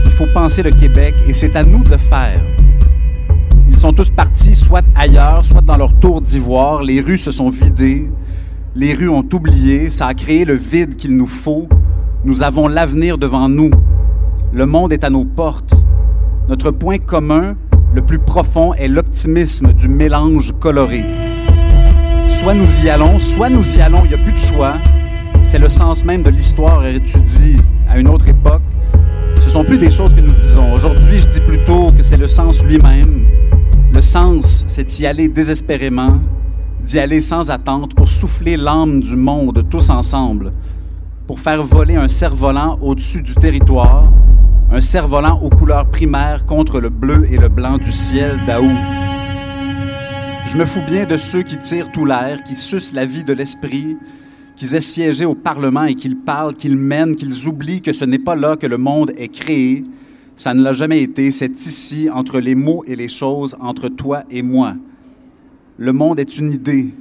Il 0.04 0.10
faut 0.10 0.26
penser 0.34 0.64
le 0.64 0.72
Québec 0.72 1.14
et 1.28 1.32
c'est 1.32 1.54
à 1.54 1.62
nous 1.62 1.84
de 1.84 1.96
faire. 1.96 2.42
Ils 3.70 3.78
sont 3.78 3.92
tous 3.92 4.10
partis, 4.10 4.54
soit 4.54 4.84
ailleurs, 4.94 5.44
soit 5.46 5.60
dans 5.62 5.76
leur 5.76 5.94
tour 5.94 6.20
d'ivoire. 6.20 6.82
Les 6.82 7.00
rues 7.00 7.18
se 7.18 7.30
sont 7.30 7.48
vidées. 7.48 8.10
Les 8.74 8.94
rues 8.94 9.08
ont 9.08 9.24
oublié, 9.32 9.90
ça 9.90 10.08
a 10.08 10.14
créé 10.14 10.44
le 10.44 10.54
vide 10.54 10.96
qu'il 10.96 11.16
nous 11.16 11.28
faut. 11.28 11.68
Nous 12.24 12.42
avons 12.42 12.68
l'avenir 12.68 13.16
devant 13.16 13.48
nous. 13.48 13.70
Le 14.52 14.66
monde 14.66 14.92
est 14.92 15.04
à 15.04 15.08
nos 15.08 15.24
portes. 15.24 15.72
Notre 16.48 16.72
point 16.72 16.98
commun, 16.98 17.56
le 17.94 18.02
plus 18.02 18.18
profond, 18.18 18.74
est 18.74 18.88
l'optimisme 18.88 19.72
du 19.72 19.88
mélange 19.88 20.52
coloré. 20.58 21.04
Soit 22.28 22.54
nous 22.54 22.84
y 22.84 22.90
allons, 22.90 23.20
soit 23.20 23.50
nous 23.50 23.76
y 23.76 23.80
allons, 23.80 24.02
il 24.04 24.08
n'y 24.08 24.14
a 24.14 24.18
plus 24.18 24.32
de 24.32 24.38
choix. 24.38 24.74
C'est 25.42 25.58
le 25.58 25.68
sens 25.68 26.04
même 26.04 26.22
de 26.22 26.30
l'histoire 26.30 26.84
étudiée 26.86 27.56
à 27.88 27.98
une 27.98 28.08
autre 28.08 28.28
époque. 28.28 28.62
Ce 29.42 29.48
sont 29.48 29.64
plus 29.64 29.78
des 29.78 29.90
choses 29.90 30.12
que 30.12 30.20
nous 30.20 30.34
disons. 30.34 30.72
Aujourd'hui, 30.72 31.18
je 31.18 31.28
dis 31.28 31.40
plutôt 31.40 31.90
que 31.96 32.02
c'est 32.02 32.16
le 32.16 32.28
sens 32.28 32.62
lui-même. 32.64 33.26
Le 33.92 34.02
sens, 34.02 34.64
c'est 34.68 34.84
d'y 34.84 35.04
aller 35.04 35.28
désespérément, 35.28 36.20
d'y 36.84 37.00
aller 37.00 37.20
sans 37.20 37.50
attente 37.50 37.94
pour 37.94 38.08
souffler 38.08 38.56
l'âme 38.56 39.00
du 39.00 39.16
monde 39.16 39.66
tous 39.68 39.90
ensemble, 39.90 40.52
pour 41.26 41.40
faire 41.40 41.62
voler 41.64 41.96
un 41.96 42.06
cerf-volant 42.06 42.78
au-dessus 42.80 43.20
du 43.20 43.34
territoire, 43.34 44.10
un 44.70 44.80
cerf-volant 44.80 45.40
aux 45.42 45.50
couleurs 45.50 45.86
primaires 45.90 46.46
contre 46.46 46.80
le 46.80 46.88
bleu 46.88 47.26
et 47.30 47.36
le 47.36 47.48
blanc 47.48 47.78
du 47.78 47.90
ciel 47.90 48.38
d'Aou. 48.46 48.70
Je 50.46 50.56
me 50.56 50.64
fous 50.64 50.82
bien 50.86 51.04
de 51.04 51.16
ceux 51.16 51.42
qui 51.42 51.56
tirent 51.56 51.90
tout 51.90 52.04
l'air, 52.04 52.44
qui 52.44 52.54
sucent 52.54 52.94
la 52.94 53.06
vie 53.06 53.24
de 53.24 53.32
l'esprit, 53.32 53.96
qu'ils 54.54 54.76
aient 54.76 54.80
siégé 54.80 55.24
au 55.24 55.34
Parlement 55.34 55.84
et 55.84 55.96
qu'ils 55.96 56.16
parlent, 56.16 56.54
qu'ils 56.54 56.76
mènent, 56.76 57.16
qu'ils 57.16 57.48
oublient 57.48 57.82
que 57.82 57.92
ce 57.92 58.04
n'est 58.04 58.18
pas 58.20 58.36
là 58.36 58.56
que 58.56 58.68
le 58.68 58.78
monde 58.78 59.12
est 59.16 59.28
créé. 59.28 59.82
Ça 60.40 60.54
ne 60.54 60.62
l'a 60.62 60.72
jamais 60.72 61.02
été, 61.02 61.32
c'est 61.32 61.66
ici, 61.66 62.08
entre 62.08 62.40
les 62.40 62.54
mots 62.54 62.82
et 62.86 62.96
les 62.96 63.08
choses, 63.08 63.54
entre 63.60 63.90
toi 63.90 64.22
et 64.30 64.40
moi. 64.40 64.72
Le 65.76 65.92
monde 65.92 66.18
est 66.18 66.38
une 66.38 66.50
idée. 66.50 66.94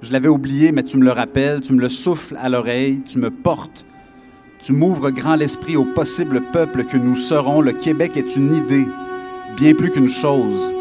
Je 0.00 0.12
l'avais 0.12 0.28
oublié, 0.28 0.70
mais 0.70 0.84
tu 0.84 0.96
me 0.96 1.04
le 1.04 1.10
rappelles, 1.10 1.60
tu 1.60 1.72
me 1.72 1.80
le 1.80 1.88
souffles 1.88 2.38
à 2.40 2.48
l'oreille, 2.48 3.02
tu 3.04 3.18
me 3.18 3.30
portes. 3.30 3.84
Tu 4.62 4.72
m'ouvres 4.72 5.10
grand 5.10 5.34
l'esprit 5.34 5.76
au 5.76 5.86
possible 5.86 6.40
peuple 6.52 6.84
que 6.84 6.96
nous 6.96 7.16
serons. 7.16 7.62
Le 7.62 7.72
Québec 7.72 8.12
est 8.14 8.36
une 8.36 8.54
idée, 8.54 8.86
bien 9.56 9.74
plus 9.74 9.90
qu'une 9.90 10.08
chose. 10.08 10.72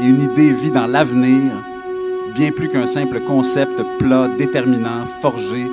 Et 0.00 0.06
une 0.06 0.20
idée 0.20 0.52
vit 0.52 0.70
dans 0.70 0.86
l'avenir, 0.86 1.50
bien 2.36 2.52
plus 2.52 2.68
qu'un 2.68 2.86
simple 2.86 3.18
concept 3.24 3.74
plat, 3.98 4.28
déterminant, 4.38 5.04
forgé 5.20 5.66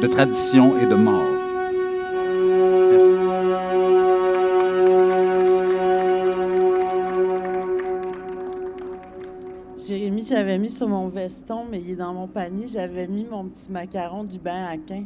de 0.00 0.06
tradition 0.06 0.78
et 0.78 0.86
de 0.86 0.94
mort. 0.94 1.33
J'avais 10.26 10.58
mis 10.58 10.70
sur 10.70 10.88
mon 10.88 11.08
veston, 11.08 11.66
mais 11.70 11.80
il 11.80 11.90
est 11.90 11.96
dans 11.96 12.14
mon 12.14 12.26
panier, 12.26 12.66
j'avais 12.66 13.06
mis 13.06 13.26
mon 13.26 13.44
petit 13.44 13.70
macaron 13.70 14.24
du 14.24 14.38
bain 14.38 14.64
à 14.64 14.78
quin 14.78 15.04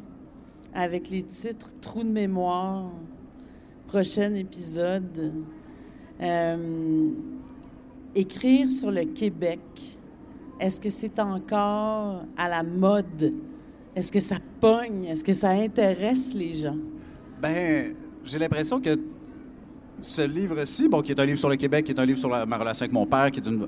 avec 0.72 1.10
les 1.10 1.24
titres 1.24 1.74
Trou 1.80 2.04
de 2.04 2.08
mémoire, 2.08 2.92
prochain 3.88 4.32
épisode. 4.34 5.32
Euh, 6.20 7.10
écrire 8.14 8.70
sur 8.70 8.92
le 8.92 9.06
Québec, 9.06 9.60
est-ce 10.60 10.80
que 10.80 10.90
c'est 10.90 11.18
encore 11.18 12.22
à 12.36 12.48
la 12.48 12.62
mode? 12.62 13.34
Est-ce 13.96 14.12
que 14.12 14.20
ça 14.20 14.36
pogne? 14.60 15.06
Est-ce 15.06 15.24
que 15.24 15.32
ça 15.32 15.50
intéresse 15.50 16.32
les 16.32 16.52
gens? 16.52 16.76
Ben, 17.42 17.92
j'ai 18.24 18.38
l'impression 18.38 18.80
que 18.80 18.96
ce 20.00 20.22
livre-ci, 20.22 20.88
bon, 20.88 21.02
qui 21.02 21.10
est 21.10 21.18
un 21.18 21.26
livre 21.26 21.40
sur 21.40 21.48
le 21.48 21.56
Québec, 21.56 21.86
qui 21.86 21.90
est 21.92 21.98
un 21.98 22.06
livre 22.06 22.20
sur 22.20 22.28
ma 22.28 22.56
relation 22.56 22.84
avec 22.84 22.92
mon 22.92 23.06
père, 23.06 23.32
qui 23.32 23.40
est 23.40 23.46
une. 23.48 23.66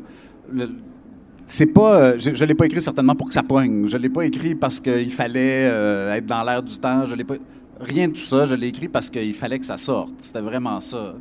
C'est 1.50 1.66
pas. 1.66 2.00
euh, 2.00 2.16
Je 2.18 2.30
ne 2.30 2.44
l'ai 2.44 2.54
pas 2.54 2.66
écrit 2.66 2.80
certainement 2.80 3.14
pour 3.14 3.26
que 3.28 3.34
ça 3.34 3.42
pogne. 3.42 3.88
Je 3.88 3.96
l'ai 3.96 4.08
pas 4.08 4.24
écrit 4.24 4.54
parce 4.54 4.80
qu'il 4.80 5.12
fallait 5.12 5.68
euh, 5.68 6.14
être 6.14 6.26
dans 6.26 6.42
l'air 6.42 6.62
du 6.62 6.78
temps. 6.78 7.06
Je 7.06 7.14
l'ai 7.14 7.24
pas. 7.24 7.34
Rien 7.80 8.08
de 8.08 8.12
tout 8.12 8.20
ça. 8.20 8.44
Je 8.44 8.54
l'ai 8.54 8.68
écrit 8.68 8.88
parce 8.88 9.10
qu'il 9.10 9.34
fallait 9.34 9.58
que 9.58 9.66
ça 9.66 9.76
sorte. 9.76 10.12
C'était 10.18 10.40
vraiment 10.40 10.80
ça. 10.80 11.14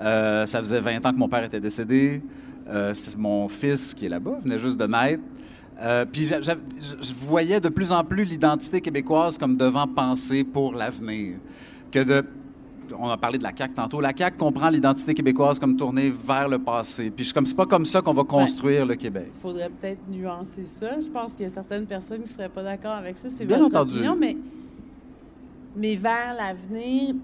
Euh, 0.00 0.46
ça 0.46 0.58
faisait 0.58 0.80
20 0.80 1.06
ans 1.06 1.12
que 1.12 1.18
mon 1.18 1.28
père 1.28 1.44
était 1.44 1.60
décédé. 1.60 2.22
C'est 2.92 3.16
mon 3.16 3.48
fils 3.48 3.94
qui 3.94 4.04
est 4.04 4.08
là-bas, 4.10 4.40
venait 4.44 4.58
juste 4.58 4.76
de 4.76 4.86
naître. 4.86 5.22
Puis 6.12 6.24
je 6.24 7.14
voyais 7.26 7.60
de 7.60 7.70
plus 7.70 7.92
en 7.92 8.04
plus 8.04 8.24
l'identité 8.24 8.82
québécoise 8.82 9.38
comme 9.38 9.56
devant 9.56 9.86
penser 9.86 10.44
pour 10.44 10.74
l'avenir. 10.74 11.36
Que 11.90 12.00
de, 12.00 12.22
on 12.98 13.08
a 13.08 13.16
parlé 13.16 13.38
de 13.38 13.42
la 13.42 13.52
CAQ 13.56 13.74
tantôt. 13.74 14.00
La 14.00 14.12
CAQ 14.16 14.36
comprend 14.38 14.68
l'identité 14.70 15.14
québécoise 15.14 15.58
comme 15.58 15.76
tournée 15.76 16.10
vers 16.10 16.48
le 16.48 16.58
passé. 16.58 17.10
Puis 17.10 17.24
je- 17.24 17.34
comme 17.34 17.46
c'est 17.46 17.56
pas 17.56 17.66
comme 17.66 17.84
ça 17.84 18.00
qu'on 18.02 18.12
va 18.14 18.24
construire 18.24 18.86
le 18.86 18.94
Québec. 18.94 19.26
Il 19.34 19.40
faudrait 19.40 19.70
peut-être 19.70 20.00
nuancer 20.08 20.64
ça. 20.64 21.00
Je 21.00 21.08
pense 21.08 21.32
qu'il 21.32 21.42
y 21.42 21.46
a 21.46 21.48
certaines 21.48 21.86
personnes 21.86 22.18
qui 22.18 22.22
ne 22.24 22.28
seraient 22.28 22.48
pas 22.48 22.62
d'accord 22.62 22.92
avec 22.92 23.16
ça. 23.16 23.28
C'est 23.28 23.44
Bien 23.46 23.58
votre 23.58 23.76
entendu. 23.76 23.96
opinion, 23.96 24.16
mais, 24.18 24.36
mais 25.76 25.96
vers 25.96 26.34
l'avenir, 26.36 27.14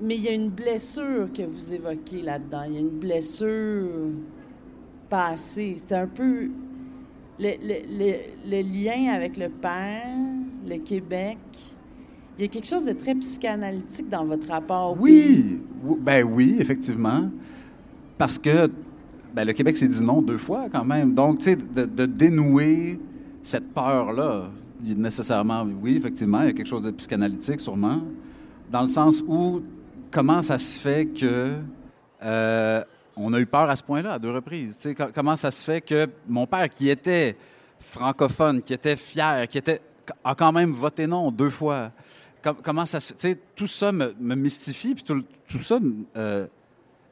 mais 0.00 0.16
il 0.16 0.22
y 0.22 0.28
a 0.28 0.32
une 0.32 0.50
blessure 0.50 1.28
que 1.32 1.42
vous 1.42 1.72
évoquez 1.74 2.22
là-dedans. 2.22 2.62
Il 2.68 2.74
y 2.74 2.76
a 2.76 2.80
une 2.80 2.88
blessure 2.98 3.88
passée. 5.08 5.74
C'est 5.76 5.94
un 5.94 6.06
peu 6.06 6.48
le, 7.38 7.50
le- 7.62 7.98
le- 7.98 8.50
le 8.50 8.62
lien 8.62 9.12
avec 9.12 9.36
le 9.36 9.48
père, 9.48 10.16
le 10.66 10.76
Québec. 10.78 11.38
Il 12.38 12.42
y 12.42 12.44
a 12.44 12.48
quelque 12.48 12.66
chose 12.66 12.84
de 12.84 12.92
très 12.92 13.14
psychanalytique 13.14 14.08
dans 14.08 14.24
votre 14.24 14.48
rapport. 14.48 14.96
Oui, 14.98 15.60
oui, 15.84 15.96
ben 16.00 16.24
oui, 16.24 16.56
effectivement. 16.58 17.30
Parce 18.16 18.38
que 18.38 18.70
ben, 19.34 19.44
le 19.44 19.52
Québec 19.52 19.76
s'est 19.76 19.88
dit 19.88 20.00
non 20.02 20.22
deux 20.22 20.38
fois 20.38 20.66
quand 20.70 20.84
même. 20.84 21.14
Donc, 21.14 21.38
tu 21.38 21.44
sais, 21.44 21.56
de, 21.56 21.84
de 21.84 22.06
dénouer 22.06 22.98
cette 23.42 23.72
peur-là, 23.74 24.48
nécessairement, 24.82 25.66
oui, 25.82 25.96
effectivement, 25.96 26.40
il 26.42 26.46
y 26.46 26.50
a 26.50 26.52
quelque 26.52 26.66
chose 26.66 26.82
de 26.82 26.90
psychanalytique 26.90 27.60
sûrement, 27.60 28.00
dans 28.70 28.82
le 28.82 28.88
sens 28.88 29.22
où 29.26 29.60
comment 30.10 30.42
ça 30.42 30.58
se 30.58 30.78
fait 30.78 31.06
que 31.06 31.56
euh, 32.22 32.82
on 33.16 33.32
a 33.34 33.40
eu 33.40 33.46
peur 33.46 33.68
à 33.68 33.76
ce 33.76 33.82
point-là 33.82 34.14
à 34.14 34.18
deux 34.18 34.30
reprises. 34.30 34.76
Tu 34.76 34.88
sais, 34.88 34.94
co- 34.94 35.10
comment 35.14 35.36
ça 35.36 35.50
se 35.50 35.62
fait 35.62 35.80
que 35.80 36.06
mon 36.28 36.46
père, 36.46 36.68
qui 36.68 36.88
était 36.88 37.36
francophone, 37.80 38.62
qui 38.62 38.72
était 38.72 38.96
fier, 38.96 39.46
qui 39.48 39.58
était 39.58 39.80
a 40.24 40.34
quand 40.34 40.52
même 40.52 40.72
voté 40.72 41.06
non 41.06 41.30
deux 41.30 41.50
fois. 41.50 41.90
Com- 42.42 42.56
comment 42.62 42.86
ça 42.86 42.98
se, 43.00 43.14
tout 43.54 43.66
ça 43.66 43.92
me, 43.92 44.12
mystifie, 44.34 44.94
puis 44.94 45.04
tout, 45.04 45.22
tout 45.48 45.58
ça 45.60 45.78
euh, 46.16 46.46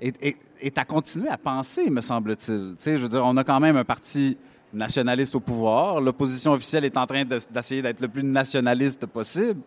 est, 0.01 0.79
à 0.79 0.85
continuer 0.85 1.29
à 1.29 1.39
penser, 1.39 1.89
me 1.91 2.01
semble-t-il. 2.01 2.75
Je 2.85 3.03
veux 3.03 3.09
dire, 3.09 3.25
on 3.25 3.37
a 3.37 3.45
quand 3.45 3.61
même 3.61 3.77
un 3.77 3.85
parti 3.85 4.37
nationaliste 4.73 5.35
au 5.35 5.41
pouvoir. 5.41 6.01
L'opposition 6.01 6.53
officielle 6.53 6.85
est 6.85 6.97
en 6.97 7.07
train 7.07 7.25
de- 7.25 7.39
d'essayer 7.51 7.83
d'être 7.83 8.01
le 8.01 8.09
plus 8.09 8.25
nationaliste 8.25 9.07
possible. 9.07 9.61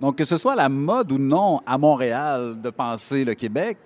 Donc, 0.00 0.16
que 0.16 0.24
ce 0.26 0.36
soit 0.36 0.54
la 0.54 0.68
mode 0.68 1.12
ou 1.12 1.18
non 1.18 1.60
à 1.66 1.78
Montréal 1.78 2.60
de 2.60 2.70
penser 2.70 3.24
le 3.24 3.34
Québec, 3.34 3.78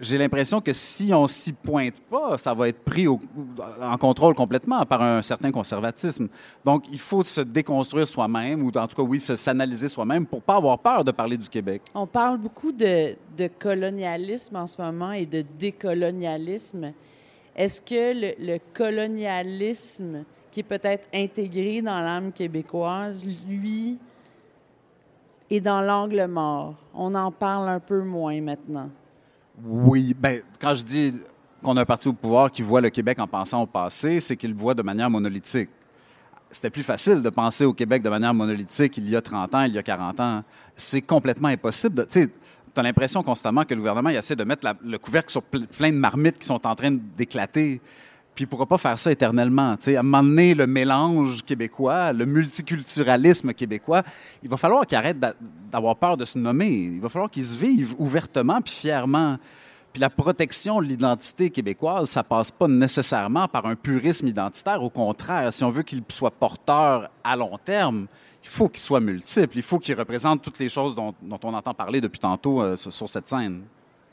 j'ai 0.00 0.16
l'impression 0.16 0.60
que 0.60 0.72
si 0.72 1.12
on 1.12 1.26
s'y 1.26 1.52
pointe 1.52 2.00
pas, 2.10 2.38
ça 2.38 2.54
va 2.54 2.68
être 2.68 2.82
pris 2.82 3.06
en 3.06 3.98
contrôle 3.98 4.34
complètement 4.34 4.84
par 4.86 5.02
un 5.02 5.20
certain 5.22 5.52
conservatisme. 5.52 6.28
Donc, 6.64 6.84
il 6.90 6.98
faut 6.98 7.22
se 7.22 7.42
déconstruire 7.42 8.08
soi-même, 8.08 8.62
ou 8.62 8.68
en 8.68 8.86
tout 8.86 8.96
cas, 8.96 9.02
oui, 9.02 9.20
se- 9.20 9.36
s'analyser 9.36 9.88
soi-même 9.88 10.26
pour 10.26 10.40
pas 10.42 10.56
avoir 10.56 10.78
peur 10.78 11.04
de 11.04 11.10
parler 11.10 11.36
du 11.36 11.48
Québec. 11.48 11.82
On 11.94 12.06
parle 12.06 12.38
beaucoup 12.38 12.72
de, 12.72 13.16
colonialisme 13.58 14.56
en 14.56 14.66
ce 14.66 14.80
moment 14.80 15.12
et 15.12 15.26
de 15.26 15.44
décolonialisme. 15.58 16.92
Est-ce 17.54 17.82
que 17.82 18.14
le 18.40 18.58
colonialisme, 18.72 20.24
qui 20.50 20.60
est 20.60 20.64
peut-être 20.64 21.06
intégré 21.14 21.82
dans 21.82 22.00
l'âme 22.00 22.32
québécoise, 22.32 23.26
lui, 23.46 23.98
est 25.50 25.60
dans 25.60 25.82
l'angle 25.82 26.26
mort? 26.28 26.74
On 26.94 27.14
en 27.14 27.30
parle 27.30 27.68
un 27.68 27.80
peu 27.80 28.02
moins 28.02 28.40
maintenant. 28.40 28.88
Oui, 29.64 30.14
ben, 30.18 30.40
quand 30.60 30.74
je 30.74 30.82
dis 30.82 31.14
qu'on 31.62 31.76
a 31.76 31.82
un 31.82 31.84
parti 31.84 32.08
au 32.08 32.12
pouvoir 32.12 32.50
qui 32.50 32.62
voit 32.62 32.80
le 32.80 32.90
Québec 32.90 33.18
en 33.20 33.26
pensant 33.28 33.62
au 33.62 33.66
passé, 33.66 34.20
c'est 34.20 34.36
qu'il 34.36 34.50
le 34.50 34.56
voit 34.56 34.74
de 34.74 34.82
manière 34.82 35.08
monolithique. 35.10 35.70
C'était 36.50 36.70
plus 36.70 36.82
facile 36.82 37.22
de 37.22 37.30
penser 37.30 37.64
au 37.64 37.72
Québec 37.72 38.02
de 38.02 38.10
manière 38.10 38.34
monolithique 38.34 38.96
il 38.98 39.08
y 39.08 39.16
a 39.16 39.22
30 39.22 39.54
ans, 39.54 39.62
il 39.62 39.72
y 39.72 39.78
a 39.78 39.82
40 39.82 40.20
ans. 40.20 40.42
C'est 40.76 41.00
complètement 41.00 41.48
impossible. 41.48 42.06
Tu 42.10 42.28
as 42.76 42.82
l'impression 42.82 43.22
constamment 43.22 43.64
que 43.64 43.74
le 43.74 43.80
gouvernement 43.80 44.10
essaie 44.10 44.36
de 44.36 44.44
mettre 44.44 44.66
le 44.84 44.98
couvercle 44.98 45.30
sur 45.30 45.42
ple- 45.42 45.66
plein 45.66 45.90
de 45.90 45.96
marmites 45.96 46.38
qui 46.40 46.46
sont 46.46 46.66
en 46.66 46.74
train 46.74 46.90
d'éclater. 47.16 47.80
Puis 48.34 48.44
il 48.44 48.46
ne 48.46 48.50
pourra 48.50 48.64
pas 48.66 48.78
faire 48.78 48.98
ça 48.98 49.12
éternellement. 49.12 49.76
Tu 49.76 49.84
sais, 49.84 49.96
à 49.96 50.00
un 50.00 50.02
moment 50.02 50.22
donné, 50.22 50.54
le 50.54 50.66
mélange 50.66 51.42
québécois, 51.42 52.12
le 52.14 52.24
multiculturalisme 52.24 53.52
québécois, 53.52 54.02
il 54.42 54.48
va 54.48 54.56
falloir 54.56 54.86
qu'il 54.86 54.96
arrête 54.96 55.18
d'a- 55.18 55.34
d'avoir 55.70 55.96
peur 55.96 56.16
de 56.16 56.24
se 56.24 56.38
nommer. 56.38 56.68
Il 56.70 57.00
va 57.00 57.08
falloir 57.08 57.30
qu'il 57.30 57.44
se 57.44 57.54
vive 57.54 57.94
ouvertement 57.98 58.60
puis 58.60 58.72
fièrement. 58.72 59.36
Puis 59.92 60.00
la 60.00 60.08
protection 60.08 60.80
de 60.80 60.86
l'identité 60.86 61.50
québécoise, 61.50 62.08
ça 62.08 62.22
passe 62.22 62.50
pas 62.50 62.66
nécessairement 62.66 63.46
par 63.48 63.66
un 63.66 63.74
purisme 63.76 64.26
identitaire. 64.26 64.82
Au 64.82 64.88
contraire, 64.88 65.52
si 65.52 65.62
on 65.64 65.70
veut 65.70 65.82
qu'il 65.82 66.02
soit 66.08 66.30
porteur 66.30 67.10
à 67.22 67.36
long 67.36 67.58
terme, 67.62 68.06
il 68.42 68.48
faut 68.48 68.68
qu'il 68.70 68.80
soit 68.80 69.00
multiple. 69.00 69.54
Il 69.54 69.62
faut 69.62 69.78
qu'il 69.78 69.94
représente 69.94 70.40
toutes 70.40 70.58
les 70.58 70.70
choses 70.70 70.94
dont, 70.94 71.14
on 71.22 71.52
entend 71.54 71.74
parler 71.74 72.00
depuis 72.00 72.18
tantôt 72.18 72.62
euh, 72.62 72.76
sur, 72.76 72.90
sur 72.90 73.08
cette 73.08 73.28
scène. 73.28 73.64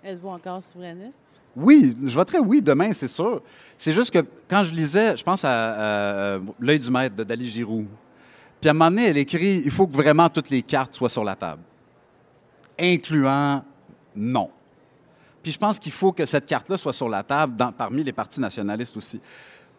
Êtes-vous 0.03 0.27
encore 0.27 0.61
souverainiste? 0.61 1.17
Oui, 1.55 1.95
je 2.03 2.15
voterai 2.15 2.39
oui 2.39 2.61
demain, 2.61 2.93
c'est 2.93 3.07
sûr. 3.07 3.41
C'est 3.77 3.93
juste 3.93 4.11
que 4.11 4.25
quand 4.47 4.63
je 4.63 4.73
lisais, 4.73 5.17
je 5.17 5.23
pense 5.23 5.43
à, 5.43 6.39
L'œil 6.59 6.79
du 6.79 6.91
maître 6.91 7.15
de 7.15 7.23
Dali 7.23 7.49
Giroux. 7.49 7.87
Puis 8.61 8.67
à 8.67 8.71
un 8.71 8.73
moment 8.73 8.89
donné, 8.89 9.07
elle 9.07 9.17
écrit 9.17 9.61
il 9.63 9.71
faut 9.71 9.87
que 9.87 9.95
vraiment 9.95 10.29
toutes 10.29 10.49
les 10.49 10.61
cartes 10.61 10.95
soient 10.95 11.09
sur 11.09 11.23
la 11.23 11.35
table, 11.35 11.61
incluant 12.77 13.63
non. 14.15 14.49
Puis 15.41 15.53
je 15.53 15.57
pense 15.57 15.79
qu'il 15.79 15.93
faut 15.93 16.11
que 16.11 16.25
cette 16.25 16.45
carte-là 16.45 16.77
soit 16.77 16.93
sur 16.93 17.07
la 17.07 17.23
table 17.23 17.55
parmi 17.77 18.03
les 18.03 18.11
partis 18.11 18.41
nationalistes 18.41 18.95
aussi. 18.97 19.19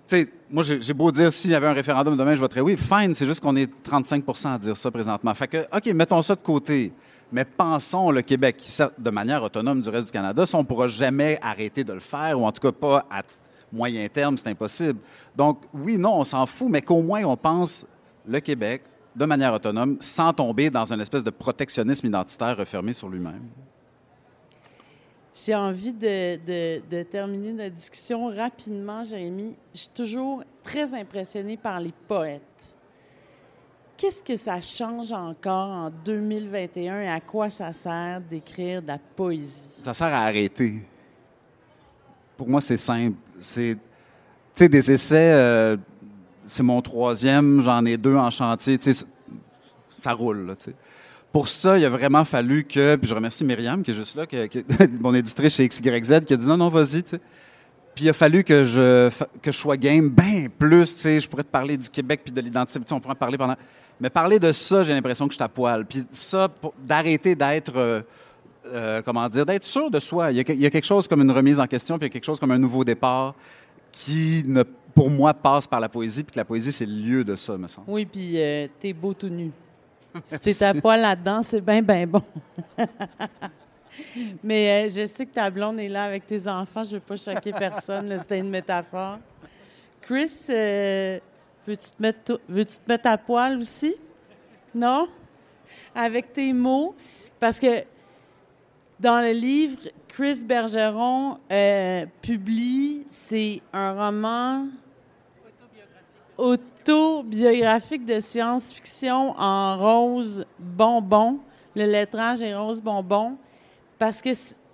Tu 0.08 0.16
sais, 0.16 0.32
moi, 0.50 0.64
j'ai 0.64 0.94
beau 0.94 1.12
dire 1.12 1.30
s'il 1.30 1.50
y 1.50 1.54
avait 1.54 1.68
un 1.68 1.72
référendum 1.72 2.16
demain, 2.16 2.34
je 2.34 2.40
voterais 2.40 2.62
oui. 2.62 2.76
Fine, 2.76 3.14
c'est 3.14 3.26
juste 3.26 3.40
qu'on 3.40 3.54
est 3.54 3.70
35% 3.86 4.54
à 4.54 4.58
dire 4.58 4.76
ça 4.76 4.90
présentement. 4.90 5.34
Fait 5.34 5.46
que, 5.46 5.66
OK, 5.72 5.86
mettons 5.94 6.22
ça 6.22 6.34
de 6.34 6.40
côté. 6.40 6.92
Mais 7.32 7.44
pensons 7.44 8.10
le 8.10 8.22
Québec, 8.22 8.56
qui 8.56 8.76
de 8.98 9.10
manière 9.10 9.42
autonome 9.42 9.80
du 9.80 9.88
reste 9.88 10.06
du 10.06 10.12
Canada, 10.12 10.46
ça, 10.46 10.56
on 10.56 10.62
ne 10.62 10.66
pourra 10.66 10.88
jamais 10.88 11.38
arrêter 11.42 11.84
de 11.84 11.92
le 11.92 12.00
faire, 12.00 12.40
ou 12.40 12.44
en 12.44 12.52
tout 12.52 12.60
cas 12.60 12.72
pas 12.72 13.06
à 13.10 13.22
moyen 13.72 14.06
terme, 14.08 14.36
c'est 14.36 14.48
impossible. 14.48 14.98
Donc, 15.36 15.62
oui, 15.72 15.96
non, 15.96 16.18
on 16.18 16.24
s'en 16.24 16.46
fout, 16.46 16.68
mais 16.68 16.82
qu'au 16.82 17.02
moins 17.02 17.24
on 17.24 17.36
pense 17.36 17.86
le 18.26 18.40
Québec 18.40 18.82
de 19.14 19.24
manière 19.24 19.52
autonome, 19.52 19.96
sans 20.00 20.32
tomber 20.32 20.70
dans 20.70 20.92
une 20.92 21.00
espèce 21.00 21.24
de 21.24 21.30
protectionnisme 21.30 22.06
identitaire 22.06 22.56
refermé 22.56 22.92
sur 22.92 23.08
lui-même. 23.08 23.42
J'ai 25.34 25.54
envie 25.54 25.92
de, 25.92 27.02
terminer 27.02 27.52
notre 27.52 27.74
discussion 27.74 28.28
rapidement, 28.28 29.02
Jérémy. 29.04 29.54
Je 29.72 29.80
suis 29.80 29.88
toujours 29.88 30.42
très 30.62 30.94
impressionnée 30.94 31.56
par 31.56 31.80
les 31.80 31.94
poètes. 32.08 32.69
Qu'est-ce 34.00 34.22
que 34.22 34.34
ça 34.34 34.62
change 34.62 35.12
encore 35.12 35.68
en 35.68 35.90
2021 35.90 37.02
et 37.02 37.08
à 37.08 37.20
quoi 37.20 37.50
ça 37.50 37.70
sert 37.74 38.22
d'écrire 38.22 38.80
de 38.80 38.86
la 38.86 38.96
poésie? 38.96 39.82
Ça 39.84 39.92
sert 39.92 40.06
à 40.06 40.22
arrêter. 40.22 40.82
Pour 42.34 42.48
moi, 42.48 42.62
c'est 42.62 42.78
simple. 42.78 43.18
C'est, 43.40 43.74
tu 43.74 43.80
sais, 44.54 44.70
des 44.70 44.90
essais, 44.90 45.32
euh, 45.34 45.76
c'est 46.46 46.62
mon 46.62 46.80
troisième, 46.80 47.60
j'en 47.60 47.84
ai 47.84 47.98
deux 47.98 48.16
en 48.16 48.30
chantier, 48.30 48.78
tu 48.78 48.94
sais, 48.94 49.04
ça 49.98 50.14
roule, 50.14 50.46
là, 50.46 50.54
pour 51.30 51.48
ça, 51.48 51.76
il 51.76 51.84
a 51.84 51.90
vraiment 51.90 52.24
fallu 52.24 52.64
que, 52.64 52.96
puis 52.96 53.06
je 53.06 53.14
remercie 53.14 53.44
Myriam 53.44 53.82
qui 53.82 53.90
est 53.90 53.94
juste 53.94 54.16
là, 54.16 54.26
qui, 54.26 54.36
mon 54.98 55.14
éditrice 55.14 55.56
chez 55.56 55.68
XYZ, 55.68 56.24
qui 56.24 56.32
a 56.32 56.36
dit 56.38 56.46
non, 56.46 56.56
non, 56.56 56.70
vas-y. 56.70 57.02
Puis 57.02 58.04
il 58.06 58.08
a 58.08 58.14
fallu 58.14 58.44
que 58.44 58.64
je, 58.64 59.10
que 59.42 59.52
je 59.52 59.58
sois 59.58 59.76
game 59.76 60.08
bien 60.08 60.46
plus, 60.58 60.94
tu 60.94 61.02
sais, 61.02 61.20
je 61.20 61.28
pourrais 61.28 61.44
te 61.44 61.50
parler 61.50 61.76
du 61.76 61.90
Québec 61.90 62.22
puis 62.24 62.32
de 62.32 62.40
l'identité, 62.40 62.80
on 62.92 62.98
pourrait 62.98 63.12
en 63.12 63.16
parler 63.16 63.36
pendant... 63.36 63.56
Mais 64.00 64.10
parler 64.10 64.38
de 64.38 64.52
ça, 64.52 64.82
j'ai 64.82 64.92
l'impression 64.92 65.28
que 65.28 65.34
je 65.34 65.38
t'appoile. 65.38 65.84
Puis 65.84 66.04
ça, 66.12 66.48
d'arrêter 66.78 67.34
d'être, 67.34 67.76
euh, 67.76 68.02
euh, 68.66 69.02
comment 69.02 69.28
dire, 69.28 69.44
d'être 69.44 69.64
sûr 69.64 69.90
de 69.90 70.00
soi. 70.00 70.32
Il 70.32 70.38
y, 70.38 70.40
a, 70.40 70.52
il 70.54 70.60
y, 70.60 70.66
a, 70.66 70.70
quelque 70.70 70.86
chose 70.86 71.06
comme 71.06 71.20
une 71.20 71.30
remise 71.30 71.60
en 71.60 71.66
question, 71.66 71.98
puis 71.98 72.06
il 72.06 72.08
y 72.08 72.12
a 72.12 72.12
quelque 72.12 72.24
chose 72.24 72.40
comme 72.40 72.52
un 72.52 72.58
nouveau 72.58 72.84
départ 72.84 73.34
qui, 73.92 74.42
ne, 74.46 74.62
pour 74.94 75.10
moi, 75.10 75.34
passe 75.34 75.66
par 75.66 75.80
la 75.80 75.88
poésie, 75.88 76.22
puis 76.22 76.32
que 76.32 76.40
la 76.40 76.44
poésie, 76.44 76.72
c'est 76.72 76.86
le 76.86 76.92
lieu 76.92 77.24
de 77.24 77.36
ça, 77.36 77.56
me 77.56 77.68
semble. 77.68 77.86
Oui, 77.90 78.06
puis 78.06 78.40
euh, 78.40 78.68
t'es 78.78 78.92
beau 78.92 79.14
tout 79.14 79.28
nu. 79.28 79.50
Si 80.24 80.38
t'es 80.40 80.64
à 80.64 80.74
poil 80.74 81.00
là-dedans, 81.00 81.40
c'est 81.40 81.60
bien, 81.60 81.82
bien 81.82 82.06
bon. 82.06 82.22
Mais 84.42 84.86
euh, 84.86 84.88
je 84.88 85.06
sais 85.06 85.26
que 85.26 85.34
ta 85.34 85.50
blonde 85.50 85.78
est 85.78 85.88
là 85.88 86.04
avec 86.04 86.26
tes 86.26 86.48
enfants. 86.48 86.82
Je 86.82 86.92
veux 86.92 87.00
pas 87.00 87.16
choquer 87.16 87.52
personne. 87.52 88.16
C'était 88.18 88.38
une 88.38 88.50
métaphore. 88.50 89.18
Chris, 90.00 90.46
euh, 90.50 91.18
veux-tu 91.70 91.90
te, 91.90 92.02
mettre 92.02 92.40
veux 92.48 92.64
te 92.64 92.80
mettre 92.88 93.08
à 93.08 93.18
poil 93.18 93.58
aussi? 93.58 93.94
Non? 94.74 95.08
Avec 95.94 96.32
tes 96.32 96.52
mots? 96.52 96.94
Parce 97.38 97.58
que 97.60 97.84
dans 98.98 99.20
le 99.20 99.32
livre, 99.32 99.78
Chris 100.08 100.44
Bergeron 100.44 101.38
euh, 101.50 102.06
publie, 102.20 103.04
c'est 103.08 103.62
un 103.72 103.92
roman 103.92 104.66
autobiographique 106.36 106.70
biographique 107.26 108.04
de 108.06 108.18
science-fiction 108.18 109.34
en 109.38 109.78
rose 109.78 110.44
bonbon. 110.58 111.38
Le 111.76 111.84
lettrage 111.84 112.42
est 112.42 112.54
rose 112.54 112.80
bonbon 112.80 113.36
parce 113.98 114.20
que 114.20 114.30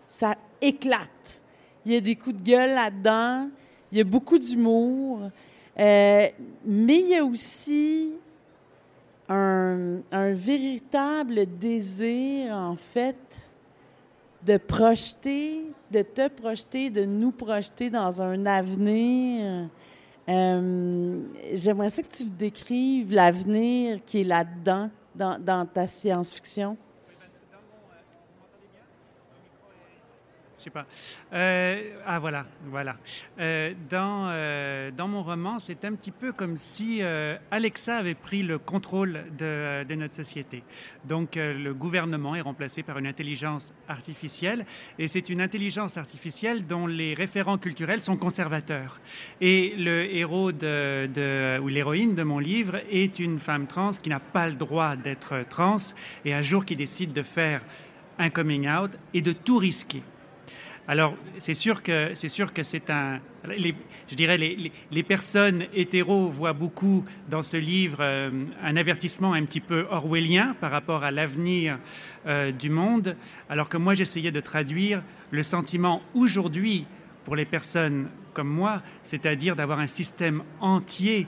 ça 0.06 0.34
éclate. 0.60 1.42
Il 1.84 1.92
y 1.92 1.96
a 1.96 2.00
des 2.00 2.16
coups 2.16 2.36
de 2.36 2.42
gueule 2.42 2.74
là-dedans. 2.74 3.48
Il 3.90 3.98
y 3.98 4.00
a 4.00 4.04
beaucoup 4.04 4.38
d'humour. 4.38 5.30
Euh, 5.78 6.28
mais 6.64 6.98
il 7.00 7.08
y 7.08 7.16
a 7.16 7.24
aussi 7.24 8.14
un, 9.28 10.00
véritable 10.12 11.46
désir, 11.58 12.54
en 12.54 12.76
fait, 12.76 13.50
de 14.44 14.56
projeter, 14.56 15.64
de 15.90 16.02
te 16.02 16.28
projeter, 16.28 16.90
de 16.90 17.04
nous 17.04 17.32
projeter 17.32 17.90
dans 17.90 18.22
un 18.22 18.46
avenir 18.46 19.68
euh, 20.28 21.20
j'aimerais 21.52 21.90
ça 21.90 22.02
que 22.02 22.08
tu 22.08 22.24
le 22.24 22.30
décrives, 22.30 23.12
l'avenir 23.12 24.00
qui 24.04 24.22
est 24.22 24.24
là-dedans, 24.24 24.90
dans, 25.14 25.38
dans 25.42 25.66
ta 25.66 25.86
science-fiction. 25.86 26.76
Pas. 30.70 30.86
Euh, 31.32 31.94
ah 32.06 32.18
voilà, 32.18 32.46
voilà. 32.66 32.96
Euh, 33.38 33.72
dans, 33.88 34.28
euh, 34.28 34.90
dans 34.90 35.08
mon 35.08 35.22
roman, 35.22 35.58
c'est 35.58 35.84
un 35.84 35.94
petit 35.94 36.10
peu 36.10 36.32
comme 36.32 36.56
si 36.56 37.02
Alexa 37.50 37.96
avait 37.96 38.14
pris 38.14 38.42
le 38.42 38.58
contrôle 38.58 39.24
de, 39.38 39.94
notre 39.94 40.14
société. 40.14 40.62
Donc 41.04 41.36
le 41.36 41.72
gouvernement 41.72 42.34
est 42.34 42.40
remplacé 42.40 42.82
par 42.82 42.98
une 42.98 43.06
intelligence 43.06 43.72
artificielle, 43.88 44.66
et 44.98 45.08
c'est 45.08 45.30
une 45.30 45.40
intelligence 45.40 45.96
artificielle 45.96 46.66
dont 46.66 46.86
les 46.86 47.14
référents 47.14 47.58
culturels 47.58 48.00
sont 48.00 48.16
conservateurs. 48.16 49.00
Et 49.40 49.74
le 49.76 50.04
héros 50.14 50.52
de 50.52 51.58
ou 51.60 51.68
l'héroïne 51.68 52.14
de 52.14 52.22
mon 52.22 52.38
livre 52.38 52.80
est 52.90 53.18
une 53.18 53.38
femme 53.38 53.66
trans 53.66 53.90
qui 53.90 54.10
n'a 54.10 54.20
pas 54.20 54.46
le 54.46 54.54
droit 54.54 54.96
d'être 54.96 55.44
trans, 55.48 55.76
et 56.24 56.34
un 56.34 56.42
jour 56.42 56.64
qui 56.64 56.76
décide 56.76 57.12
de 57.12 57.22
faire 57.22 57.62
un 58.18 58.30
coming 58.30 58.68
out 58.68 58.92
et 59.14 59.22
de 59.22 59.32
tout 59.32 59.58
risquer 59.58 60.02
alors, 60.88 61.14
c'est 61.38 61.54
sûr 61.54 61.82
que 61.82 62.12
c'est 62.14 62.28
sûr 62.28 62.52
que 62.52 62.62
c'est 62.62 62.90
un. 62.90 63.20
je 63.44 64.14
dirais 64.14 64.38
les, 64.38 64.70
les, 64.92 65.02
personnes 65.02 65.64
hétéros 65.74 66.28
voient 66.28 66.52
beaucoup 66.52 67.04
dans 67.28 67.42
ce 67.42 67.56
livre 67.56 67.98
euh, 68.00 68.30
un 68.62 68.76
avertissement 68.76 69.32
un 69.32 69.44
petit 69.44 69.60
peu 69.60 69.86
orwellien 69.90 70.54
par 70.60 70.70
rapport 70.70 71.02
à 71.02 71.10
l'avenir 71.10 71.80
euh, 72.26 72.52
du 72.52 72.70
monde, 72.70 73.16
alors 73.48 73.68
que 73.68 73.76
moi 73.76 73.94
j'essayais 73.94 74.30
de 74.30 74.40
traduire 74.40 75.02
le 75.32 75.42
sentiment 75.42 76.02
aujourd'hui 76.14 76.86
pour 77.24 77.34
les 77.34 77.46
personnes 77.46 78.08
comme 78.32 78.48
moi, 78.48 78.80
c'est-à-dire 79.02 79.56
d'avoir 79.56 79.80
un 79.80 79.88
système 79.88 80.44
entier 80.60 81.26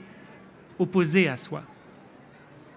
opposé 0.77 1.27
à 1.27 1.35
soi. 1.35 1.63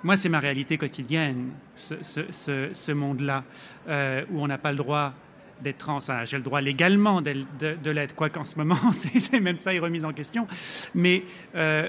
Moi, 0.03 0.17
c'est 0.17 0.29
ma 0.29 0.41
réalité 0.41 0.79
quotidienne, 0.79 1.51
ce, 1.77 1.95
ce, 2.03 2.71
ce, 2.73 2.93
monde-là, 2.93 3.45
euh, 3.87 4.25
où 4.33 4.43
on 4.43 4.49
n'a 4.49 4.59
pas 4.59 4.73
le 4.73 4.79
droit 4.79 5.15
d'être 5.63 5.79
trans. 5.79 5.99
J'ai 6.25 6.37
le 6.37 6.43
droit 6.43 6.61
légalement 6.61 7.23
de, 7.23 7.45
de, 7.61 7.91
l'être, 7.91 8.15
quoi 8.15 8.29
qu'en 8.29 8.45
ce 8.45 8.57
moment, 8.57 8.77
c'est 8.93 9.41
même 9.41 9.59
ça 9.59 9.75
est 9.75 9.79
remis 9.79 10.05
en 10.05 10.13
question. 10.13 10.47
Mais 10.95 11.25
euh, 11.55 11.89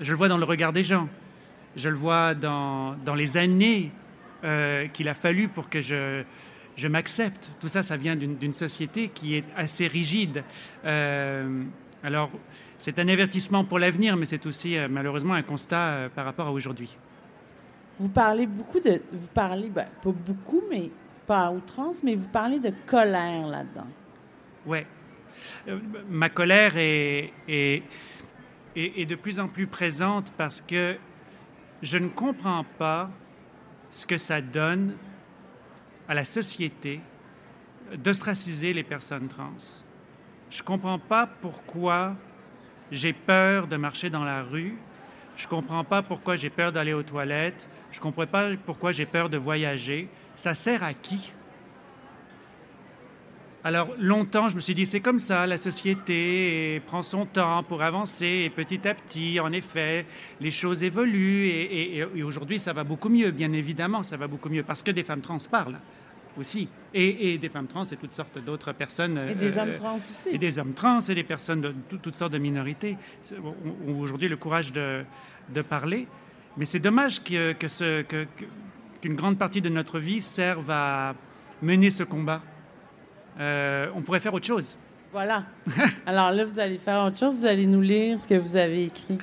je 0.00 0.10
le 0.10 0.16
vois 0.16 0.28
dans 0.28 0.38
le 0.38 0.44
regard 0.44 0.72
des 0.72 0.82
gens. 0.82 1.08
Je 1.76 1.88
le 1.88 1.96
vois 1.96 2.34
dans, 2.34 2.94
dans 3.04 3.14
les 3.14 3.36
années 3.36 3.92
euh, 4.44 4.88
qu'il 4.88 5.08
a 5.08 5.14
fallu 5.14 5.48
pour 5.48 5.68
que 5.68 5.80
je, 5.80 6.22
je 6.76 6.88
m'accepte. 6.88 7.50
Tout 7.60 7.68
ça, 7.68 7.82
ça 7.82 7.96
vient 7.96 8.16
d'une 8.16 8.54
société 8.54 9.08
qui 9.08 9.36
est 9.36 9.44
assez 9.56 9.86
rigide. 9.86 10.42
Euh, 10.84 11.62
alors, 12.02 12.30
c'est 12.78 12.98
un 12.98 13.08
avertissement 13.08 13.64
pour 13.64 13.78
l'avenir, 13.78 14.16
mais 14.16 14.26
c'est 14.26 14.46
aussi 14.46 14.76
malheureusement 14.88 15.34
un 15.34 15.42
constat 15.42 16.08
par 16.14 16.24
rapport 16.24 16.46
à 16.46 16.52
aujourd'hui. 16.52 16.96
Vous 17.98 18.08
parlez 18.08 18.46
beaucoup 18.46 18.80
de... 18.80 19.02
Vous 19.12 19.28
parlez, 19.28 19.68
ben, 19.68 19.86
pas 20.02 20.10
beaucoup, 20.10 20.62
mais 20.70 20.90
pas 21.30 21.46
à 21.46 21.52
outrance, 21.52 22.02
mais 22.02 22.16
vous 22.16 22.26
parlez 22.26 22.58
de 22.58 22.72
colère 22.86 23.46
là-dedans. 23.46 23.86
Oui. 24.66 24.80
Euh, 25.68 25.78
ma 26.08 26.28
colère 26.28 26.72
est, 26.76 27.32
est, 27.46 27.84
est, 28.74 29.06
de 29.06 29.14
plus 29.14 29.38
en 29.38 29.46
plus 29.46 29.68
présente 29.68 30.32
parce 30.32 30.60
que 30.60 30.96
je 31.82 31.98
ne 31.98 32.08
comprends 32.08 32.64
pas 32.78 33.10
ce 33.92 34.06
que 34.06 34.18
ça 34.18 34.40
donne 34.40 34.96
à 36.08 36.14
la 36.14 36.24
société 36.24 37.00
d'ostraciser 37.96 38.72
les 38.72 38.82
personnes 38.82 39.28
trans. 39.28 39.54
Je 40.50 40.62
ne 40.62 40.66
comprends 40.66 40.98
pas 40.98 41.28
pourquoi 41.28 42.16
j'ai 42.90 43.12
peur 43.12 43.68
de 43.68 43.76
marcher 43.76 44.10
dans 44.10 44.24
la 44.24 44.42
rue. 44.42 44.76
Je 45.36 45.44
ne 45.44 45.50
comprends 45.50 45.84
pas 45.84 46.02
pourquoi 46.02 46.34
j'ai 46.34 46.50
peur 46.50 46.72
d'aller 46.72 46.92
aux 46.92 47.04
toilettes. 47.04 47.68
Je 47.92 47.98
ne 47.98 48.02
comprends 48.02 48.26
pas 48.26 48.50
pourquoi 48.66 48.90
j'ai 48.90 49.06
peur 49.06 49.30
de 49.30 49.38
voyager 49.38 50.08
ça 50.40 50.54
sert 50.54 50.82
à 50.82 50.94
qui? 50.94 51.32
Alors 53.62 53.94
longtemps, 53.98 54.48
je 54.48 54.56
me 54.56 54.60
suis 54.60 54.74
dit, 54.74 54.86
c'est 54.86 55.00
comme 55.00 55.18
ça, 55.18 55.46
la 55.46 55.58
société 55.58 56.80
prend 56.86 57.02
son 57.02 57.26
temps 57.26 57.62
pour 57.62 57.82
avancer, 57.82 58.44
et 58.46 58.50
petit 58.50 58.88
à 58.88 58.94
petit, 58.94 59.38
en 59.38 59.52
effet, 59.52 60.06
les 60.40 60.50
choses 60.50 60.82
évoluent, 60.82 61.46
et, 61.46 62.02
aujourd'hui, 62.22 62.58
ça 62.58 62.72
va 62.72 62.84
beaucoup 62.84 63.10
mieux, 63.10 63.30
bien 63.32 63.52
évidemment, 63.52 64.02
ça 64.02 64.16
va 64.16 64.28
beaucoup 64.28 64.48
mieux, 64.48 64.62
parce 64.62 64.82
que 64.82 64.90
des 64.90 65.04
femmes 65.04 65.20
trans 65.20 65.36
parlent 65.50 65.78
aussi, 66.38 66.70
et, 66.94 67.36
des 67.36 67.48
femmes 67.50 67.66
trans 67.66 67.84
et 67.84 67.96
toutes 67.96 68.14
sortes 68.14 68.38
d'autres 68.38 68.72
personnes. 68.72 69.18
Et 69.28 69.34
des 69.34 69.58
euh, 69.58 69.62
hommes 69.62 69.74
trans 69.74 69.96
aussi. 69.96 70.30
Et 70.30 70.38
des 70.38 70.58
hommes 70.58 70.72
trans 70.72 71.00
et 71.00 71.14
des 71.14 71.24
personnes 71.24 71.60
de 71.60 71.74
toutes 71.98 72.16
sortes 72.16 72.32
de 72.32 72.38
minorités, 72.38 72.96
ont 73.44 74.00
aujourd'hui 74.00 74.28
le 74.28 74.38
courage 74.38 74.72
de, 74.72 75.04
de 75.50 75.60
parler. 75.60 76.06
Mais 76.56 76.64
c'est 76.64 76.80
dommage 76.80 77.22
que, 77.22 77.52
que 77.52 77.68
ce, 77.68 78.00
que, 78.02 78.26
qu'une 79.00 79.14
grande 79.14 79.38
partie 79.38 79.60
de 79.60 79.68
notre 79.68 79.98
vie 79.98 80.20
serve 80.20 80.70
à 80.70 81.14
mener 81.62 81.90
ce 81.90 82.02
combat. 82.02 82.42
Euh, 83.38 83.88
on 83.94 84.02
pourrait 84.02 84.20
faire 84.20 84.34
autre 84.34 84.46
chose. 84.46 84.76
Voilà. 85.12 85.44
Alors 86.06 86.30
là, 86.32 86.44
vous 86.44 86.58
allez 86.58 86.78
faire 86.78 87.04
autre 87.04 87.18
chose, 87.18 87.40
vous 87.40 87.46
allez 87.46 87.66
nous 87.66 87.80
lire 87.80 88.20
ce 88.20 88.26
que 88.26 88.34
vous 88.34 88.56
avez 88.56 88.84
écrit. 88.84 89.18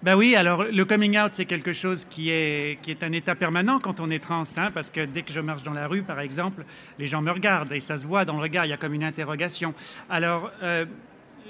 Ben 0.00 0.14
oui, 0.14 0.36
alors 0.36 0.62
le 0.62 0.84
coming 0.84 1.18
out, 1.18 1.30
c'est 1.32 1.44
quelque 1.44 1.72
chose 1.72 2.04
qui 2.04 2.30
est, 2.30 2.80
qui 2.82 2.92
est 2.92 3.02
un 3.02 3.10
état 3.10 3.34
permanent 3.34 3.80
quand 3.80 3.98
on 3.98 4.12
est 4.12 4.20
trans, 4.20 4.44
hein, 4.56 4.70
parce 4.72 4.90
que 4.90 5.04
dès 5.04 5.22
que 5.22 5.32
je 5.32 5.40
marche 5.40 5.64
dans 5.64 5.72
la 5.72 5.88
rue, 5.88 6.02
par 6.02 6.20
exemple, 6.20 6.64
les 7.00 7.08
gens 7.08 7.20
me 7.20 7.32
regardent 7.32 7.72
et 7.72 7.80
ça 7.80 7.96
se 7.96 8.06
voit 8.06 8.24
dans 8.24 8.34
le 8.34 8.42
regard, 8.42 8.64
il 8.64 8.68
y 8.68 8.72
a 8.72 8.76
comme 8.76 8.94
une 8.94 9.02
interrogation. 9.02 9.74
Alors, 10.08 10.52
euh, 10.62 10.86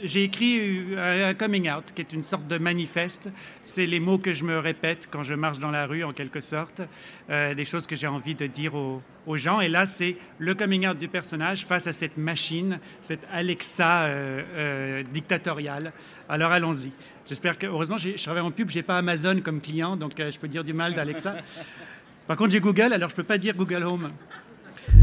j'ai 0.03 0.25
écrit 0.25 0.81
un 0.97 1.35
coming 1.35 1.71
out, 1.71 1.85
qui 1.95 2.03
est 2.03 2.13
une 2.13 2.23
sorte 2.23 2.47
de 2.47 2.59
manifeste. 2.59 3.31
C'est 3.65 3.87
les 3.87 4.01
mots 4.01 4.19
que 4.19 4.33
je 4.33 4.45
me 4.45 4.59
répète 4.59 5.09
quand 5.11 5.23
je 5.23 5.35
marche 5.35 5.59
dans 5.59 5.71
la 5.71 5.87
rue, 5.87 6.05
en 6.05 6.13
quelque 6.13 6.41
sorte, 6.41 6.83
euh, 7.31 7.55
des 7.55 7.65
choses 7.65 7.87
que 7.87 7.97
j'ai 7.97 8.07
envie 8.07 8.35
de 8.35 8.47
dire 8.47 8.75
aux, 8.75 9.03
aux 9.29 9.37
gens. 9.37 9.61
Et 9.61 9.69
là, 9.69 9.87
c'est 9.87 10.17
le 10.39 10.55
coming 10.55 10.89
out 10.89 10.99
du 10.99 11.09
personnage 11.09 11.67
face 11.67 11.87
à 11.87 11.93
cette 11.93 12.17
machine, 12.17 12.81
cette 13.01 13.27
Alexa 13.33 14.05
euh, 14.05 14.43
euh, 14.59 15.03
dictatoriale. 15.13 15.93
Alors 16.29 16.51
allons-y. 16.51 16.91
J'espère 17.29 17.59
que, 17.59 17.67
heureusement, 17.67 17.99
je 17.99 18.11
travaille 18.23 18.43
en 18.43 18.51
pub, 18.51 18.71
j'ai 18.71 18.83
pas 18.83 18.97
Amazon 18.97 19.41
comme 19.45 19.61
client, 19.61 19.97
donc 19.97 20.19
euh, 20.19 20.31
je 20.31 20.39
peux 20.39 20.49
dire 20.49 20.65
du 20.65 20.73
mal 20.73 20.95
d'Alexa. 20.95 21.37
Par 22.27 22.37
contre, 22.37 22.51
j'ai 22.51 22.61
Google, 22.61 22.93
alors 22.93 23.11
je 23.11 23.15
peux 23.15 23.23
pas 23.23 23.39
dire 23.39 23.55
Google 23.55 23.85
Home. 23.85 24.11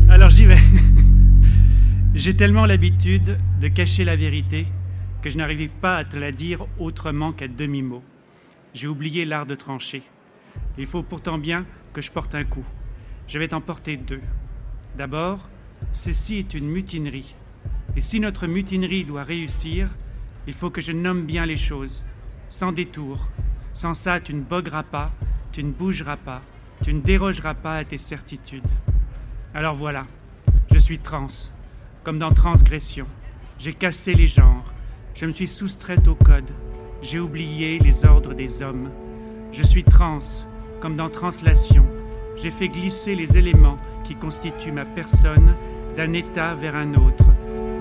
Alors 0.09 0.31
j'y 0.31 0.45
vais. 0.45 0.57
j'ai 2.15 2.35
tellement 2.35 2.65
l'habitude 2.65 3.37
de 3.61 3.67
cacher 3.67 4.03
la 4.03 4.15
vérité 4.15 4.65
que 5.25 5.31
je 5.31 5.39
n'arrivais 5.39 5.69
pas 5.69 5.97
à 5.97 6.03
te 6.03 6.17
la 6.17 6.31
dire 6.31 6.67
autrement 6.77 7.33
qu'à 7.33 7.47
demi-mot. 7.47 8.03
J'ai 8.75 8.87
oublié 8.87 9.25
l'art 9.25 9.47
de 9.47 9.55
trancher. 9.55 10.03
Il 10.77 10.85
faut 10.85 11.01
pourtant 11.01 11.39
bien 11.39 11.65
que 11.93 12.01
je 12.03 12.11
porte 12.11 12.35
un 12.35 12.43
coup. 12.43 12.67
Je 13.27 13.39
vais 13.39 13.47
t'en 13.47 13.59
porter 13.59 13.97
deux. 13.97 14.21
D'abord, 14.95 15.49
ceci 15.93 16.37
est 16.37 16.53
une 16.53 16.67
mutinerie. 16.67 17.33
Et 17.95 18.01
si 18.01 18.19
notre 18.19 18.45
mutinerie 18.45 19.03
doit 19.03 19.23
réussir, 19.23 19.89
il 20.45 20.53
faut 20.53 20.69
que 20.69 20.79
je 20.79 20.91
nomme 20.91 21.25
bien 21.25 21.47
les 21.47 21.57
choses, 21.57 22.05
sans 22.51 22.71
détour. 22.71 23.27
Sans 23.73 23.95
ça, 23.95 24.19
tu 24.19 24.35
ne 24.35 24.43
bogueras 24.43 24.83
pas, 24.83 25.11
tu 25.51 25.63
ne 25.63 25.71
bougeras 25.71 26.17
pas, 26.17 26.43
tu 26.83 26.93
ne 26.93 27.01
dérogeras 27.01 27.55
pas 27.55 27.77
à 27.77 27.83
tes 27.83 27.97
certitudes. 27.97 28.71
Alors 29.55 29.73
voilà, 29.73 30.03
je 30.71 30.77
suis 30.77 30.99
trans, 30.99 31.49
comme 32.03 32.19
dans 32.19 32.31
transgression. 32.31 33.07
J'ai 33.57 33.73
cassé 33.73 34.13
les 34.13 34.27
genres, 34.27 34.74
je 35.15 35.25
me 35.25 35.31
suis 35.31 35.47
soustraite 35.47 36.09
au 36.09 36.15
code. 36.15 36.51
J'ai 37.01 37.19
oublié 37.19 37.79
les 37.79 38.05
ordres 38.05 38.33
des 38.33 38.61
hommes. 38.61 38.91
Je 39.53 39.63
suis 39.63 39.83
trans, 39.83 40.19
comme 40.81 40.97
dans 40.97 41.09
translation. 41.09 41.85
J'ai 42.35 42.49
fait 42.49 42.67
glisser 42.67 43.15
les 43.15 43.37
éléments 43.37 43.77
qui 44.03 44.15
constituent 44.15 44.73
ma 44.73 44.83
personne 44.83 45.55
d'un 45.95 46.11
état 46.11 46.53
vers 46.53 46.75
un 46.75 46.93
autre. 46.95 47.23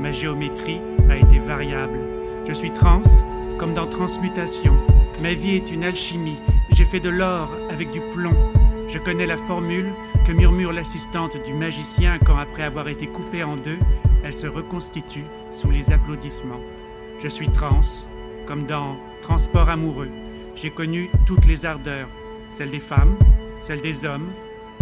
Ma 0.00 0.12
géométrie 0.12 0.80
a 1.10 1.16
été 1.16 1.40
variable. 1.40 1.98
Je 2.46 2.52
suis 2.52 2.70
trans, 2.70 3.02
comme 3.58 3.74
dans 3.74 3.88
transmutation. 3.88 4.74
Ma 5.20 5.34
vie 5.34 5.56
est 5.56 5.72
une 5.72 5.82
alchimie. 5.82 6.38
J'ai 6.70 6.84
fait 6.84 7.00
de 7.00 7.10
l'or 7.10 7.50
avec 7.68 7.90
du 7.90 8.00
plomb. 8.12 8.36
Je 8.86 8.98
connais 8.98 9.26
la 9.26 9.38
formule 9.38 9.90
que 10.24 10.32
murmure 10.32 10.72
l'assistante 10.72 11.36
du 11.44 11.52
magicien 11.52 12.18
quand, 12.24 12.36
après 12.36 12.62
avoir 12.62 12.86
été 12.86 13.08
coupée 13.08 13.42
en 13.42 13.56
deux, 13.56 13.78
elle 14.22 14.34
se 14.34 14.46
reconstitue 14.46 15.24
sous 15.50 15.70
les 15.70 15.90
applaudissements. 15.90 16.60
Je 17.24 17.30
suis 17.30 17.48
trans, 17.48 17.80
comme 18.46 18.66
dans 18.66 18.96
Transport 19.22 19.70
amoureux. 19.70 20.10
J'ai 20.56 20.68
connu 20.68 21.08
toutes 21.26 21.46
les 21.46 21.64
ardeurs, 21.64 22.10
celles 22.52 22.70
des 22.70 22.78
femmes, 22.78 23.16
celles 23.62 23.80
des 23.80 24.04
hommes 24.04 24.30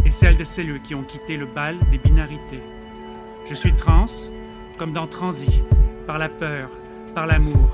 et 0.04 0.10
celles 0.10 0.36
de 0.36 0.42
celles 0.42 0.82
qui 0.82 0.96
ont 0.96 1.04
quitté 1.04 1.36
le 1.36 1.46
bal 1.46 1.78
des 1.92 1.98
binarités. 1.98 2.58
Je 3.48 3.54
suis 3.54 3.72
trans, 3.76 4.06
comme 4.76 4.92
dans 4.92 5.06
Transi, 5.06 5.62
par 6.04 6.18
la 6.18 6.28
peur, 6.28 6.68
par 7.14 7.28
l'amour, 7.28 7.70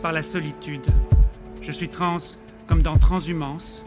par 0.00 0.12
la 0.12 0.22
solitude. 0.22 0.86
Je 1.60 1.72
suis 1.72 1.90
trans, 1.90 2.16
comme 2.68 2.80
dans 2.80 2.96
Transhumance. 2.96 3.82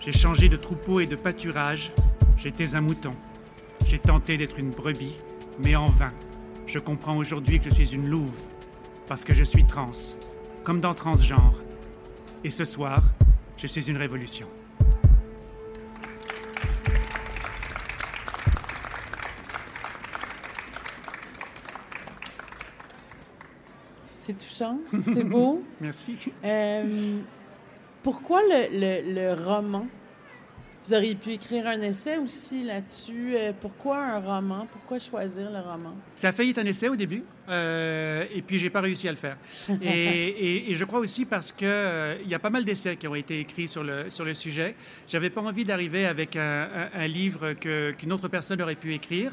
J'ai 0.00 0.12
changé 0.12 0.48
de 0.48 0.56
troupeau 0.56 1.00
et 1.00 1.06
de 1.06 1.16
pâturage. 1.16 1.92
J'étais 2.38 2.76
un 2.76 2.80
mouton. 2.80 3.10
J'ai 3.86 3.98
tenté 3.98 4.38
d'être 4.38 4.58
une 4.58 4.70
brebis, 4.70 5.18
mais 5.62 5.76
en 5.76 5.90
vain. 5.90 6.14
Je 6.64 6.78
comprends 6.78 7.18
aujourd'hui 7.18 7.60
que 7.60 7.68
je 7.68 7.74
suis 7.74 7.94
une 7.94 8.08
louve 8.08 8.55
parce 9.08 9.24
que 9.24 9.34
je 9.34 9.44
suis 9.44 9.64
trans, 9.64 9.92
comme 10.64 10.80
dans 10.80 10.94
transgenre. 10.94 11.54
Et 12.44 12.50
ce 12.50 12.64
soir, 12.64 13.02
je 13.56 13.66
suis 13.66 13.88
une 13.90 13.96
révolution. 13.96 14.46
C'est 24.18 24.36
touchant, 24.38 24.78
c'est 25.04 25.24
beau. 25.24 25.62
Merci. 25.80 26.16
Euh, 26.44 27.18
pourquoi 28.02 28.40
le, 28.42 28.68
le- 28.72 29.14
le 29.14 29.44
roman? 29.44 29.86
Vous 30.86 30.94
auriez 30.94 31.16
pu 31.16 31.32
écrire 31.32 31.66
un 31.66 31.80
essai 31.80 32.16
aussi 32.16 32.62
là-dessus. 32.62 33.34
Euh, 33.34 33.52
pourquoi 33.60 33.98
un 34.04 34.20
roman? 34.20 34.68
Pourquoi 34.70 35.00
choisir 35.00 35.50
le 35.50 35.58
roman? 35.58 35.94
Ça 36.14 36.28
a 36.28 36.32
failli 36.32 36.50
être 36.50 36.58
un 36.58 36.64
essai 36.64 36.88
au 36.88 36.94
début, 36.94 37.24
euh, 37.48 38.24
et 38.32 38.40
puis 38.40 38.58
j'ai 38.60 38.70
pas 38.70 38.80
réussi 38.80 39.08
à 39.08 39.10
le 39.10 39.16
faire. 39.16 39.36
Et, 39.82 39.88
et- 40.28 40.70
et 40.70 40.74
je 40.74 40.84
crois 40.84 41.00
aussi 41.00 41.24
parce 41.24 41.50
que 41.50 41.64
euh, 41.64 42.16
il 42.22 42.28
y 42.30 42.34
a 42.34 42.38
pas 42.38 42.50
mal 42.50 42.64
d'essais 42.64 42.94
qui 42.96 43.08
ont 43.08 43.16
été 43.16 43.40
écrits 43.40 43.66
sur 43.66 43.82
le, 43.82 44.10
sur 44.10 44.24
le 44.24 44.34
sujet. 44.34 44.76
J'avais 45.08 45.30
pas 45.30 45.40
envie 45.40 45.64
d'arriver 45.64 46.06
avec 46.06 46.36
un, 46.36 46.68
un- 46.94 47.00
un 47.00 47.06
livre 47.08 47.54
qu'une 47.54 48.12
autre 48.12 48.28
personne 48.28 48.62
aurait 48.62 48.76
pu 48.76 48.94
écrire. 48.94 49.32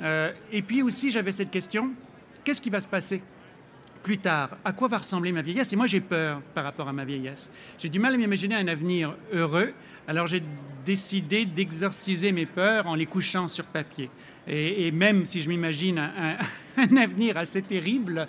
Euh, 0.00 0.32
et 0.52 0.62
puis 0.62 0.80
aussi, 0.80 1.10
j'avais 1.10 1.32
cette 1.32 1.50
question 1.50 1.90
qu'est-ce 2.44 2.62
qui 2.62 2.70
va 2.70 2.80
se 2.80 2.88
passer? 2.88 3.20
Plus 4.02 4.18
tard, 4.18 4.50
à 4.64 4.72
quoi 4.72 4.88
va 4.88 4.98
ressembler 4.98 5.32
ma 5.32 5.42
vieillesse? 5.42 5.72
Et 5.72 5.76
moi, 5.76 5.86
j'ai 5.86 6.00
peur 6.00 6.40
par 6.54 6.64
rapport 6.64 6.88
à 6.88 6.92
ma 6.92 7.04
vieillesse. 7.04 7.50
J'ai 7.78 7.88
du 7.88 7.98
mal 7.98 8.14
à 8.14 8.16
m'imaginer 8.16 8.54
un 8.54 8.68
avenir 8.68 9.14
heureux. 9.32 9.72
Alors, 10.06 10.26
j'ai 10.26 10.42
décidé 10.86 11.44
d'exorciser 11.44 12.32
mes 12.32 12.46
peurs 12.46 12.86
en 12.86 12.94
les 12.94 13.06
couchant 13.06 13.46
sur 13.48 13.64
papier. 13.64 14.08
Et, 14.46 14.86
et 14.86 14.90
même 14.92 15.26
si 15.26 15.42
je 15.42 15.48
m'imagine 15.50 15.98
un, 15.98 16.10
un- 16.16 16.36
un 16.82 16.96
avenir 16.96 17.36
assez 17.36 17.60
terrible, 17.60 18.26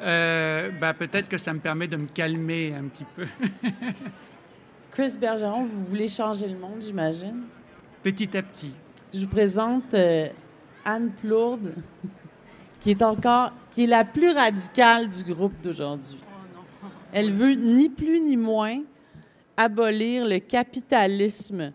euh, 0.00 0.70
bah, 0.80 0.92
peut-être 0.92 1.28
que 1.28 1.38
ça 1.38 1.52
me 1.54 1.60
permet 1.60 1.86
de 1.88 1.96
me 1.96 2.06
calmer 2.06 2.74
un 2.74 2.84
petit 2.88 3.06
peu. 3.16 3.24
Chris 4.90 5.16
Bergeron, 5.18 5.64
vous 5.64 5.84
voulez 5.86 6.08
changer 6.08 6.48
le 6.48 6.58
monde, 6.58 6.80
j'imagine? 6.82 7.44
Petit 8.02 8.36
à 8.36 8.42
petit. 8.42 8.74
Je 9.14 9.20
vous 9.20 9.28
présente 9.28 9.94
euh, 9.94 10.26
Anne 10.84 11.12
Plourde, 11.20 11.74
qui 12.82 12.90
est 12.90 13.02
encore, 13.02 13.52
qui 13.70 13.84
est 13.84 13.86
la 13.86 14.04
plus 14.04 14.32
radicale 14.32 15.08
du 15.08 15.22
groupe 15.22 15.58
d'aujourd'hui. 15.62 16.18
Elle 17.12 17.32
veut 17.32 17.52
ni 17.52 17.88
plus 17.88 18.20
ni 18.20 18.36
moins 18.36 18.80
abolir 19.56 20.26
le 20.26 20.40
capitalisme. 20.40 21.72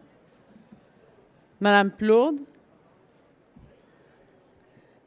Madame 1.61 1.91
Plourde, 1.91 2.39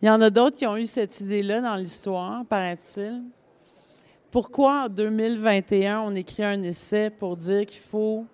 il 0.01 0.07
y 0.07 0.11
en 0.11 0.23
a 0.23 0.31
d'autres 0.31 0.57
qui 0.57 0.67
ont 0.67 0.79
eu 0.79 0.87
cette 0.87 1.21
idée-là 1.21 1.61
dans 1.61 1.77
l'histoire, 1.77 2.47
paraît-il. 2.47 3.23
Pourquoi 4.31 4.85
en 4.85 4.89
2021 4.89 6.01
on 6.01 6.15
écrit 6.15 6.45
un 6.45 6.63
essai 6.63 7.11
pour 7.11 7.37
dire 7.37 7.67
qu'il 7.67 7.81
faut 7.81 8.25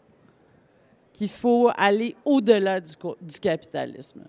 qu'il 1.12 1.30
faut 1.30 1.70
aller 1.76 2.14
au-delà 2.26 2.78
du, 2.78 2.92
du 3.22 3.40
capitalisme? 3.40 4.22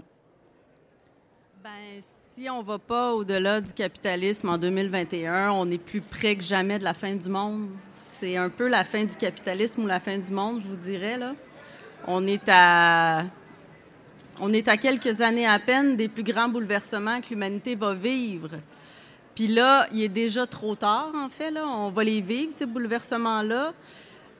Ben, 1.62 2.02
si 2.40 2.52
on 2.52 2.62
va 2.62 2.78
pas 2.78 3.14
au-delà 3.14 3.62
du 3.62 3.74
capitalisme 3.74 4.50
en 4.50 4.60
2021, 4.60 5.50
on 5.54 5.72
est 5.72 5.80
plus 5.80 6.02
près 6.02 6.36
que 6.36 6.44
jamais 6.44 6.78
de 6.78 6.84
la 6.84 6.94
fin 6.94 7.16
du 7.16 7.30
monde. 7.30 7.70
C'est 8.20 8.38
un 8.38 8.50
peu 8.50 8.68
la 8.68 8.84
fin 8.84 9.06
du 9.06 9.16
capitalisme 9.16 9.84
ou 9.84 9.88
la 9.88 10.00
fin 10.00 10.20
du 10.20 10.32
monde, 10.32 10.62
je 10.62 10.68
vous 10.68 10.76
dirais 10.76 11.18
là. 11.18 11.34
On 12.06 12.28
est 12.28 12.48
à 12.48 13.26
on 14.40 14.54
est 14.54 14.68
à 14.68 14.78
quelques 14.78 15.20
années 15.22 15.48
à 15.48 15.58
peine 15.58 15.96
des 15.98 16.08
plus 16.10 16.22
grands 16.22 16.48
bouleversements 16.48 17.22
que 17.22 17.30
l'humanité 17.32 17.74
va 17.74 17.96
vivre. 17.96 18.52
Puis 19.34 19.48
là, 19.48 19.88
il 19.92 20.04
est 20.04 20.08
déjà 20.08 20.46
trop 20.46 20.76
tard 20.76 21.12
en 21.16 21.30
fait 21.30 21.52
on 21.58 21.90
va 21.90 22.04
les 22.04 22.22
vivre 22.22 22.54
ces 22.56 22.68
bouleversements-là. 22.68 23.74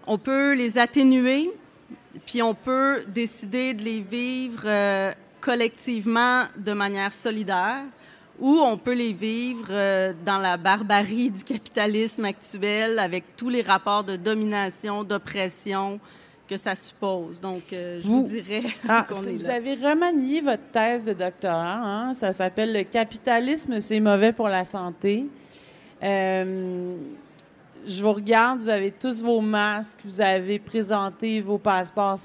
On 0.06 0.20
peut 0.20 0.54
les 0.54 0.78
atténuer, 0.78 1.50
puis 2.28 2.44
on 2.44 2.54
peut 2.54 3.06
décider 3.08 3.74
de 3.74 3.82
les 3.82 4.02
vivre 4.02 4.62
euh, 4.66 5.12
collectivement 5.52 6.44
de 6.58 6.74
manière 6.74 7.14
solidaire 7.14 7.84
ou 8.38 8.60
on 8.60 8.78
peut 8.78 8.94
les 8.94 9.14
vivre 9.14 9.68
euh, 9.70 10.12
dans 10.26 10.40
la 10.40 10.58
barbarie 10.58 11.32
du 11.32 11.42
capitalisme 11.44 12.26
actuel 12.26 13.00
avec 13.00 13.24
tous 13.38 13.48
les 13.50 13.62
rapports 13.62 14.04
de 14.04 14.18
domination, 14.18 15.06
d'oppression 15.06 16.00
que 16.50 16.58
ça 16.58 16.76
suppose. 16.76 17.40
Donc, 17.40 17.64
euh, 17.72 18.00
je 18.04 18.08
vous, 18.08 18.24
Vous- 18.24 18.28
dirais 18.28 18.64
Ah, 18.88 19.06
qu'on 19.10 19.24
est 19.24 19.32
vous 19.32 19.48
là. 19.48 19.54
avez 19.56 19.74
remanié 19.76 20.42
votre 20.42 20.70
thèse 20.72 21.06
de 21.06 21.14
doctorat. 21.14 21.80
hein? 21.82 22.14
Ça 22.14 22.34
s'appelle 22.34 22.74
Le 22.74 22.84
capitalisme, 22.84 23.80
c'est 23.80 24.02
mauvais 24.02 24.34
pour 24.34 24.50
la 24.50 24.66
santé. 24.66 25.26
Euh, 26.04 26.96
je 27.86 28.04
vous 28.04 28.12
regarde, 28.14 28.60
vous 28.60 28.70
avez 28.70 28.92
tous 28.92 29.24
vos 29.24 29.40
masques, 29.40 30.00
vous 30.04 30.20
avez 30.20 30.60
présenté 30.60 31.40
vos 31.42 31.58
passeports 31.58 32.18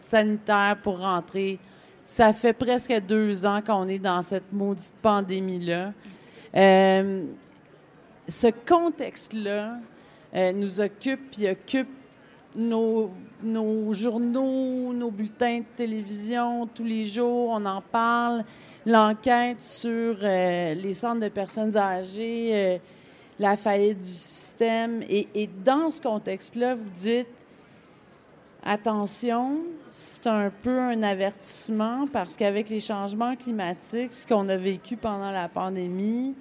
sanitaires 0.00 0.76
pour 0.82 0.98
rentrer. 1.00 1.58
Ça 2.04 2.34
fait 2.34 2.52
presque 2.52 2.92
deux 3.00 3.46
ans 3.46 3.62
qu'on 3.62 3.88
est 3.88 3.98
dans 3.98 4.20
cette 4.20 4.52
maudite 4.52 4.92
pandémie-là. 5.00 5.92
Euh, 6.54 7.24
ce 8.28 8.48
contexte-là 8.66 9.78
euh, 10.34 10.52
nous 10.52 10.80
occupe 10.80 11.34
et 11.40 11.50
occupe 11.50 11.88
nos, 12.54 13.10
journaux, 13.92 14.92
nos 14.92 15.10
bulletins 15.10 15.60
de 15.60 15.64
télévision 15.74 16.68
tous 16.72 16.84
les 16.84 17.06
jours. 17.06 17.48
On 17.50 17.64
en 17.64 17.80
parle. 17.80 18.44
L'enquête 18.86 19.62
sur 19.62 20.18
euh, 20.22 20.74
les 20.74 20.92
centres 20.92 21.20
de 21.20 21.28
personnes 21.30 21.74
âgées, 21.74 22.80
la 23.38 23.56
faillite 23.56 23.98
du 23.98 24.04
système. 24.04 25.02
Et 25.08 25.48
dans 25.64 25.90
ce 25.90 26.02
contexte-là, 26.02 26.74
vous 26.74 26.90
dites 26.94 27.28
attention, 28.64 29.58
c'est 29.90 30.26
un 30.26 30.50
peu 30.50 30.78
un 30.78 31.02
avertissement 31.02 32.06
parce 32.12 32.36
qu'avec 32.36 32.68
les 32.68 32.80
changements 32.80 33.36
climatiques, 33.36 34.12
ce 34.12 34.26
qu'on 34.26 34.48
a 34.48 34.56
vécu 34.56 34.96
pendant 34.96 35.30
la 35.30 35.48
pandémie, 35.48 36.34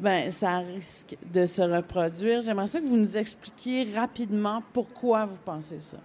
ben 0.00 0.30
ça 0.30 0.58
risque 0.58 1.16
de 1.32 1.44
se 1.44 1.60
reproduire. 1.60 2.40
J'aimerais 2.40 2.66
que 2.66 2.86
vous 2.86 2.96
nous 2.96 3.18
expliquiez 3.18 3.88
rapidement 3.94 4.62
pourquoi 4.72 5.26
vous 5.26 5.38
pensez 5.44 5.80
ça. 5.80 5.98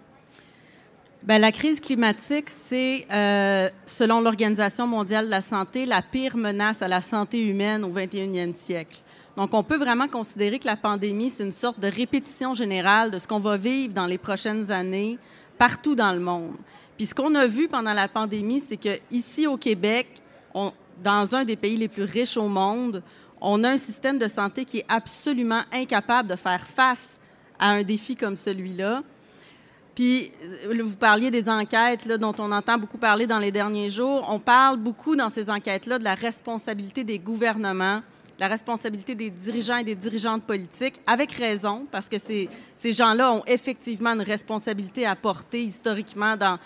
Bien, 1.22 1.40
la 1.40 1.54
crise 1.54 1.80
climatique, 1.80 2.50
c'est, 2.50 3.08
euh, 3.10 3.70
selon 3.86 4.20
l'Organisation 4.20 4.88
mondiale 4.88 5.26
de 5.26 5.32
la 5.32 5.40
santé, 5.40 5.86
la 5.86 6.02
pire 6.02 6.36
menace 6.36 6.82
à 6.82 6.88
la 6.90 7.02
santé 7.02 7.40
humaine 7.48 7.86
au 7.86 7.90
21e 7.90 8.54
siècle. 8.54 9.00
Donc, 9.38 9.54
on 9.54 9.64
peut 9.64 9.78
vraiment 9.78 10.08
considérer 10.10 10.60
que 10.60 10.68
la 10.68 10.76
pandémie, 10.76 11.30
c'est 11.30 11.46
une 11.46 11.54
sorte 11.54 11.80
de 11.80 11.88
répétition 11.88 12.54
générale 12.54 13.10
de 13.10 13.20
ce 13.20 13.28
qu'on 13.28 13.40
va 13.40 13.56
vivre 13.56 13.94
dans 13.94 14.06
les 14.06 14.18
prochaines 14.18 14.70
années 14.70 15.18
partout 15.58 15.96
dans 15.96 16.14
le 16.14 16.20
monde. 16.20 16.56
Puis 16.98 17.08
ce 17.08 17.16
qu'on 17.16 17.34
a 17.36 17.48
vu 17.48 17.68
pendant 17.68 17.94
la 17.94 18.08
pandémie, 18.08 18.62
c'est 18.66 18.78
que 18.78 19.00
ici 19.12 19.48
au 19.48 19.58
Québec, 19.58 20.22
dans 21.04 21.36
un 21.36 21.44
des 21.44 21.56
pays 21.56 21.78
les 21.78 21.88
plus 21.88 22.04
riches 22.04 22.38
au 22.38 22.48
monde, 22.48 23.02
on 23.42 23.64
a 23.64 23.72
un 23.72 23.78
système 23.78 24.18
de 24.18 24.28
santé 24.28 24.64
qui 24.66 24.80
est 24.80 24.86
absolument 24.88 25.62
incapable 25.72 26.30
de 26.30 26.36
faire 26.36 26.66
face 26.68 27.08
à 27.60 27.70
un 27.70 27.84
défi 27.84 28.16
comme 28.16 28.38
celui-là. 28.38 29.04
Puis, 29.96 30.32
euh, 30.66 30.82
vous 30.84 30.96
parliez 30.96 31.30
des 31.30 31.48
enquêtes 31.50 32.08
dont 32.08 32.34
on 32.40 32.52
entend 32.52 32.78
beaucoup 32.78 32.98
parler 32.98 33.28
dans 33.28 33.38
les 33.38 33.52
derniers 33.52 33.90
jours. 33.90 34.26
On 34.30 34.40
parle 34.40 34.78
beaucoup 34.78 35.16
dans 35.16 35.30
ces 35.30 35.50
enquêtes-là 35.50 36.00
de 36.00 36.04
la 36.04 36.16
responsabilité 36.16 37.04
des 37.04 37.20
gouvernements 37.20 38.02
la 38.40 38.48
responsabilité 38.48 39.16
des 39.16 39.30
dirigeants 39.30 39.78
et 39.78 39.84
des 39.84 39.96
dirigeantes 39.96 40.44
politiques, 40.44 41.00
avec 41.06 41.32
raison, 41.32 41.86
parce 41.92 42.10
que 42.10 42.18
ces, 42.18 42.50
gens-là 42.94 43.32
ont 43.32 43.44
effectivement 43.46 44.12
une 44.12 44.22
responsabilité 44.22 45.06
à 45.06 45.16
porter 45.16 45.64
historiquement 45.64 46.36
dans 46.36 46.58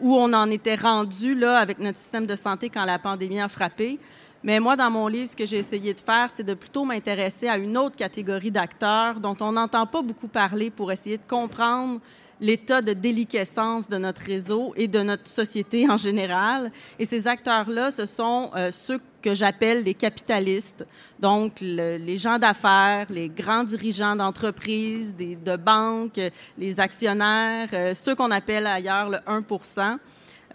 où 0.00 0.16
on 0.16 0.32
en 0.32 0.50
était 0.50 0.76
rendu 0.76 1.34
là 1.34 1.58
avec 1.58 1.78
notre 1.78 1.98
système 1.98 2.24
de 2.24 2.34
santé 2.34 2.70
quand 2.70 2.84
la 2.84 2.98
pandémie 2.98 3.40
a 3.40 3.48
frappé. 3.48 3.98
Mais 4.42 4.58
moi, 4.58 4.74
dans 4.74 4.90
mon 4.90 5.06
livre, 5.06 5.30
ce 5.30 5.36
que 5.36 5.44
j'ai 5.44 5.58
essayé 5.58 5.92
de 5.92 6.00
faire, 6.00 6.30
c'est 6.34 6.42
de 6.42 6.54
plutôt 6.54 6.84
m'intéresser 6.84 7.48
à 7.48 7.58
une 7.58 7.76
autre 7.76 7.96
catégorie 7.96 8.50
d'acteurs 8.50 9.20
dont 9.20 9.36
on 9.40 9.52
n'entend 9.52 9.86
pas 9.86 10.00
beaucoup 10.00 10.28
parler 10.28 10.70
pour 10.70 10.90
essayer 10.90 11.18
de 11.18 11.28
comprendre 11.28 12.00
l'état 12.40 12.80
de 12.80 12.94
déliquescence 12.94 13.88
de 13.88 13.98
notre 13.98 14.22
réseau 14.22 14.72
et 14.76 14.88
de 14.88 15.00
notre 15.00 15.28
société 15.28 15.88
en 15.90 15.98
général. 15.98 16.72
Et 16.98 17.04
ces 17.04 17.26
acteurs-là, 17.26 17.90
ce 17.90 18.06
sont 18.06 18.50
euh, 18.56 18.70
ceux 18.72 19.00
que 19.22 19.34
j'appelle 19.34 19.82
les 19.82 19.94
capitalistes, 19.94 20.86
donc 21.18 21.60
les 21.60 22.16
gens 22.16 22.38
d'affaires, 22.38 23.06
les 23.10 23.28
grands 23.28 23.64
dirigeants 23.64 24.16
d'entreprises, 24.16 25.14
de 25.16 25.56
banques, 25.56 26.20
les 26.58 26.80
actionnaires, 26.80 27.68
euh, 27.72 27.94
ceux 27.94 28.14
qu'on 28.14 28.30
appelle 28.30 28.66
ailleurs 28.66 29.10
le 29.10 29.18
1 29.26 29.42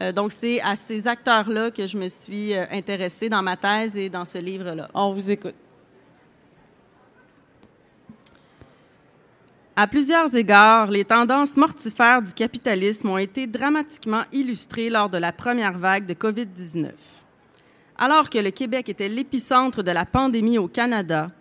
euh, 0.01 0.11
donc, 0.11 0.33
c'est 0.33 0.59
à 0.61 0.75
ces 0.75 1.07
acteurs-là 1.07 1.71
que 1.71 1.87
je 1.87 1.97
me 1.97 2.09
suis 2.09 2.53
intéressée 2.53 3.29
dans 3.29 3.41
ma 3.41 3.55
thèse 3.55 3.95
et 3.95 4.09
dans 4.09 4.25
ce 4.25 4.37
livre-là. 4.37 4.89
On 4.93 5.13
vous 5.13 5.31
écoute. 5.31 5.55
À 9.77 9.87
plusieurs 9.87 10.33
égards, 10.33 10.89
les 10.89 11.03
tendances 11.03 11.57
mortifères 11.57 12.21
du 12.21 12.31
capitalisme 12.31 13.09
ont 13.09 13.17
été 13.17 13.45
dramatiquement 13.45 14.23
illustrées 14.31 14.89
lors 14.89 15.09
de 15.09 15.17
la 15.17 15.33
première 15.33 15.77
vague 15.77 16.05
de 16.05 16.13
COVID-19. 16.13 16.91
Alors 17.97 18.29
que 18.29 18.37
le 18.37 18.51
Québec 18.51 18.89
était 18.89 19.07
l'épicentre 19.07 19.81
de 19.81 19.91
la 19.91 20.05
pandémie 20.05 20.57
au 20.57 20.67
Canada, 20.67 21.31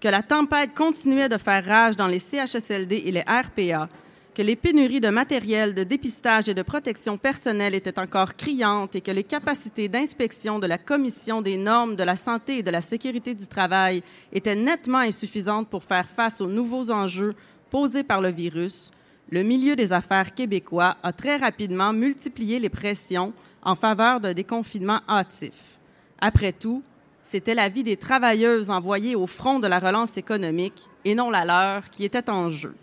que 0.00 0.08
la 0.08 0.22
tempête 0.22 0.74
continuait 0.74 1.28
de 1.28 1.38
faire 1.38 1.64
rage 1.64 1.96
dans 1.96 2.06
les 2.06 2.18
CHSLD 2.18 3.04
et 3.06 3.12
les 3.12 3.20
RPA, 3.20 3.88
que 4.34 4.42
les 4.42 4.56
pénuries 4.56 5.00
de 5.00 5.08
matériel 5.08 5.74
de 5.74 5.84
dépistage 5.84 6.48
et 6.48 6.54
de 6.54 6.62
protection 6.62 7.16
personnelle 7.16 7.74
étaient 7.74 7.98
encore 7.98 8.34
criantes 8.34 8.94
et 8.94 9.00
que 9.00 9.10
les 9.10 9.24
capacités 9.24 9.88
d'inspection 9.88 10.58
de 10.58 10.66
la 10.66 10.78
Commission 10.78 11.40
des 11.40 11.56
normes 11.56 11.96
de 11.96 12.02
la 12.02 12.16
santé 12.16 12.58
et 12.58 12.62
de 12.62 12.70
la 12.70 12.80
sécurité 12.80 13.34
du 13.34 13.46
travail 13.46 14.02
étaient 14.32 14.54
nettement 14.54 14.98
insuffisantes 14.98 15.68
pour 15.68 15.84
faire 15.84 16.08
face 16.08 16.40
aux 16.40 16.48
nouveaux 16.48 16.90
enjeux 16.90 17.34
posée 17.70 18.02
par 18.02 18.20
le 18.20 18.30
virus, 18.30 18.90
le 19.30 19.42
milieu 19.42 19.76
des 19.76 19.92
affaires 19.92 20.34
québécois 20.34 20.98
a 21.02 21.12
très 21.12 21.38
rapidement 21.38 21.94
multiplié 21.94 22.58
les 22.58 22.68
pressions 22.68 23.32
en 23.62 23.74
faveur 23.74 24.20
d'un 24.20 24.34
déconfinement 24.34 25.00
hâtif. 25.08 25.78
Après 26.24 26.52
tout, 26.52 26.84
c'était 27.24 27.56
la 27.56 27.68
vie 27.68 27.82
des 27.82 27.96
travailleuses 27.96 28.70
envoyées 28.70 29.16
au 29.16 29.26
front 29.26 29.58
de 29.58 29.66
la 29.66 29.80
relance 29.80 30.16
économique 30.16 30.88
et 31.04 31.16
non 31.16 31.30
la 31.30 31.44
leur 31.44 31.90
qui 31.90 32.04
était 32.04 32.30
en 32.30 32.48
jeu. 32.48 32.76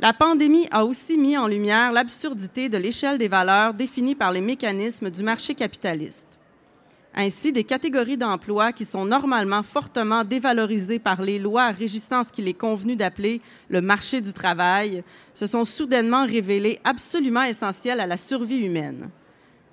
La 0.00 0.14
pandémie 0.14 0.68
a 0.70 0.86
aussi 0.86 1.18
mis 1.18 1.36
en 1.36 1.46
lumière 1.46 1.92
l'absurdité 1.92 2.70
de 2.70 2.78
l'échelle 2.78 3.18
des 3.18 3.28
valeurs 3.28 3.74
définie 3.74 4.14
par 4.14 4.32
les 4.32 4.40
mécanismes 4.40 5.10
du 5.10 5.22
marché 5.22 5.54
capitaliste. 5.54 6.26
Ainsi, 7.14 7.52
des 7.52 7.64
catégories 7.64 8.16
d'emplois 8.16 8.72
qui 8.72 8.86
sont 8.86 9.04
normalement 9.04 9.62
fortement 9.62 10.24
dévalorisées 10.24 11.00
par 11.00 11.20
les 11.20 11.38
lois 11.38 11.72
régissant 11.72 12.24
ce 12.24 12.32
qu'il 12.32 12.48
est 12.48 12.54
convenu 12.54 12.96
d'appeler 12.96 13.42
le 13.68 13.82
marché 13.82 14.22
du 14.22 14.32
travail 14.32 15.04
se 15.34 15.46
sont 15.46 15.66
soudainement 15.66 16.24
révélées 16.24 16.80
absolument 16.84 17.42
essentielles 17.42 18.00
à 18.00 18.06
la 18.06 18.16
survie 18.16 18.64
humaine. 18.64 19.10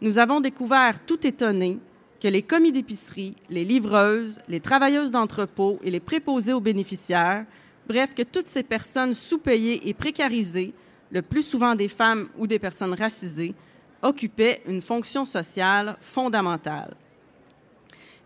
Nous 0.01 0.17
avons 0.17 0.41
découvert 0.41 0.99
tout 1.05 1.25
étonné 1.25 1.79
que 2.21 2.27
les 2.27 2.41
commis 2.41 2.71
d'épicerie, 2.71 3.35
les 3.49 3.65
livreuses, 3.65 4.39
les 4.47 4.59
travailleuses 4.59 5.11
d'entrepôt 5.11 5.79
et 5.83 5.91
les 5.91 5.99
préposés 5.99 6.53
aux 6.53 6.59
bénéficiaires, 6.61 7.45
bref, 7.87 8.11
que 8.15 8.23
toutes 8.23 8.47
ces 8.47 8.63
personnes 8.63 9.13
sous-payées 9.13 9.87
et 9.87 9.93
précarisées, 9.93 10.73
le 11.11 11.21
plus 11.21 11.43
souvent 11.43 11.75
des 11.75 11.87
femmes 11.87 12.27
ou 12.37 12.47
des 12.47 12.59
personnes 12.59 12.93
racisées, 12.93 13.53
occupaient 14.01 14.61
une 14.67 14.81
fonction 14.81 15.25
sociale 15.25 15.97
fondamentale. 16.01 16.95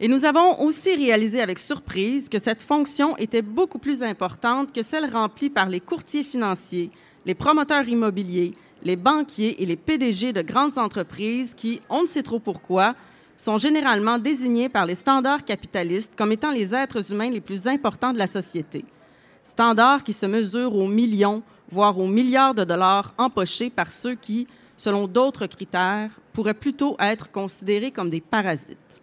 Et 0.01 0.07
nous 0.07 0.23
avons 0.23 0.61
aussi 0.61 0.95
réalisé 0.95 1.41
avec 1.41 1.59
surprise 1.59 2.29
que 2.29 2.39
cette 2.39 2.61
fonction 2.61 3.17
était 3.17 3.41
beaucoup 3.41 3.79
plus 3.79 4.01
importante 4.01 4.71
que 4.73 4.81
celle 4.81 5.11
remplie 5.11 5.49
par 5.49 5.67
les 5.67 5.81
courtiers 5.81 6.23
financiers, 6.23 6.89
les 7.25 7.35
promoteurs 7.35 7.87
immobiliers, 7.87 8.53
les 8.83 8.95
banquiers 8.95 9.61
et 9.61 9.65
les 9.65 9.75
PDG 9.75 10.31
de 10.31 10.41
grandes 10.41 10.77
entreprises 10.77 11.53
qui, 11.53 11.81
on 11.89 12.03
ne 12.03 12.07
sait 12.07 12.23
trop 12.23 12.39
pourquoi, 12.39 12.95
sont 13.39 13.57
généralement 13.57 14.17
désignés 14.17 14.67
par 14.67 14.85
les 14.85 14.95
standards 14.95 15.45
capitalistes 15.45 16.11
comme 16.17 16.33
étant 16.33 16.51
les 16.51 16.75
êtres 16.75 17.09
humains 17.09 17.29
les 17.29 17.39
plus 17.39 17.67
importants 17.67 18.11
de 18.11 18.17
la 18.17 18.27
société. 18.27 18.83
Standards 19.45 20.03
qui 20.03 20.11
se 20.11 20.25
mesurent 20.25 20.75
aux 20.75 20.89
millions, 20.89 21.41
voire 21.71 21.97
aux 21.97 22.07
milliards 22.07 22.53
de 22.53 22.65
dollars 22.65 23.13
empochés 23.17 23.69
par 23.69 23.91
ceux 23.91 24.15
qui, 24.15 24.45
selon 24.75 25.07
d'autres 25.07 25.47
critères, 25.47 26.11
pourraient 26.33 26.53
plutôt 26.53 26.97
être 26.99 27.31
considérés 27.31 27.91
comme 27.91 28.09
des 28.09 28.19
parasites. 28.19 29.01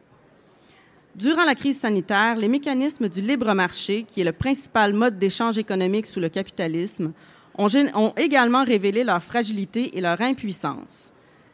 Durant 1.14 1.44
la 1.44 1.54
crise 1.54 1.78
sanitaire, 1.78 2.36
les 2.36 2.48
mécanismes 2.48 3.08
du 3.08 3.22
libre 3.22 3.54
marché, 3.54 4.04
qui 4.06 4.20
est 4.20 4.24
le 4.24 4.32
principal 4.32 4.92
mode 4.92 5.18
d'échange 5.18 5.56
économique 5.56 6.06
sous 6.06 6.20
le 6.20 6.28
capitalisme, 6.28 7.12
ont, 7.56 8.12
également 8.18 8.64
révélé 8.64 9.02
leur 9.02 9.22
fragilité 9.22 9.96
et 9.96 10.02
leur 10.02 10.20
impuissance. 10.20 11.10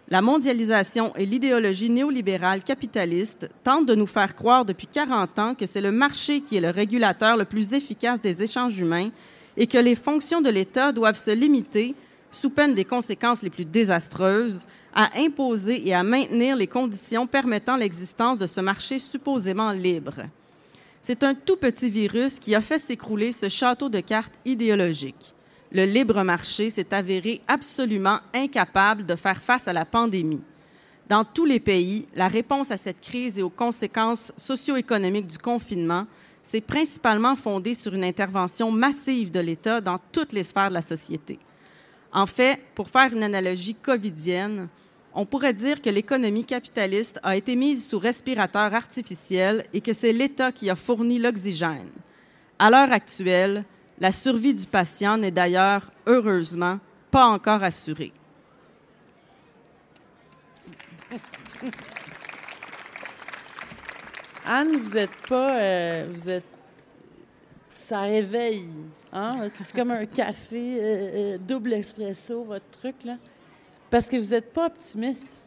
La 0.09 0.21
mondialisation 0.21 1.15
et 1.17 1.25
l'idéologie 1.25 1.89
néolibérale 1.89 2.63
capitaliste 2.63 3.49
tentent 3.65 3.87
de 3.87 3.95
nous 3.95 4.07
faire 4.07 4.35
croire 4.35 4.65
depuis 4.65 4.87
40 4.87 5.39
ans 5.39 5.55
que 5.55 5.67
c'est 5.67 5.81
le 5.81 5.93
marché 5.93 6.41
qui 6.41 6.57
est 6.57 6.61
le 6.61 6.71
régulateur 6.71 7.37
le 7.37 7.45
plus 7.45 7.73
efficace 7.73 8.21
des 8.21 8.43
échanges 8.43 8.79
humains 8.79 9.11
et 9.57 9.67
que 9.67 9.79
les 9.79 9.95
fonctions 9.95 10.41
de 10.41 10.51
l'État 10.51 10.93
doivent 10.93 11.19
se 11.19 11.31
limiter, 11.31 11.95
sous 12.31 12.51
peine 12.51 12.75
des 12.75 12.85
conséquences 12.85 13.43
les 13.43 13.51
plus 13.51 13.65
désastreuses, 13.65 14.67
à 14.95 15.11
imposer 15.19 15.87
et 15.89 15.95
à 15.95 16.03
maintenir 16.03 16.57
les 16.57 16.67
conditions 16.67 17.27
permettant 17.27 17.77
l'existence 17.77 18.39
de 18.39 18.47
ce 18.47 18.61
marché 18.61 18.99
supposément 18.99 19.73
libre. 19.73 20.23
C'est 21.01 21.23
un 21.25 21.35
tout 21.35 21.57
petit 21.57 21.91
virus 21.91 22.39
qui 22.39 22.55
a 22.55 22.61
fait 22.61 22.79
s'écrouler 22.79 23.33
ce 23.33 23.49
château 23.49 23.89
de 23.89 24.01
cartes 24.01 24.35
idéologique. 24.45 25.35
Le 25.73 25.85
libre 25.85 26.23
marché 26.23 26.71
s'est 26.71 26.93
avéré 26.93 27.41
absolument 27.49 28.19
incapable 28.35 29.07
de 29.07 29.17
faire 29.17 29.41
face 29.41 29.67
à 29.67 29.73
la 29.73 29.85
pandémie. 29.85 30.43
Dans 31.09 31.25
tous 31.25 31.45
les 31.45 31.61
pays, 31.61 32.07
la 32.15 32.29
réponse 32.29 32.71
à 32.71 32.77
cette 32.77 33.01
crise 33.01 33.39
et 33.39 33.43
aux 33.43 33.51
conséquences 33.51 34.33
socio-économiques 34.37 35.27
du 35.27 35.39
confinement 35.39 36.07
c'est 36.43 36.61
principalement 36.61 37.35
fondé 37.35 37.73
sur 37.73 37.95
une 37.95 38.05
intervention 38.05 38.71
massive 38.71 39.31
de 39.31 39.41
l'État 39.41 39.81
dans 39.81 39.97
toutes 40.13 40.35
les 40.35 40.43
sphères 40.43 40.69
de 40.69 40.75
la 40.75 40.83
société. 40.83 41.39
En 42.13 42.27
fait, 42.27 42.61
pour 42.75 42.91
faire 42.91 43.11
une 43.13 43.23
analogie 43.23 43.75
covidienne, 43.75 44.69
on 45.15 45.25
pourrait 45.25 45.55
dire 45.55 45.81
que 45.81 45.89
l'économie 45.89 46.45
capitaliste 46.45 47.19
a 47.23 47.37
été 47.37 47.57
mise 47.57 47.87
sous 47.87 47.99
respirateur 47.99 48.75
artificiel 48.75 49.65
et 49.73 49.81
que 49.81 49.95
c'est 49.95 50.13
l'État 50.13 50.53
qui 50.53 50.69
a 50.69 50.77
fourni 50.77 51.19
l'oxygène. 51.19 51.91
À 52.59 52.71
l'heure 52.71 52.93
actuelle, 52.93 53.65
la 54.03 54.11
survie 54.11 54.53
du 54.53 54.67
patient 54.67 55.17
n'est 55.17 55.31
d'ailleurs, 55.31 55.93
heureusement, 56.07 56.81
pas 57.13 57.27
encore 57.27 57.63
assurée. 57.63 58.13
Anne, 64.45 64.77
vous 64.79 64.97
êtes 64.99 65.15
pas. 65.29 65.57
euh, 65.57 66.09
vous 66.13 66.29
êtes. 66.29 66.45
Ça 67.77 68.01
réveille. 68.01 68.67
Hein? 69.13 69.31
C'est 69.61 69.77
comme 69.77 69.93
un 69.93 70.07
café 70.07 70.79
euh, 70.81 71.35
euh, 71.37 71.39
double 71.39 71.75
espresso, 71.75 72.43
votre 72.43 72.69
truc, 72.71 72.97
là. 73.05 73.19
Parce 73.89 74.09
que 74.09 74.17
vous 74.17 74.31
n'êtes 74.31 74.53
pas 74.53 74.67
optimiste. 74.67 75.45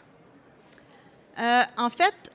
Euh, 1.37 1.63
en 1.75 1.89
fait, 1.89 2.31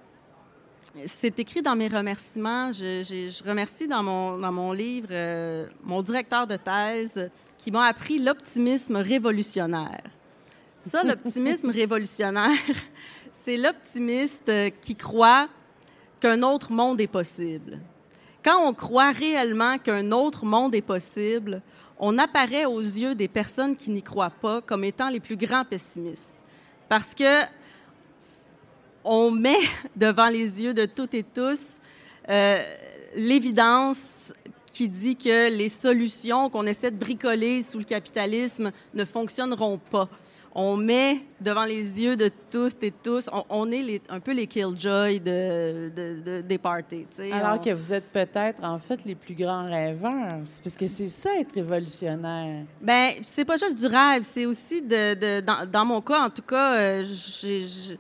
c'est 1.06 1.38
écrit 1.38 1.62
dans 1.62 1.76
mes 1.76 1.88
remerciements. 1.88 2.72
Je, 2.72 3.02
je- 3.04 3.30
je 3.30 3.48
remercie 3.48 3.86
dans 3.86 4.02
mon, 4.02 4.38
dans 4.38 4.52
mon 4.52 4.72
livre 4.72 5.08
euh, 5.10 5.66
mon 5.82 6.02
directeur 6.02 6.46
de 6.46 6.56
thèse 6.56 7.30
qui 7.58 7.70
m'a 7.70 7.84
appris 7.86 8.18
l'optimisme 8.18 8.96
révolutionnaire. 8.96 10.02
Ça, 10.80 11.04
l'optimisme 11.04 11.70
révolutionnaire, 11.70 12.58
c'est 13.32 13.56
l'optimiste 13.56 14.50
qui 14.80 14.96
croit 14.96 15.48
qu'un 16.20 16.42
autre 16.42 16.72
monde 16.72 17.00
est 17.00 17.06
possible. 17.06 17.78
Quand 18.42 18.66
on 18.66 18.72
croit 18.74 19.12
réellement 19.12 19.78
qu'un 19.78 20.10
autre 20.12 20.44
monde 20.44 20.74
est 20.74 20.80
possible, 20.82 21.62
on 21.98 22.16
apparaît 22.18 22.64
aux 22.64 22.80
yeux 22.80 23.14
des 23.14 23.28
personnes 23.28 23.76
qui 23.76 23.90
n'y 23.90 24.02
croient 24.02 24.30
pas 24.30 24.62
comme 24.62 24.84
étant 24.84 25.10
les 25.10 25.20
plus 25.20 25.36
grands 25.36 25.64
pessimistes. 25.66 26.34
Parce 26.88 27.14
que 27.14 27.42
on 29.04 29.30
met 29.30 29.58
devant 29.96 30.28
les 30.28 30.62
yeux 30.62 30.74
de 30.74 30.86
toutes 30.86 31.14
et 31.14 31.22
tous 31.24 31.60
euh, 32.28 32.62
l'évidence 33.16 34.32
qui 34.72 34.88
dit 34.88 35.16
que 35.16 35.50
les 35.56 35.68
solutions 35.68 36.48
qu'on 36.48 36.66
essaie 36.66 36.90
de 36.90 36.96
bricoler 36.96 37.62
sous 37.62 37.78
le 37.78 37.84
capitalisme 37.84 38.70
ne 38.94 39.04
fonctionneront 39.04 39.78
pas. 39.78 40.08
On 40.52 40.76
met 40.76 41.20
devant 41.40 41.64
les 41.64 42.02
yeux 42.02 42.16
de 42.16 42.28
tous 42.50 42.72
et 42.82 42.90
tous, 42.90 43.28
on, 43.32 43.44
on 43.50 43.70
est 43.70 43.82
les- 43.82 44.02
un 44.08 44.18
peu 44.18 44.32
les 44.32 44.48
killjoy 44.48 45.20
de, 45.20 45.90
de- 45.94 46.20
de- 46.24 46.40
des 46.40 46.58
parties. 46.58 47.06
Alors 47.32 47.56
On- 47.60 47.62
que 47.62 47.70
vous 47.70 47.94
êtes 47.94 48.06
peut-être, 48.12 48.62
en 48.64 48.78
fait, 48.78 49.04
les 49.04 49.14
plus 49.14 49.34
grands 49.34 49.66
rêveurs. 49.66 50.28
Parce 50.62 50.76
que 50.76 50.86
c'est 50.88 51.08
ça, 51.08 51.30
être 51.38 51.54
révolutionnaire. 51.54 52.64
Ben, 52.80 53.12
c'est 53.26 53.44
pas 53.44 53.56
juste 53.56 53.76
du 53.78 53.86
rêve, 53.86 54.24
c'est 54.28 54.46
aussi 54.46 54.82
de, 54.82 55.40
dans, 55.40 55.70
dans 55.70 55.84
mon 55.84 56.00
cas, 56.00 56.22
en 56.24 56.30
tout 56.30 56.42
cas, 56.42 56.74
euh, 56.74 57.04
j'ai- 57.40 57.98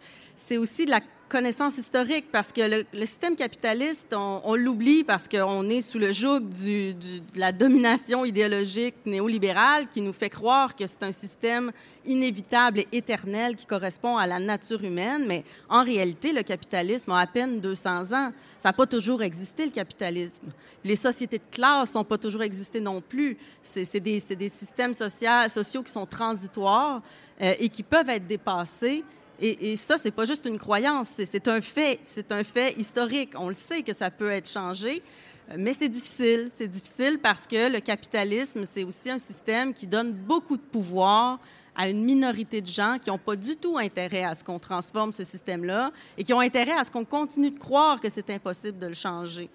c'est 0.50 0.56
aussi 0.56 0.84
de 0.84 0.90
la 0.90 1.00
connaissance 1.28 1.78
historique 1.78 2.32
parce 2.32 2.50
que 2.50 2.82
le, 2.92 3.06
système 3.06 3.36
capitaliste, 3.36 4.12
on, 4.12 4.56
l'oublie 4.56 5.04
parce 5.04 5.28
qu'on 5.28 5.68
est 5.68 5.80
sous 5.80 6.00
le 6.00 6.12
joug 6.12 6.40
de 6.40 7.38
la 7.38 7.52
domination 7.52 8.24
idéologique 8.24 8.96
néolibérale 9.06 9.86
qui 9.86 10.00
nous 10.00 10.12
fait 10.12 10.28
croire 10.28 10.74
que 10.74 10.88
c'est 10.88 11.04
un 11.04 11.12
système 11.12 11.70
inévitable 12.04 12.80
et 12.80 12.88
éternel 12.90 13.54
qui 13.54 13.64
correspond 13.64 14.16
à 14.16 14.26
la 14.26 14.40
nature 14.40 14.82
humaine, 14.82 15.24
mais 15.28 15.44
en 15.68 15.84
réalité, 15.84 16.32
le 16.32 16.42
capitalisme 16.42 17.12
a 17.12 17.20
à 17.20 17.26
peine 17.28 17.60
200 17.60 18.12
ans. 18.12 18.32
Ça 18.58 18.70
n'a 18.70 18.72
pas 18.72 18.86
toujours 18.86 19.22
existé, 19.22 19.66
le 19.66 19.70
capitalisme. 19.70 20.48
Les 20.82 20.96
sociétés 20.96 21.38
de 21.38 21.56
classe 21.56 21.94
n'ont 21.94 22.02
pas 22.02 22.18
toujours 22.18 22.42
existé 22.42 22.80
non 22.80 23.00
plus. 23.00 23.38
C'est 23.62 24.00
des, 24.00 24.18
systèmes 24.48 24.94
sociaux, 24.94 25.30
sociaux 25.48 25.84
qui 25.84 25.92
sont 25.92 26.06
transitoires 26.06 27.02
euh, 27.40 27.54
et 27.60 27.68
qui 27.68 27.84
peuvent 27.84 28.10
être 28.10 28.26
dépassés. 28.26 29.04
Et, 29.40 29.72
et 29.72 29.76
ça, 29.76 29.96
c'est 29.96 30.10
pas 30.10 30.26
juste 30.26 30.44
une 30.46 30.58
croyance, 30.58 31.08
c'est- 31.16 31.48
un 31.48 31.60
fait, 31.60 32.00
c'est 32.06 32.30
un 32.32 32.44
fait 32.44 32.74
historique. 32.78 33.32
On 33.38 33.48
le 33.48 33.54
sait 33.54 33.82
que 33.82 33.94
ça 33.94 34.10
peut 34.10 34.30
être 34.30 34.48
changé, 34.48 35.02
euh, 35.50 35.54
mais 35.58 35.72
c'est 35.72 35.88
difficile. 35.88 36.50
C'est 36.56 36.68
difficile 36.68 37.18
parce 37.22 37.46
que 37.46 37.72
le 37.72 37.80
capitalisme, 37.80 38.64
c'est 38.70 38.84
aussi 38.84 39.08
un 39.10 39.18
système 39.18 39.72
qui 39.72 39.86
donne 39.86 40.12
beaucoup 40.12 40.56
de 40.56 40.62
pouvoir 40.62 41.38
à 41.74 41.88
une 41.88 42.04
minorité 42.04 42.60
de 42.60 42.66
gens 42.66 42.98
qui 43.00 43.08
n'ont 43.08 43.16
pas 43.18 43.36
du 43.36 43.56
tout 43.56 43.78
intérêt 43.78 44.24
à 44.24 44.34
ce 44.34 44.44
qu'on 44.44 44.58
transforme 44.58 45.12
ce 45.12 45.24
système-là 45.24 45.92
et 46.18 46.24
qui 46.24 46.34
ont 46.34 46.40
intérêt 46.40 46.72
à 46.76 46.84
ce 46.84 46.90
qu'on 46.90 47.04
continue 47.04 47.50
de 47.50 47.58
croire 47.58 48.00
que 48.00 48.08
c'est 48.10 48.28
impossible 48.28 48.78
de 48.78 48.88
le 48.88 48.94
changer. 48.94 49.48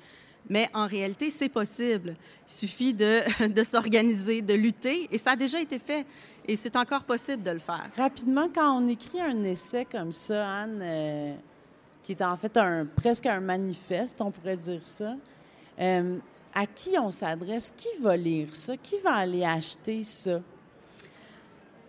Mais 0.50 0.70
en 0.74 0.88
réalité, 0.88 1.30
c'est 1.30 1.50
possible. 1.50 2.16
Il 2.48 2.52
suffit 2.52 2.94
de, 2.94 3.48
de 3.48 3.64
s'organiser, 3.64 4.42
de 4.42 4.54
lutter, 4.54 5.08
et 5.12 5.18
ça 5.18 5.32
a 5.32 5.36
déjà 5.36 5.60
été 5.60 5.80
fait. 5.80 6.06
Et 6.48 6.56
c'est 6.56 6.76
encore 6.76 7.04
possible 7.04 7.42
de 7.42 7.52
le 7.52 7.60
faire. 7.60 7.90
Rapidement, 7.98 8.48
quand 8.54 8.80
on 8.80 8.88
écrit 8.88 9.20
un 9.20 9.44
essai 9.44 9.86
comme 9.86 10.12
ça, 10.12 10.48
Anne, 10.48 10.80
euh, 10.82 11.34
qui 12.04 12.12
est 12.12 12.22
en 12.22 12.38
fait 12.38 12.56
un, 12.58 12.86
presque 12.86 13.26
un 13.26 13.40
manifeste, 13.40 14.22
on 14.22 14.30
pourrait 14.30 14.58
dire 14.58 14.86
ça, 14.86 15.16
euh, 15.80 16.18
à 16.54 16.66
qui 16.68 16.98
on 17.00 17.10
s'adresse? 17.10 17.74
Qui 17.76 17.90
va 18.00 18.16
lire 18.16 18.56
ça? 18.56 18.78
Qui 18.78 19.00
va 19.00 19.16
aller 19.16 19.44
acheter 19.44 20.04
ça? 20.04 20.40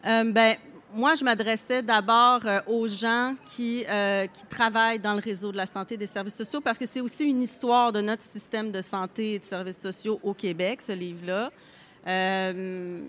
Euh, 0.06 0.32
ben, 0.32 0.56
moi, 0.94 1.14
je 1.14 1.24
m'adressais 1.24 1.82
d'abord 1.82 2.40
euh, 2.44 2.60
aux 2.66 2.88
gens 2.88 3.34
qui, 3.54 3.84
euh, 3.88 4.26
qui 4.26 4.44
travaillent 4.46 4.98
dans 4.98 5.14
le 5.14 5.20
réseau 5.20 5.52
de 5.52 5.56
la 5.56 5.66
santé 5.66 5.94
et 5.94 5.98
des 5.98 6.06
services 6.06 6.34
sociaux 6.34 6.60
parce 6.60 6.78
que 6.78 6.86
c'est 6.90 7.00
aussi 7.00 7.24
une 7.24 7.42
histoire 7.42 7.92
de 7.92 8.00
notre 8.00 8.22
système 8.22 8.70
de 8.70 8.80
santé 8.80 9.34
et 9.34 9.38
de 9.38 9.44
services 9.44 9.80
sociaux 9.80 10.20
au 10.22 10.32
Québec, 10.32 10.82
ce 10.82 10.92
livre-là. 10.92 11.50
Euh, 12.06 13.00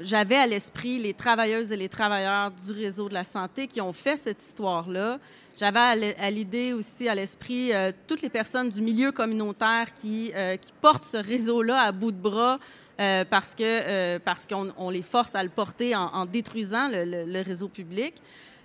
J'avais 0.00 0.36
à 0.36 0.46
l'esprit 0.46 0.98
les 0.98 1.12
travailleuses 1.12 1.72
et 1.72 1.76
les 1.76 1.88
travailleurs 1.88 2.50
du 2.50 2.72
réseau 2.72 3.08
de 3.08 3.14
la 3.14 3.24
santé 3.24 3.66
qui 3.66 3.80
ont 3.80 3.92
fait 3.92 4.16
cette 4.16 4.42
histoire-là. 4.42 5.18
J'avais 5.58 6.14
à 6.18 6.30
l'idée 6.30 6.72
aussi 6.72 7.08
à 7.08 7.14
l'esprit 7.14 7.72
toutes 8.06 8.22
les 8.22 8.30
personnes 8.30 8.70
du 8.70 8.80
milieu 8.80 9.12
communautaire 9.12 9.92
qui, 9.92 10.32
qui 10.62 10.72
portent 10.80 11.04
ce 11.04 11.18
réseau-là 11.18 11.78
à 11.82 11.92
bout 11.92 12.10
de 12.10 12.16
bras 12.16 12.58
euh, 13.02 13.24
euh, 13.60 14.18
parce 14.24 14.46
qu'on 14.46 14.72
on 14.76 14.90
les 14.90 15.02
force 15.02 15.34
à 15.34 15.42
le 15.42 15.48
porter 15.48 15.96
en, 15.96 16.24
détruisant 16.24 16.88
le, 16.88 17.42
réseau 17.42 17.68
public. 17.68 18.14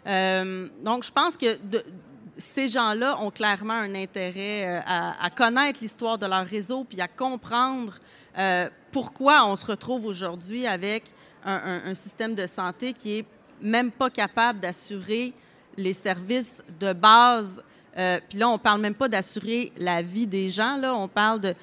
Euh, 0.06 0.68
donc, 0.84 1.04
je 1.04 1.12
pense 1.12 1.36
que 1.36 1.58
ces 2.38 2.68
gens-là 2.68 3.20
ont 3.20 3.32
clairement 3.32 3.74
un 3.74 3.96
intérêt 3.96 4.68
euh, 4.68 4.80
à, 4.86 5.30
connaître 5.32 5.80
l'histoire 5.82 6.20
de 6.20 6.28
leur 6.28 6.46
réseau 6.46 6.84
puis 6.84 7.02
à 7.02 7.08
comprendre 7.08 7.94
pourquoi 8.92 9.48
on 9.48 9.56
se 9.56 9.66
retrouve 9.66 10.06
aujourd'hui 10.06 10.68
avec 10.68 11.06
un, 11.44 11.96
système 11.96 12.36
de 12.36 12.46
santé 12.46 12.94
qui 12.94 13.18
est 13.18 13.26
même 13.60 13.90
pas 13.90 14.12
capable 14.12 14.60
d'assurer 14.60 15.34
les 15.76 15.94
services 15.94 16.64
de 16.80 16.94
base. 16.94 17.64
Puis 18.30 18.38
là, 18.38 18.48
on 18.50 18.60
parle 18.60 18.82
même 18.82 18.94
pas 18.94 19.10
d'assurer 19.10 19.72
la 19.76 20.04
vie 20.04 20.28
des 20.28 20.52
gens. 20.52 20.78
Là, 20.78 20.94
on 20.94 21.08
parle 21.08 21.42
de 21.42 21.56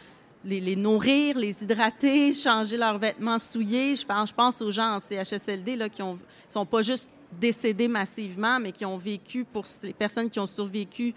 les, 0.45 0.77
nourrir, 0.77 1.39
les 1.39 1.63
hydrater, 1.63 2.33
changer 2.33 2.77
leurs 2.77 2.99
vêtements 2.99 3.39
souillés. 3.39 3.97
Je 3.97 4.05
pense, 4.05 4.31
je 4.31 4.35
pense 4.35 4.61
aux 4.61 4.71
gens 4.71 4.97
en 4.97 5.01
CHSLD 5.01 5.77
là, 5.77 5.89
qui 5.89 6.03
ont, 6.03 6.19
sont 6.49 6.67
pas 6.67 6.83
juste 6.83 7.09
décédés 7.33 7.89
massivement, 7.89 8.61
mais 8.61 8.73
qui 8.73 8.85
ont 8.85 8.99
vécu, 8.99 9.45
pour 9.45 9.65
les 9.83 9.93
personnes 9.93 10.31
qui 10.31 10.39
ont 10.39 10.47
survécu, 10.47 11.15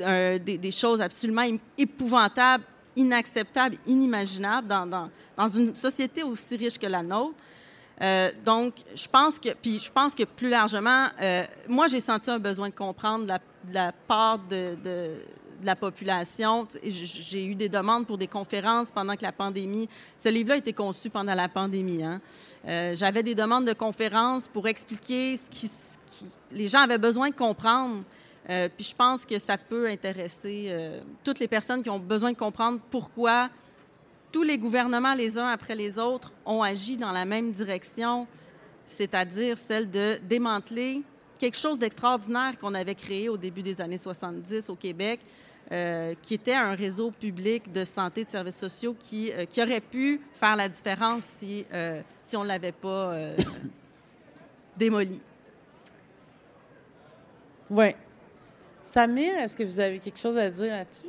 euh, 0.00 0.38
des, 0.38 0.70
choses 0.70 1.00
absolument 1.00 1.44
épouvantables, 1.78 2.64
inacceptables, 2.94 3.76
inimaginables 3.86 4.68
dans, 4.68 4.86
dans, 4.86 5.48
une 5.48 5.74
société 5.74 6.22
aussi 6.22 6.56
riche 6.56 6.78
que 6.78 6.86
la 6.86 7.02
nôtre. 7.02 7.34
Euh, 8.00 8.30
donc, 8.44 8.74
je 8.94 9.06
pense 9.08 9.38
que, 9.38 9.50
puis 9.54 9.78
je 9.78 9.90
pense 9.90 10.14
que 10.14 10.24
plus 10.24 10.48
largement, 10.48 11.06
euh, 11.20 11.44
moi, 11.68 11.86
j'ai 11.86 12.00
senti 12.00 12.30
un 12.30 12.38
besoin 12.38 12.68
de 12.68 12.74
comprendre 12.74 13.26
la, 13.72 13.92
part 13.92 14.38
de- 14.38 14.76
de 15.62 15.66
la 15.66 15.76
population. 15.76 16.68
J'ai 16.84 17.46
eu 17.46 17.54
des 17.54 17.68
demandes 17.68 18.06
pour 18.06 18.18
des 18.18 18.26
conférences 18.26 18.90
pendant 18.90 19.16
que 19.16 19.22
la 19.22 19.32
pandémie. 19.32 19.88
Ce 20.18 20.28
livre-là 20.28 20.54
a 20.54 20.58
été 20.58 20.72
conçu 20.74 21.08
pendant 21.08 21.34
la 21.34 21.48
pandémie. 21.48 22.02
Hein. 22.02 22.20
Euh, 22.68 22.94
J'avais 22.94 23.22
des 23.22 23.34
demandes 23.34 23.64
de 23.66 23.72
conférences 23.72 24.46
pour 24.48 24.68
expliquer 24.68 25.36
ce 25.36 25.48
qui, 25.48 25.68
ce 25.68 25.96
qui- 26.10 26.30
les 26.50 26.68
gens 26.68 26.80
avaient 26.80 26.98
besoin 26.98 27.30
de 27.30 27.34
comprendre. 27.34 28.02
Euh, 28.50 28.68
puis 28.76 28.84
je 28.84 28.94
pense 28.94 29.24
que 29.24 29.38
ça 29.38 29.56
peut 29.56 29.88
intéresser 29.88 30.66
euh, 30.68 31.00
toutes 31.24 31.38
les 31.38 31.48
personnes 31.48 31.82
qui 31.82 31.90
ont 31.90 31.98
besoin 32.00 32.32
de 32.32 32.36
comprendre 32.36 32.80
pourquoi 32.90 33.48
tous 34.32 34.42
les 34.42 34.58
gouvernements, 34.58 35.14
les 35.14 35.38
uns 35.38 35.46
après 35.48 35.74
les 35.76 35.98
autres, 35.98 36.32
ont 36.44 36.62
agi 36.62 36.96
dans 36.96 37.12
la 37.12 37.24
même 37.24 37.52
direction, 37.52 38.26
c'est-à-dire 38.86 39.56
celle 39.58 39.90
de 39.90 40.18
démanteler 40.28 41.02
quelque 41.38 41.56
chose 41.58 41.78
d'extraordinaire 41.78 42.58
qu'on 42.58 42.74
avait 42.74 42.94
créé 42.94 43.28
au 43.28 43.36
début 43.36 43.62
des 43.62 43.80
années 43.80 43.98
70 43.98 44.70
au 44.70 44.74
Québec, 44.76 45.20
euh, 45.72 46.14
qui 46.20 46.34
était 46.34 46.52
un 46.52 46.74
réseau 46.74 47.10
public 47.10 47.72
de 47.72 47.86
santé 47.86 48.20
et 48.20 48.24
de 48.24 48.30
services 48.30 48.56
sociaux 48.56 48.94
qui, 48.98 49.32
euh, 49.32 49.46
qui 49.46 49.62
aurait 49.62 49.80
pu 49.80 50.20
faire 50.38 50.54
la 50.54 50.68
différence 50.68 51.24
si, 51.24 51.64
euh, 51.72 52.02
si 52.22 52.36
on 52.36 52.42
ne 52.42 52.48
l'avait 52.48 52.72
pas 52.72 53.14
démoli. 54.76 55.18
Oui. 57.70 57.94
Samir, 58.84 59.32
est-ce 59.38 59.56
que 59.56 59.62
vous 59.62 59.80
avez 59.80 59.98
quelque 59.98 60.18
chose 60.18 60.36
à 60.36 60.50
dire 60.50 60.72
là-dessus? 60.72 61.06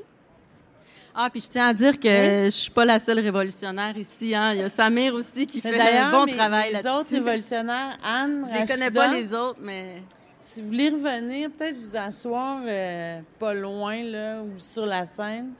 Ah, 1.14 1.30
puis 1.30 1.42
je 1.42 1.50
tiens 1.50 1.68
à 1.68 1.74
dire 1.74 2.00
que 2.00 2.46
je 2.46 2.50
suis 2.50 2.72
pas 2.72 2.86
la 2.86 3.00
seule 3.00 3.20
révolutionnaire 3.20 3.98
ici. 3.98 4.34
Hein. 4.34 4.54
Il 4.54 4.60
y 4.60 4.64
a 4.64 4.70
Samir 4.70 5.14
aussi 5.14 5.46
qui 5.46 5.60
fait 5.60 5.98
un 5.98 6.10
bon 6.10 6.26
travail 6.26 6.72
là-dessus. 6.72 6.88
Les 6.88 7.00
autres 7.00 7.12
révolutionnaires, 7.12 7.98
Anne, 8.02 8.48
Je 8.50 8.62
ne 8.62 8.68
connais 8.68 8.92
pas 8.92 9.08
les 9.10 9.34
autres, 9.34 9.60
mais... 9.62 10.02
Si 10.44 10.62
vous 10.62 10.68
voulez 10.68 10.90
revenir, 10.90 11.50
peut-être 11.52 11.78
vous 11.78 11.96
asseoir 11.96 12.62
euh, 12.66 13.22
pas 13.40 13.54
loin, 13.54 14.04
là, 14.04 14.42
ou 14.44 14.60
sur 14.60 14.86
la 14.86 15.06
scène. 15.06 15.54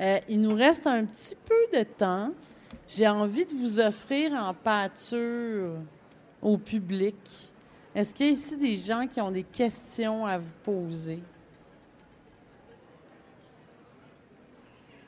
Euh, 0.00 0.20
il 0.28 0.40
nous 0.42 0.54
reste 0.54 0.86
un 0.86 1.04
petit 1.04 1.34
peu 1.34 1.76
de 1.76 1.82
temps. 1.82 2.30
J'ai 2.86 3.08
envie 3.08 3.44
de 3.44 3.52
vous 3.52 3.80
offrir 3.80 4.32
en 4.32 4.54
pâture 4.54 5.72
au 6.40 6.56
public. 6.56 7.16
Est-ce 7.96 8.14
qu'il 8.14 8.26
y 8.26 8.28
a 8.28 8.32
ici 8.32 8.56
des 8.56 8.76
gens 8.76 9.08
qui 9.08 9.20
ont 9.20 9.32
des 9.32 9.42
questions 9.42 10.24
à 10.24 10.38
vous 10.38 10.54
poser? 10.62 11.18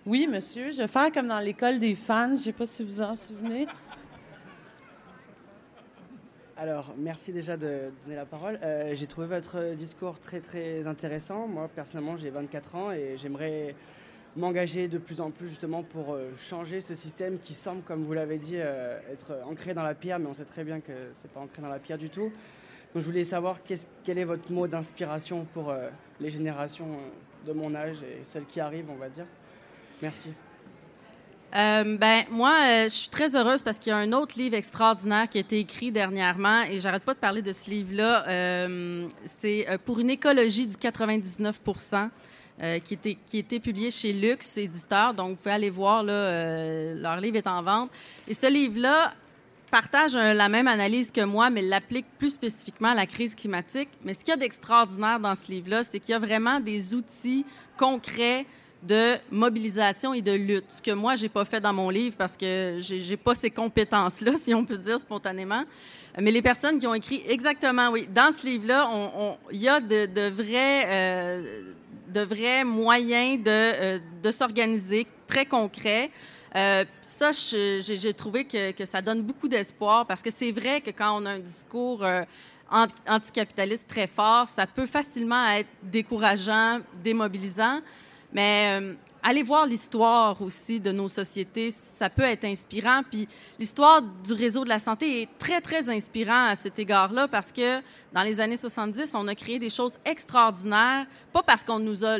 Oui, 0.04 0.26
monsieur, 0.26 0.72
je 0.72 0.78
vais 0.78 0.88
faire 0.88 1.12
comme 1.12 1.28
dans 1.28 1.38
l'école 1.38 1.78
des 1.78 1.94
fans. 1.94 2.30
Je 2.30 2.32
ne 2.32 2.38
sais 2.38 2.52
pas 2.52 2.66
si 2.66 2.82
vous 2.82 3.00
en 3.00 3.14
souvenez. 3.14 3.68
Alors, 6.60 6.92
merci 6.98 7.32
déjà 7.32 7.56
de 7.56 7.92
donner 8.02 8.16
la 8.16 8.26
parole. 8.26 8.58
Euh, 8.64 8.92
j'ai 8.92 9.06
trouvé 9.06 9.28
votre 9.28 9.76
discours 9.76 10.18
très 10.18 10.40
très 10.40 10.88
intéressant. 10.88 11.46
Moi, 11.46 11.70
personnellement, 11.72 12.16
j'ai 12.16 12.30
24 12.30 12.74
ans 12.74 12.90
et 12.90 13.16
j'aimerais 13.16 13.76
m'engager 14.34 14.88
de 14.88 14.98
plus 14.98 15.20
en 15.20 15.30
plus 15.30 15.50
justement 15.50 15.84
pour 15.84 16.14
euh, 16.14 16.32
changer 16.36 16.80
ce 16.80 16.94
système 16.94 17.38
qui 17.38 17.54
semble, 17.54 17.82
comme 17.82 18.02
vous 18.02 18.12
l'avez 18.12 18.38
dit, 18.38 18.56
euh, 18.56 18.98
être 19.12 19.38
ancré 19.48 19.72
dans 19.72 19.84
la 19.84 19.94
pierre, 19.94 20.18
mais 20.18 20.26
on 20.26 20.34
sait 20.34 20.46
très 20.46 20.64
bien 20.64 20.80
que 20.80 20.92
ce 20.92 21.28
n'est 21.28 21.32
pas 21.32 21.38
ancré 21.38 21.62
dans 21.62 21.68
la 21.68 21.78
pierre 21.78 21.98
du 21.98 22.10
tout. 22.10 22.32
Donc, 22.92 23.02
je 23.02 23.06
voulais 23.06 23.24
savoir 23.24 23.58
quel 24.02 24.18
est 24.18 24.24
votre 24.24 24.50
mot 24.50 24.66
d'inspiration 24.66 25.46
pour 25.54 25.72
les 26.18 26.30
générations 26.30 26.88
de 27.46 27.52
mon 27.52 27.72
âge 27.76 27.98
et 28.02 28.24
celles 28.24 28.46
qui 28.46 28.58
arrivent, 28.58 28.90
on 28.90 28.96
va 28.96 29.08
dire. 29.08 29.26
Merci. 30.02 30.30
Euh, 31.56 31.96
ben 31.96 32.24
moi, 32.30 32.52
euh, 32.62 32.84
je 32.84 32.88
suis 32.94 33.08
très 33.08 33.34
heureuse 33.34 33.62
parce 33.62 33.78
qu'il 33.78 33.90
y 33.90 33.92
a 33.92 33.96
un 33.96 34.12
autre 34.12 34.38
livre 34.38 34.54
extraordinaire 34.54 35.28
qui 35.30 35.38
a 35.38 35.40
été 35.40 35.58
écrit 35.58 35.90
dernièrement 35.90 36.62
et 36.62 36.78
j'arrête 36.78 37.04
pas 37.04 37.14
de 37.14 37.18
parler 37.18 37.40
de 37.40 37.52
ce 37.52 37.70
livre-là. 37.70 38.28
Euh, 38.28 39.08
c'est 39.24 39.66
pour 39.86 39.98
une 39.98 40.10
écologie 40.10 40.66
du 40.66 40.76
99% 40.76 42.10
qui 42.84 42.94
était 42.94 43.16
qui 43.24 43.38
était 43.38 43.60
publié 43.60 43.90
chez 43.92 44.12
Lux 44.12 44.58
éditeur. 44.58 45.14
Donc 45.14 45.30
vous 45.30 45.36
pouvez 45.36 45.54
aller 45.54 45.70
voir 45.70 46.02
là, 46.02 46.92
leur 46.94 47.16
livre 47.18 47.36
est 47.36 47.46
en 47.46 47.62
vente. 47.62 47.88
Et 48.26 48.34
ce 48.34 48.50
livre-là 48.50 49.14
partage 49.70 50.14
la 50.14 50.48
même 50.48 50.66
analyse 50.66 51.12
que 51.12 51.20
moi, 51.20 51.50
mais 51.50 51.62
l'applique 51.62 52.06
plus 52.18 52.30
spécifiquement 52.30 52.88
à 52.88 52.94
la 52.94 53.06
crise 53.06 53.36
climatique. 53.36 53.88
Mais 54.04 54.12
ce 54.12 54.20
qu'il 54.20 54.30
y 54.30 54.32
a 54.32 54.36
d'extraordinaire 54.36 55.20
dans 55.20 55.36
ce 55.36 55.52
livre-là, 55.52 55.84
c'est 55.84 56.00
qu'il 56.00 56.10
y 56.10 56.14
a 56.14 56.18
vraiment 56.18 56.58
des 56.58 56.94
outils 56.94 57.46
concrets 57.76 58.44
de 58.82 59.16
mobilisation 59.30 60.14
et 60.14 60.22
de 60.22 60.32
lutte, 60.32 60.66
ce 60.68 60.82
que 60.82 60.92
moi, 60.92 61.16
j'ai 61.16 61.28
pas 61.28 61.44
fait 61.44 61.60
dans 61.60 61.72
mon 61.72 61.90
livre 61.90 62.16
parce 62.16 62.36
que 62.36 62.78
j'ai 62.80 63.16
pas 63.16 63.34
ces 63.34 63.50
compétences-là, 63.50 64.32
si 64.36 64.54
on 64.54 64.64
peut 64.64 64.78
dire 64.78 64.98
spontanément. 64.98 65.64
Mais 66.20 66.30
les 66.30 66.42
personnes 66.42 66.78
qui 66.78 66.86
ont 66.86 66.94
écrit 66.94 67.22
exactement, 67.28 67.90
oui, 67.90 68.08
dans 68.12 68.32
ce 68.32 68.44
livre-là, 68.46 68.90
il 69.52 69.60
y 69.60 69.68
a 69.68 69.80
de, 69.80 70.28
vrais, 70.30 70.86
euh, 70.86 71.62
vrais 72.14 72.64
moyens 72.64 73.42
de, 73.42 73.50
euh, 73.50 73.98
de 74.22 74.30
s'organiser, 74.30 75.06
très 75.26 75.46
concrets. 75.46 76.10
Euh, 76.56 76.84
ça, 77.02 77.30
j'ai 77.32 78.14
trouvé 78.14 78.44
que, 78.44 78.84
ça 78.84 79.02
donne 79.02 79.22
beaucoup 79.22 79.48
d'espoir 79.48 80.06
parce 80.06 80.22
que 80.22 80.30
c'est 80.30 80.52
vrai 80.52 80.80
que 80.80 80.90
quand 80.90 81.20
on 81.20 81.26
a 81.26 81.32
un 81.32 81.38
discours 81.40 82.04
anticapitaliste 83.06 83.88
très 83.88 84.06
fort, 84.06 84.48
ça 84.48 84.66
peut 84.66 84.86
facilement 84.86 85.48
être 85.48 85.68
décourageant, 85.82 86.78
démobilisant. 87.02 87.80
Mais 88.32 88.78
euh, 88.80 88.94
allez 89.22 89.42
voir 89.42 89.66
l'histoire 89.66 90.40
aussi 90.42 90.80
de 90.80 90.92
nos 90.92 91.08
sociétés, 91.08 91.72
ça 91.96 92.10
peut 92.10 92.22
être 92.22 92.44
inspirant. 92.44 93.02
Puis 93.08 93.28
l'histoire 93.58 94.02
du 94.02 94.32
réseau 94.32 94.64
de 94.64 94.68
la 94.68 94.78
santé 94.78 95.22
est 95.22 95.28
très, 95.38 95.60
très 95.60 95.88
inspirant 95.88 96.46
à 96.46 96.54
cet 96.54 96.78
égard-là 96.78 97.28
parce 97.28 97.52
que 97.52 97.80
dans 98.12 98.22
les 98.22 98.40
années 98.40 98.56
70, 98.56 99.10
on 99.14 99.28
a 99.28 99.34
créé 99.34 99.58
des 99.58 99.70
choses 99.70 99.94
extraordinaires, 100.04 101.06
pas 101.32 101.42
parce 101.42 101.64
qu'on 101.64 101.78
nous 101.78 102.04
a 102.04 102.16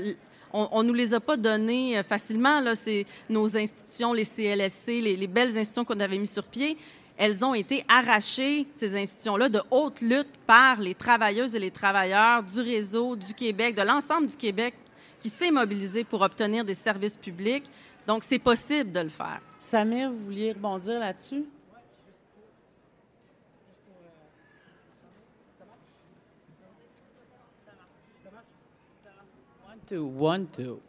on, 0.55 0.83
nous 0.83 0.95
les 0.95 1.13
a 1.13 1.21
pas 1.21 1.37
données 1.37 1.99
euh, 1.99 2.03
facilement. 2.03 2.61
Là, 2.61 2.75
c'est 2.75 3.05
nos 3.29 3.55
institutions, 3.55 4.15
les 4.15 4.25
CLSC, 4.25 4.87
les, 5.03 5.15
les 5.15 5.27
belles 5.27 5.51
institutions 5.51 5.85
qu'on 5.85 6.01
avait 6.01 6.17
mis 6.17 6.27
sur 6.27 6.45
pied. 6.45 6.79
Elles 7.19 7.45
ont 7.45 7.53
été 7.53 7.85
arrachées, 7.87 8.67
ces 8.75 8.97
institutions-là, 8.97 9.51
de 9.51 9.61
haute 9.71 10.01
lutte 10.01 10.31
par 10.47 10.81
les 10.81 10.95
travailleuses 10.95 11.55
et 11.55 11.59
les 11.59 11.71
travailleurs 11.71 12.43
du 12.43 12.61
réseau 12.61 13.15
du 13.15 13.35
Québec, 13.35 13.75
de 13.75 13.83
l'ensemble 13.83 14.29
du 14.29 14.37
Québec 14.37 14.73
qui 15.21 15.29
s'est 15.29 15.51
mobilisé 15.51 16.05
pour 16.05 16.21
obtenir 16.23 16.65
des 16.65 16.75
services 16.75 17.17
publics. 17.17 17.71
Donc, 18.07 18.25
c'est 18.25 18.39
possible 18.39 18.93
de 18.93 19.01
le 19.01 19.09
faire. 19.09 19.41
Samir, 19.61 20.11
vous 20.11 20.25
vouliez 20.25 20.53
rebondir 20.53 20.99
là-dessus? 20.99 21.45
One, 29.67 29.81
two, 29.87 30.07
one, 30.19 30.47
two. 30.47 30.81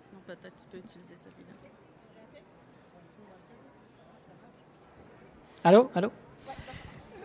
Sinon, 0.00 0.20
peut-être 0.26 0.56
tu 0.56 0.66
peux 0.70 0.78
utiliser 0.78 1.14
celui-là. 1.16 1.54
Allô? 5.64 5.90
Allô? 5.94 6.10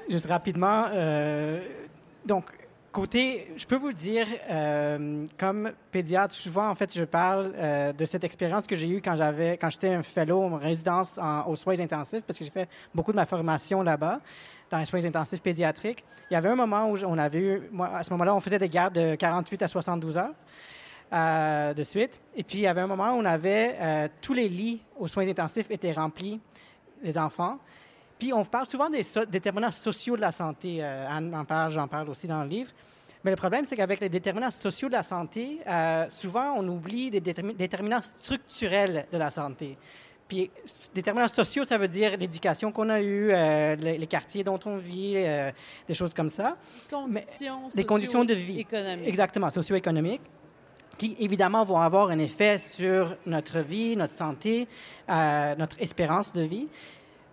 Juste 0.09 0.27
rapidement, 0.27 0.85
euh, 0.91 1.59
donc, 2.25 2.45
côté, 2.91 3.47
je 3.57 3.65
peux 3.65 3.75
vous 3.75 3.91
dire, 3.91 4.27
euh, 4.49 5.25
comme 5.37 5.71
pédiatre, 5.91 6.33
souvent, 6.33 6.69
en 6.69 6.75
fait, 6.75 6.95
je 6.95 7.03
parle 7.03 7.51
euh, 7.55 7.93
de 7.93 8.05
cette 8.05 8.23
expérience 8.23 8.67
que 8.67 8.75
j'ai 8.75 8.89
eue 8.89 9.01
quand 9.01 9.15
j'avais, 9.15 9.57
quand 9.57 9.69
j'étais 9.69 9.93
un 9.93 10.03
fellow 10.03 10.43
en 10.43 10.57
résidence 10.57 11.19
aux 11.47 11.55
soins 11.55 11.79
intensifs, 11.79 12.23
parce 12.25 12.37
que 12.37 12.45
j'ai 12.45 12.51
fait 12.51 12.69
beaucoup 12.93 13.11
de 13.11 13.17
ma 13.17 13.25
formation 13.25 13.81
là-bas, 13.81 14.19
dans 14.69 14.77
les 14.77 14.85
soins 14.85 15.03
intensifs 15.05 15.41
pédiatriques. 15.41 16.03
Il 16.29 16.33
y 16.33 16.37
avait 16.37 16.49
un 16.49 16.55
moment 16.55 16.89
où 16.89 16.97
on 17.05 17.17
avait 17.17 17.39
eu, 17.39 17.61
à 17.81 18.03
ce 18.03 18.11
moment-là, 18.11 18.35
on 18.35 18.39
faisait 18.39 18.59
des 18.59 18.69
gardes 18.69 18.95
de 18.95 19.15
48 19.15 19.61
à 19.63 19.67
72 19.67 20.17
heures. 20.17 21.73
de 21.75 21.83
suite. 21.83 22.21
Et 22.35 22.43
puis, 22.43 22.59
il 22.59 22.61
y 22.61 22.67
avait 22.67 22.81
un 22.81 22.87
moment 22.87 23.11
où 23.11 23.19
on 23.19 23.25
avait 23.25 24.09
tous 24.21 24.33
les 24.33 24.49
lits 24.49 24.81
aux 24.97 25.07
soins 25.07 25.27
intensifs 25.27 25.69
étaient 25.69 25.91
remplis 25.91 26.39
des 27.03 27.17
enfants. 27.17 27.59
Puis 28.23 28.31
on 28.31 28.45
parle 28.45 28.67
souvent 28.67 28.89
des 28.89 29.01
déterminants 29.29 29.69
sociaux 29.69 30.15
de 30.15 30.21
la 30.21 30.31
santé. 30.31 30.77
Euh, 30.79 31.05
Anne 31.09 31.35
en 31.35 31.43
parle, 31.43 31.73
j'en 31.73 31.89
parle 31.89 32.07
aussi 32.09 32.25
dans 32.25 32.41
le 32.41 32.47
livre. 32.47 32.71
Mais 33.21 33.31
le 33.31 33.35
problème, 33.35 33.65
c'est 33.67 33.75
qu'avec 33.75 33.99
les 33.99 34.07
déterminants 34.07 34.49
sociaux 34.49 34.87
de 34.87 34.93
la 34.93 35.03
santé, 35.03 35.59
euh, 35.67 36.05
souvent 36.07 36.53
on 36.55 36.65
oublie 36.69 37.11
des 37.11 37.19
déterminants 37.19 38.01
structurels 38.01 39.07
de 39.11 39.17
la 39.17 39.29
santé. 39.29 39.77
Puis, 40.25 40.49
déterminants 40.95 41.27
sociaux, 41.27 41.65
ça 41.65 41.77
veut 41.77 41.89
dire 41.89 42.15
l'éducation 42.15 42.71
qu'on 42.71 42.87
a 42.87 43.01
eue, 43.01 43.29
euh, 43.33 43.75
les, 43.75 44.07
quartiers 44.07 44.45
dont 44.45 44.59
on 44.63 44.77
vit, 44.77 45.15
des 45.85 45.93
choses 45.93 46.13
comme 46.13 46.29
ça. 46.29 46.55
Conditions 46.89 47.67
des 47.75 47.83
conditions 47.83 48.23
de 48.23 48.35
vie. 48.35 48.61
Économiques. 48.61 49.05
Exactement, 49.05 49.49
socio-économiques 49.49 50.21
qui 50.97 51.17
évidemment 51.19 51.65
vont 51.65 51.81
avoir 51.81 52.09
un 52.09 52.19
effet 52.19 52.57
sur 52.57 53.17
notre 53.25 53.59
vie, 53.59 53.97
notre 53.97 54.13
santé, 54.13 54.67
notre 55.09 55.81
espérance 55.81 56.31
de 56.31 56.43
vie. 56.43 56.69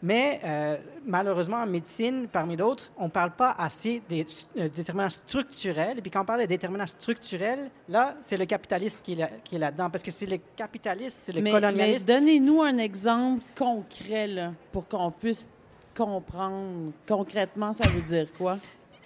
Mais 0.02 0.40
euh, 0.44 0.76
malheureusement, 1.04 1.58
en 1.58 1.66
médecine, 1.66 2.26
parmi 2.30 2.56
d'autres, 2.56 2.90
on 2.96 3.04
ne 3.04 3.10
parle 3.10 3.32
pas 3.32 3.54
assez 3.58 4.02
des 4.08 4.24
euh, 4.56 4.68
déterminants 4.68 5.10
structurels. 5.10 5.98
Et 5.98 6.00
puis 6.00 6.10
quand 6.10 6.22
on 6.22 6.24
parle 6.24 6.40
des 6.40 6.46
déterminants 6.46 6.86
structurels, 6.86 7.70
là, 7.88 8.16
c'est 8.22 8.38
le 8.38 8.46
capitalisme 8.46 9.00
qui 9.02 9.12
est, 9.12 9.58
là-dedans. 9.58 9.90
Parce 9.90 10.02
que 10.02 10.10
c'est 10.10 10.26
le 10.26 10.38
capitalisme, 10.56 11.18
c'est 11.20 11.32
le 11.32 11.42
colonialisme. 11.42 12.06
Mais 12.08 12.14
donnez-nous 12.14 12.62
un 12.62 12.78
exemple 12.78 13.44
concret 13.56 14.26
là, 14.26 14.52
pour 14.72 14.88
qu'on 14.88 15.10
puisse 15.10 15.46
comprendre 15.94 16.92
concrètement 17.06 17.72
ça 17.72 17.86
veut 17.88 18.00
dire 18.00 18.26
quoi? 18.38 18.56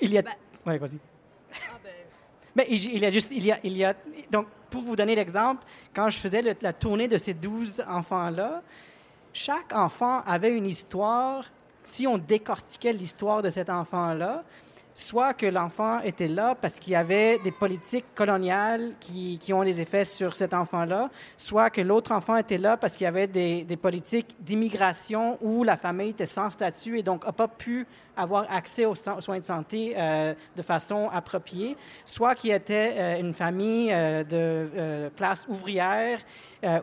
Il 0.00 0.12
y 0.12 0.18
a... 0.18 0.22
Ben 0.22 0.32
oui, 0.66 0.78
vas-y. 0.78 0.98
Ah 1.54 1.78
ben... 1.82 1.90
Mais 2.54 2.66
il, 2.68 2.98
y 2.98 3.04
a 3.04 3.10
juste... 3.10 3.32
Il 3.32 3.44
y 3.44 3.50
a, 3.50 3.58
il 3.64 3.76
y 3.76 3.84
a... 3.84 3.94
Donc, 4.30 4.46
pour 4.70 4.82
vous 4.82 4.94
donner 4.94 5.16
l'exemple, 5.16 5.64
quand 5.92 6.08
je 6.08 6.18
faisais 6.18 6.42
la 6.60 6.72
tournée 6.72 7.08
de 7.08 7.18
ces 7.18 7.34
12 7.34 7.84
enfants-là, 7.88 8.62
chaque 9.34 9.74
enfant 9.74 10.22
avait 10.26 10.56
une 10.56 10.66
histoire. 10.66 11.44
Si 11.82 12.06
on 12.06 12.16
décortiquait 12.16 12.92
l'histoire 12.92 13.42
de 13.42 13.50
cet 13.50 13.68
enfant-là, 13.68 14.44
soit 14.94 15.34
que 15.34 15.44
l'enfant 15.44 16.00
était 16.00 16.28
là 16.28 16.54
parce 16.54 16.78
qu'il 16.78 16.92
y 16.92 16.96
avait 16.96 17.38
des 17.40 17.50
politiques 17.50 18.06
coloniales 18.14 18.94
qui, 19.00 19.38
qui, 19.38 19.52
ont 19.52 19.64
des 19.64 19.80
effets 19.80 20.04
sur 20.04 20.36
cet 20.36 20.54
enfant-là, 20.54 21.10
soit 21.36 21.68
que 21.68 21.80
l'autre 21.80 22.12
enfant 22.12 22.36
était 22.36 22.58
là 22.58 22.76
parce 22.76 22.94
qu'il 22.94 23.04
y 23.04 23.08
avait 23.08 23.26
des, 23.26 23.64
des 23.64 23.76
politiques 23.76 24.36
d'immigration 24.38 25.36
où 25.42 25.64
la 25.64 25.76
famille 25.76 26.10
était 26.10 26.26
sans 26.26 26.48
statut 26.48 26.98
et 27.00 27.02
donc 27.02 27.26
n'a 27.26 27.32
pas 27.32 27.48
pu 27.48 27.86
avoir 28.16 28.46
accès 28.50 28.84
aux, 28.84 28.94
soins 28.94 29.38
de 29.38 29.44
santé 29.44 29.94
euh, 29.96 30.34
de 30.56 30.62
façon 30.62 31.08
appropriée, 31.12 31.76
soit 32.04 32.34
qu'il 32.34 32.52
était 32.52 32.94
euh, 32.96 33.20
une 33.20 33.34
famille 33.34 33.90
euh, 33.92 34.24
de 34.24 35.10
classe 35.16 35.46
ouvrière 35.48 36.20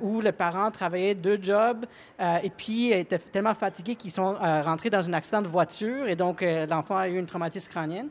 où 0.03 0.21
le 0.21 0.31
parent 0.31 0.69
travaillait 0.69 1.15
deux 1.15 1.39
jobs 1.41 1.87
et 2.19 2.51
puis 2.51 2.91
était 2.91 3.17
tellement 3.17 3.55
fatigué 3.55 3.95
qu'ils 3.95 4.11
sont 4.11 4.35
rentrés 4.35 4.91
dans 4.91 5.09
un 5.09 5.13
accident 5.13 5.41
de 5.41 5.47
voiture 5.47 6.07
et 6.07 6.15
donc 6.15 6.45
l'enfant 6.69 6.97
a 6.97 7.09
eu 7.09 7.17
une 7.17 7.25
traumatisme 7.25 7.71
crânienne. 7.71 8.09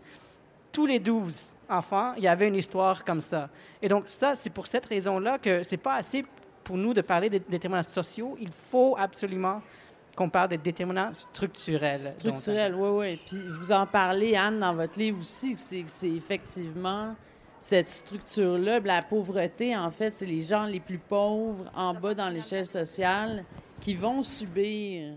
tous 0.72 0.84
les 0.84 0.98
12 0.98 1.54
enfants, 1.68 2.14
il 2.16 2.24
y 2.24 2.28
avait 2.28 2.48
une 2.48 2.56
histoire 2.56 3.04
comme 3.04 3.20
ça. 3.20 3.50
Et 3.80 3.88
donc, 3.88 4.06
ça, 4.08 4.34
c'est 4.34 4.50
pour 4.50 4.66
cette 4.66 4.86
raison-là 4.86 5.38
que 5.38 5.62
c'est 5.62 5.76
pas 5.76 5.94
assez 5.94 6.24
pour 6.64 6.76
nous 6.76 6.92
de 6.92 7.02
parler 7.02 7.30
des 7.30 7.38
déterminants 7.38 7.84
sociaux. 7.84 8.36
Il 8.40 8.50
faut 8.50 8.96
absolument 8.98 9.62
qu'on 10.20 10.28
parle 10.28 10.50
des 10.50 10.58
déterminants 10.58 11.14
structurels. 11.14 12.00
Structurels, 12.18 12.74
oui, 12.74 12.88
oui. 12.90 13.20
Puis 13.24 13.40
vous 13.48 13.72
en 13.72 13.86
parlez, 13.86 14.36
Anne, 14.36 14.60
dans 14.60 14.74
votre 14.74 14.98
livre 14.98 15.20
aussi, 15.20 15.54
que 15.54 15.88
c'est 15.88 16.10
effectivement 16.10 17.14
cette 17.58 17.88
structure-là. 17.88 18.80
La 18.80 19.00
pauvreté, 19.00 19.74
en 19.74 19.90
fait, 19.90 20.12
c'est 20.18 20.26
les 20.26 20.42
gens 20.42 20.66
les 20.66 20.80
plus 20.80 20.98
pauvres 20.98 21.70
en 21.74 21.94
bas 21.94 22.12
dans 22.12 22.28
l'échelle 22.28 22.66
sociale 22.66 23.46
qui 23.80 23.94
vont 23.94 24.20
subir 24.20 25.14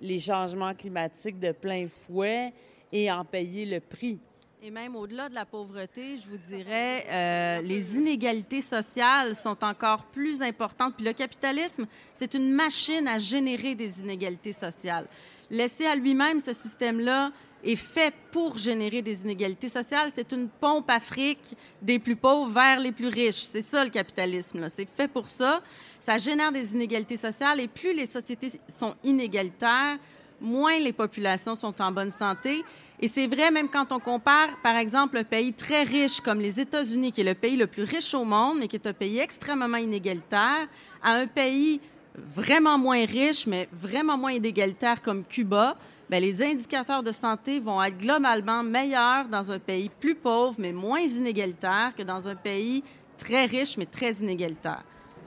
les 0.00 0.20
changements 0.20 0.74
climatiques 0.74 1.40
de 1.40 1.50
plein 1.50 1.88
fouet 1.88 2.52
et 2.92 3.10
en 3.10 3.24
payer 3.24 3.66
le 3.66 3.80
prix. 3.80 4.20
Et 4.62 4.70
même 4.70 4.94
au-delà 4.94 5.30
de 5.30 5.34
la 5.34 5.46
pauvreté, 5.46 6.18
je 6.18 6.28
vous 6.28 6.36
dirais, 6.36 7.06
euh, 7.08 7.62
les 7.62 7.96
inégalités 7.96 8.60
sociales 8.60 9.34
sont 9.34 9.64
encore 9.64 10.04
plus 10.04 10.42
importantes. 10.42 10.96
Puis 10.96 11.04
le 11.06 11.14
capitalisme, 11.14 11.86
c'est 12.14 12.34
une 12.34 12.52
machine 12.52 13.08
à 13.08 13.18
générer 13.18 13.74
des 13.74 14.00
inégalités 14.00 14.52
sociales. 14.52 15.06
Laissé 15.48 15.86
à 15.86 15.96
lui-même, 15.96 16.40
ce 16.40 16.52
système-là 16.52 17.32
est 17.64 17.76
fait 17.76 18.12
pour 18.32 18.58
générer 18.58 19.00
des 19.00 19.22
inégalités 19.22 19.70
sociales. 19.70 20.10
C'est 20.14 20.30
une 20.30 20.50
pompe 20.50 20.90
Afrique 20.90 21.56
des 21.80 21.98
plus 21.98 22.16
pauvres 22.16 22.50
vers 22.50 22.80
les 22.80 22.92
plus 22.92 23.08
riches. 23.08 23.42
C'est 23.42 23.62
ça 23.62 23.82
le 23.82 23.90
capitalisme. 23.90 24.68
C'est 24.68 24.88
fait 24.94 25.08
pour 25.08 25.26
ça. 25.26 25.62
Ça 26.00 26.18
génère 26.18 26.52
des 26.52 26.74
inégalités 26.74 27.16
sociales 27.16 27.60
et 27.60 27.68
plus 27.68 27.94
les 27.94 28.04
sociétés 28.04 28.52
sont 28.78 28.94
inégalitaires, 29.04 29.96
moins 30.38 30.78
les 30.78 30.92
populations 30.92 31.56
sont 31.56 31.80
en 31.80 31.90
bonne 31.90 32.12
santé. 32.12 32.62
Et 33.02 33.08
c'est 33.08 33.26
vrai 33.26 33.50
même 33.50 33.68
quand 33.68 33.92
on 33.92 33.98
compare, 33.98 34.50
par 34.62 34.76
exemple, 34.76 35.16
un 35.16 35.24
pays 35.24 35.54
très 35.54 35.84
riche 35.84 36.20
comme 36.20 36.38
les 36.38 36.60
États-Unis, 36.60 37.12
qui 37.12 37.22
est 37.22 37.24
le 37.24 37.34
pays 37.34 37.56
le 37.56 37.66
plus 37.66 37.84
riche 37.84 38.12
au 38.12 38.24
monde, 38.24 38.58
mais 38.60 38.68
qui 38.68 38.76
est 38.76 38.86
un 38.86 38.92
pays 38.92 39.18
extrêmement 39.18 39.78
inégalitaire, 39.78 40.68
à 41.02 41.14
un 41.14 41.26
pays 41.26 41.80
vraiment 42.14 42.76
moins 42.76 43.06
riche, 43.06 43.46
mais 43.46 43.68
vraiment 43.72 44.18
moins 44.18 44.32
inégalitaire 44.32 45.00
comme 45.00 45.24
Cuba, 45.24 45.76
bien, 46.10 46.20
les 46.20 46.42
indicateurs 46.42 47.02
de 47.02 47.12
santé 47.12 47.58
vont 47.58 47.82
être 47.82 47.96
globalement 47.96 48.62
meilleurs 48.62 49.26
dans 49.26 49.50
un 49.50 49.58
pays 49.58 49.88
plus 49.88 50.16
pauvre, 50.16 50.56
mais 50.58 50.72
moins 50.72 51.00
inégalitaire 51.00 51.92
que 51.96 52.02
dans 52.02 52.28
un 52.28 52.34
pays 52.34 52.84
très 53.16 53.46
riche, 53.46 53.78
mais 53.78 53.86
très 53.86 54.12
inégalitaire. 54.12 54.82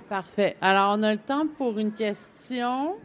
Parfait. 0.10 0.58
Alors, 0.62 0.96
on 0.98 1.02
a 1.02 1.14
le 1.14 1.20
temps 1.20 1.48
pour 1.48 1.80
une 1.80 1.94
question. 1.94 2.98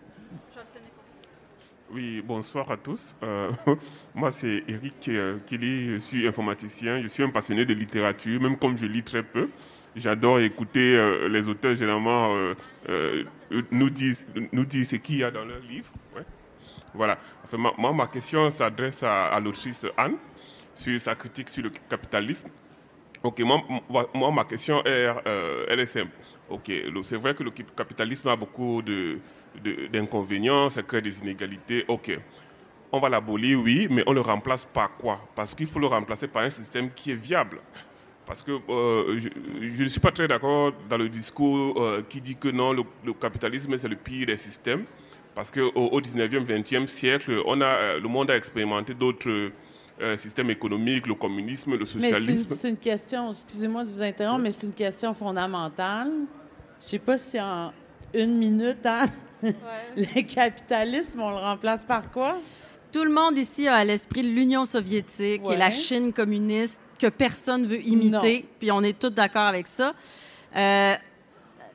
Oui, 1.90 2.22
bonsoir 2.22 2.70
à 2.70 2.76
tous. 2.76 3.16
Euh, 3.22 3.50
moi, 4.14 4.30
c'est 4.30 4.62
Eric 4.68 5.08
euh, 5.08 5.38
Kelly, 5.46 5.94
je 5.94 5.98
suis 5.98 6.28
informaticien, 6.28 7.00
je 7.00 7.08
suis 7.08 7.22
un 7.22 7.30
passionné 7.30 7.64
de 7.64 7.72
littérature, 7.72 8.38
même 8.42 8.58
comme 8.58 8.76
je 8.76 8.84
lis 8.84 9.02
très 9.02 9.22
peu. 9.22 9.48
J'adore 9.96 10.38
écouter 10.40 10.96
euh, 10.96 11.28
les 11.28 11.48
auteurs 11.48 11.74
généralement 11.76 12.34
nous 13.70 13.90
disent 13.90 14.26
nous 14.52 14.66
ce 14.70 14.96
qu'il 14.96 15.18
y 15.18 15.24
a 15.24 15.30
dans 15.30 15.46
leurs 15.46 15.62
livres. 15.62 15.90
Voilà. 16.92 17.18
Enfin, 17.42 17.56
moi, 17.56 17.92
ma 17.92 18.06
question 18.06 18.50
s'adresse 18.50 19.02
à, 19.02 19.26
à 19.26 19.40
l'autrice 19.40 19.86
Anne 19.96 20.16
sur 20.74 21.00
sa 21.00 21.14
critique 21.14 21.48
sur 21.48 21.62
le 21.62 21.70
capitalisme. 21.88 22.50
Ok, 23.22 23.40
moi, 23.40 24.30
ma 24.32 24.44
question 24.44 24.84
est, 24.84 25.08
elle 25.68 25.80
est 25.80 25.86
simple. 25.86 26.12
Ok, 26.48 26.70
c'est 27.02 27.16
vrai 27.16 27.34
que 27.34 27.42
le 27.42 27.50
capitalisme 27.50 28.28
a 28.28 28.36
beaucoup 28.36 28.80
de, 28.80 29.18
d'inconvénients, 29.92 30.70
ça 30.70 30.82
crée 30.82 31.02
des 31.02 31.18
inégalités. 31.20 31.84
Ok, 31.88 32.16
on 32.92 33.00
va 33.00 33.08
l'abolir, 33.08 33.60
oui, 33.60 33.86
mais 33.90 34.02
on 34.06 34.12
le 34.12 34.20
remplace 34.20 34.66
par 34.66 34.96
quoi? 34.96 35.20
Parce 35.34 35.54
qu'il 35.54 35.66
faut 35.66 35.78
le 35.78 35.86
remplacer 35.86 36.28
par 36.28 36.42
un 36.42 36.50
système 36.50 36.90
qui 36.90 37.10
est 37.10 37.20
viable. 37.20 37.60
Parce 38.24 38.42
que 38.42 38.52
euh, 38.68 39.18
je 39.18 39.82
ne 39.82 39.88
suis 39.88 40.00
pas 40.00 40.10
très 40.10 40.28
d'accord 40.28 40.72
dans 40.88 40.98
le 40.98 41.08
discours 41.08 41.82
euh, 41.82 42.04
qui 42.06 42.20
dit 42.20 42.36
que 42.36 42.48
non, 42.48 42.72
le, 42.72 43.12
capitalisme 43.14 43.76
c'est 43.78 43.88
le 43.88 43.96
pire 43.96 44.26
des 44.26 44.36
systèmes. 44.36 44.84
Parce 45.34 45.50
qu'au 45.50 45.70
au 45.74 46.00
19e, 46.00 46.44
20e 46.44 46.86
siècle, 46.86 47.40
on 47.46 47.60
a, 47.60 47.64
euh, 47.64 48.00
le 48.00 48.08
monde 48.08 48.30
a 48.30 48.36
expérimenté 48.36 48.92
d'autres 48.92 49.50
systèmes 50.16 50.50
économiques, 50.50 51.06
le 51.06 51.14
communisme, 51.14 51.76
le 51.76 51.84
socialisme. 51.84 52.54
C'est 52.54 52.68
une, 52.68 52.74
une, 52.74 52.80
question, 52.80 53.30
excusez-moi 53.30 53.84
de 53.84 53.90
vous 53.90 54.02
interrompre, 54.02 54.42
mais 54.42 54.50
c'est 54.50 54.66
une 54.66 54.74
question 54.74 55.14
fondamentale. 55.14 56.10
Je 56.80 56.84
ne 56.84 56.88
sais 56.88 56.98
pas 56.98 57.16
si 57.16 57.40
en 57.40 57.72
une 58.14 58.36
minute, 58.36 58.84
hein? 58.84 59.06
le 59.42 60.22
capitalisme, 60.22 61.20
on 61.20 61.30
le 61.30 61.36
remplace 61.36 61.84
par 61.84 62.10
quoi? 62.10 62.36
Tout 62.92 63.04
le 63.04 63.10
monde 63.10 63.36
ici 63.36 63.68
a 63.68 63.76
à 63.76 63.84
l'esprit 63.84 64.22
l'Union 64.22 64.64
soviétique 64.64 65.42
et 65.50 65.56
la 65.56 65.70
Chine 65.70 66.12
communiste 66.12 66.78
que 66.98 67.08
personne 67.08 67.66
veut 67.66 67.80
imiter, 67.80 68.46
puis 68.58 68.72
on 68.72 68.82
est 68.82 68.98
tous 68.98 69.10
d'accord 69.10 69.42
avec 69.42 69.66
ça. 69.66 69.94
Euh, 70.56 70.94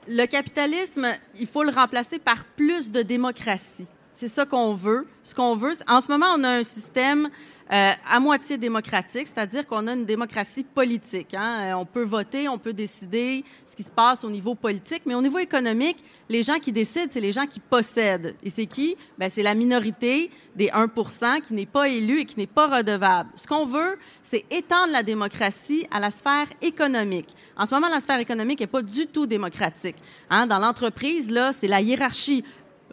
le 0.08 0.26
capitalisme, 0.26 1.08
il 1.40 1.48
faut 1.48 1.64
le 1.64 1.72
remplacer 1.72 2.20
par 2.20 2.44
plus 2.44 2.91
de 2.91 3.02
démocratie. 3.02 3.88
C'est 4.14 4.27
ça 4.27 4.45
qu'on 4.45 4.73
veut. 4.73 5.06
Ce 5.23 5.34
qu'on 5.34 5.56
veut, 5.56 5.73
en 5.88 6.02
ce 6.02 6.11
moment, 6.11 6.27
on 6.38 6.44
a 6.44 6.49
un 6.49 6.64
système 6.64 7.30
euh, 7.72 7.91
à 8.07 8.19
moitié 8.19 8.57
démocratique, 8.57 9.27
c'est-à-dire 9.27 9.65
qu'on 9.65 9.88
a 9.88 9.94
une 9.94 10.06
démocratie 10.06 10.64
politique. 10.64 11.34
Hein. 11.34 11.60
Euh, 11.61 11.73
on 11.73 11.85
peut 11.85 12.03
voter, 12.03 12.48
on 12.49 12.60
peut 12.60 12.73
décider 12.73 13.44
ce 13.69 13.76
qui 13.76 13.84
se 13.84 13.91
passe 13.91 14.23
au 14.23 14.30
niveau 14.30 14.53
politique, 14.53 15.03
mais 15.06 15.15
au 15.15 15.22
niveau 15.22 15.40
économique, 15.40 15.98
les 16.30 16.44
gens 16.44 16.60
qui 16.60 16.72
décident, 16.72 17.07
c'est 17.10 17.22
les 17.22 17.31
gens 17.31 17.48
qui 17.48 17.60
possèdent. 17.60 18.35
Et 18.44 18.49
c'est 18.49 18.65
qui? 18.65 18.95
Ben, 19.18 19.30
c'est 19.30 19.44
la 19.44 19.56
minorité 19.56 20.30
des 20.56 20.68
1% 20.68 21.41
qui 21.41 21.53
n'est 21.53 21.65
pas 21.65 21.88
élue 21.88 22.19
et 22.19 22.26
qui 22.26 22.38
n'est 22.38 22.48
pas 22.48 22.68
redevable. 22.68 23.30
Ce 23.35 23.48
qu'on 23.48 23.65
veut, 23.65 23.98
c'est 24.22 24.45
étendre 24.52 24.91
la 24.91 25.02
démocratie 25.02 25.88
à 25.90 25.99
la 25.99 26.11
sphère 26.11 26.48
économique. 26.61 27.35
En 27.57 27.65
ce 27.65 27.73
moment, 27.73 27.88
la 27.88 27.99
sphère 28.02 28.19
économique 28.19 28.60
n'est 28.60 28.68
pas 28.68 28.81
du 28.84 29.07
tout 29.07 29.26
démocratique. 29.26 29.95
Hein. 30.30 30.48
Dans 30.48 30.60
l'entreprise, 30.60 31.31
là, 31.31 31.52
c'est 31.53 31.68
la 31.68 31.81
hiérarchie. 31.81 32.44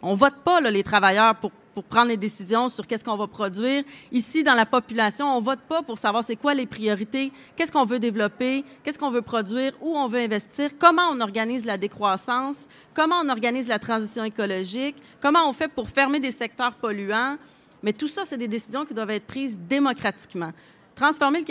On 0.01 0.15
vote 0.15 0.37
pas 0.43 0.59
les 0.61 0.83
travailleurs 0.83 1.35
pour 1.35 1.83
prendre 1.83 2.09
les 2.09 2.17
décisions 2.17 2.69
sur 2.69 2.87
qu'est-ce 2.87 3.03
qu'on 3.03 3.15
va 3.15 3.27
produire. 3.27 3.83
Ici, 4.11 4.43
dans 4.43 4.55
la 4.55 4.65
population, 4.65 5.27
on 5.27 5.41
vote 5.41 5.59
pas 5.61 5.83
pour 5.83 5.97
savoir 5.97 6.23
c'est 6.23 6.35
quoi 6.35 6.53
les 6.53 6.65
priorités, 6.65 7.31
qu'est-ce 7.55 7.71
qu'on 7.71 7.85
veut 7.85 7.99
développer, 7.99 8.65
qu'est-ce 8.83 8.99
qu'on 8.99 9.11
veut 9.11 9.21
produire, 9.21 9.73
où 9.79 9.95
on 9.95 10.07
veut 10.07 10.19
investir, 10.19 10.71
comment 10.79 11.09
on 11.11 11.21
organise 11.21 11.65
la 11.65 11.77
décroissance, 11.77 12.57
comment 12.93 13.21
on 13.23 13.29
organise 13.29 13.67
la 13.67 13.79
transition 13.79 14.23
écologique, 14.23 14.95
comment 15.21 15.47
on 15.47 15.53
fait 15.53 15.67
pour 15.67 15.87
fermer 15.87 16.19
des 16.19 16.31
secteurs 16.31 16.73
polluants. 16.73 17.37
Mais 17.83 17.93
tout 17.93 18.07
ça, 18.07 18.23
c'est 18.25 18.37
des 18.37 18.47
décisions 18.47 18.85
qui 18.85 18.93
doivent 18.93 19.11
être 19.11 19.27
prises 19.27 19.59
démocratiquement. 19.59 20.51
Transformer 20.95 21.43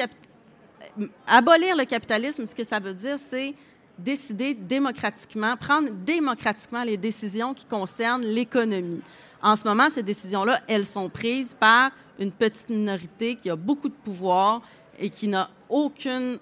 abolir 1.27 1.77
le 1.77 1.85
capitalisme, 1.85 2.47
ce 2.47 2.55
que 2.55 2.65
ça 2.65 2.79
veut 2.79 2.95
dire, 2.95 3.17
c'est 3.31 3.55
décider 4.03 4.55
démocratiquement, 4.55 5.57
prendre 5.57 5.91
démocratiquement 5.91 6.83
les 6.83 6.97
décisions 6.97 7.55
qui 7.55 7.65
concernent 7.65 8.25
l'économie. 8.25 9.03
En 9.43 9.57
ce 9.57 9.65
moment, 9.65 9.89
ces 9.91 10.03
décisions-là, 10.03 10.61
elles 10.69 10.87
sont 10.87 11.09
prises 11.09 11.55
par 11.59 11.93
une 12.19 12.33
petite 12.33 12.69
minorité 12.69 13.37
qui 13.37 13.49
a 13.49 13.57
beaucoup 13.57 13.89
de 13.89 13.95
pouvoir 13.95 14.63
et 14.99 15.09
qui 15.09 15.29
n'a 15.29 15.49
aucune, 15.69 16.39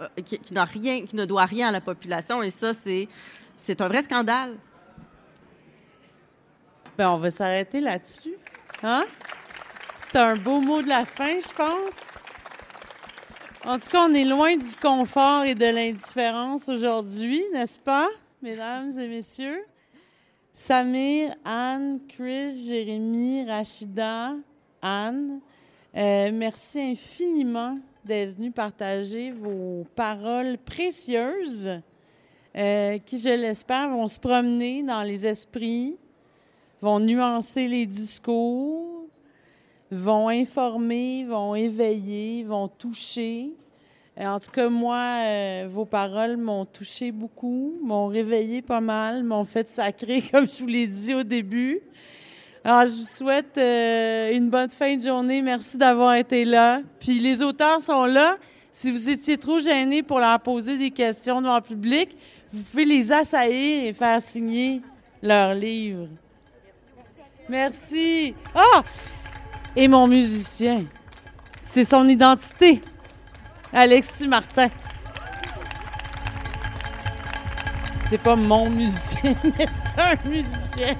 euh, 0.00 0.08
qui, 0.24 0.52
n'a 0.52 0.64
rien, 0.64 1.04
qui 1.04 1.14
ne 1.14 1.24
doit 1.24 1.44
rien 1.44 1.68
à 1.68 1.72
la 1.72 1.80
population. 1.80 2.42
Et 2.42 2.50
ça, 2.50 2.74
c'est, 2.74 3.08
c'est 3.56 3.80
un 3.80 3.88
vrai 3.88 4.02
scandale. 4.02 4.56
Bien, 6.98 7.12
on 7.12 7.18
va 7.18 7.30
s'arrêter 7.30 7.80
là-dessus. 7.80 8.34
Hein? 8.82 9.04
C'est 9.98 10.18
un 10.18 10.34
beau 10.34 10.60
mot 10.60 10.82
de 10.82 10.88
la 10.88 11.06
fin, 11.06 11.38
je 11.38 11.54
pense. 11.54 12.09
En 13.66 13.78
tout 13.78 13.88
cas, 13.90 14.06
on 14.08 14.14
est 14.14 14.24
loin 14.24 14.56
du 14.56 14.74
confort 14.80 15.44
et 15.44 15.54
de 15.54 15.66
l'indifférence 15.66 16.66
aujourd'hui, 16.70 17.44
n'est-ce 17.52 17.78
pas, 17.78 18.08
mesdames 18.40 18.98
et 18.98 19.06
messieurs? 19.06 19.62
Samir, 20.54 21.34
Anne, 21.44 22.00
Chris, 22.08 22.66
Jérémy, 22.66 23.44
Rachida, 23.44 24.32
Anne, 24.80 25.40
euh, 25.94 26.30
merci 26.32 26.80
infiniment 26.80 27.78
d'être 28.02 28.36
venu 28.36 28.50
partager 28.50 29.30
vos 29.30 29.84
paroles 29.94 30.56
précieuses 30.56 31.82
euh, 32.56 32.98
qui, 32.98 33.20
je 33.20 33.28
l'espère, 33.28 33.90
vont 33.90 34.06
se 34.06 34.18
promener 34.18 34.82
dans 34.82 35.02
les 35.02 35.26
esprits, 35.26 35.98
vont 36.80 36.98
nuancer 36.98 37.68
les 37.68 37.84
discours, 37.84 38.89
vont 39.90 40.28
informer, 40.28 41.24
vont 41.24 41.54
éveiller, 41.54 42.44
vont 42.44 42.68
toucher. 42.68 43.50
Euh, 44.18 44.26
en 44.26 44.38
tout 44.38 44.50
cas, 44.50 44.68
moi, 44.68 45.22
euh, 45.24 45.66
vos 45.68 45.84
paroles 45.84 46.36
m'ont 46.36 46.64
touché 46.64 47.10
beaucoup, 47.10 47.78
m'ont 47.82 48.06
réveillé 48.06 48.62
pas 48.62 48.80
mal, 48.80 49.24
m'ont 49.24 49.44
fait 49.44 49.68
sacrer, 49.68 50.22
comme 50.32 50.48
je 50.48 50.58
vous 50.58 50.66
l'ai 50.66 50.86
dit 50.86 51.14
au 51.14 51.22
début. 51.22 51.80
Alors, 52.62 52.84
je 52.84 52.92
vous 52.92 53.06
souhaite 53.06 53.56
euh, 53.56 54.32
une 54.32 54.50
bonne 54.50 54.68
fin 54.68 54.94
de 54.96 55.00
journée. 55.00 55.40
Merci 55.40 55.78
d'avoir 55.78 56.14
été 56.14 56.44
là. 56.44 56.82
Puis 56.98 57.18
les 57.18 57.42
auteurs 57.42 57.80
sont 57.80 58.04
là. 58.04 58.36
Si 58.70 58.92
vous 58.92 59.08
étiez 59.08 59.38
trop 59.38 59.58
gênés 59.58 60.02
pour 60.02 60.20
leur 60.20 60.38
poser 60.40 60.76
des 60.76 60.90
questions 60.90 61.40
devant 61.40 61.56
le 61.56 61.62
public, 61.62 62.16
vous 62.52 62.62
pouvez 62.62 62.84
les 62.84 63.12
assaillir 63.12 63.86
et 63.86 63.92
faire 63.94 64.20
signer 64.20 64.82
leurs 65.22 65.54
livres. 65.54 66.08
Merci. 67.48 68.34
Ah! 68.54 68.82
Et 69.76 69.88
mon 69.88 70.06
musicien. 70.06 70.84
C'est 71.64 71.84
son 71.84 72.08
identité. 72.08 72.80
Alexis 73.72 74.26
Martin. 74.26 74.68
C'est 78.08 78.18
pas 78.18 78.34
mon 78.34 78.68
musicien, 78.68 79.36
mais 79.44 79.66
c'est 79.68 80.02
un 80.02 80.28
musicien. 80.28 80.96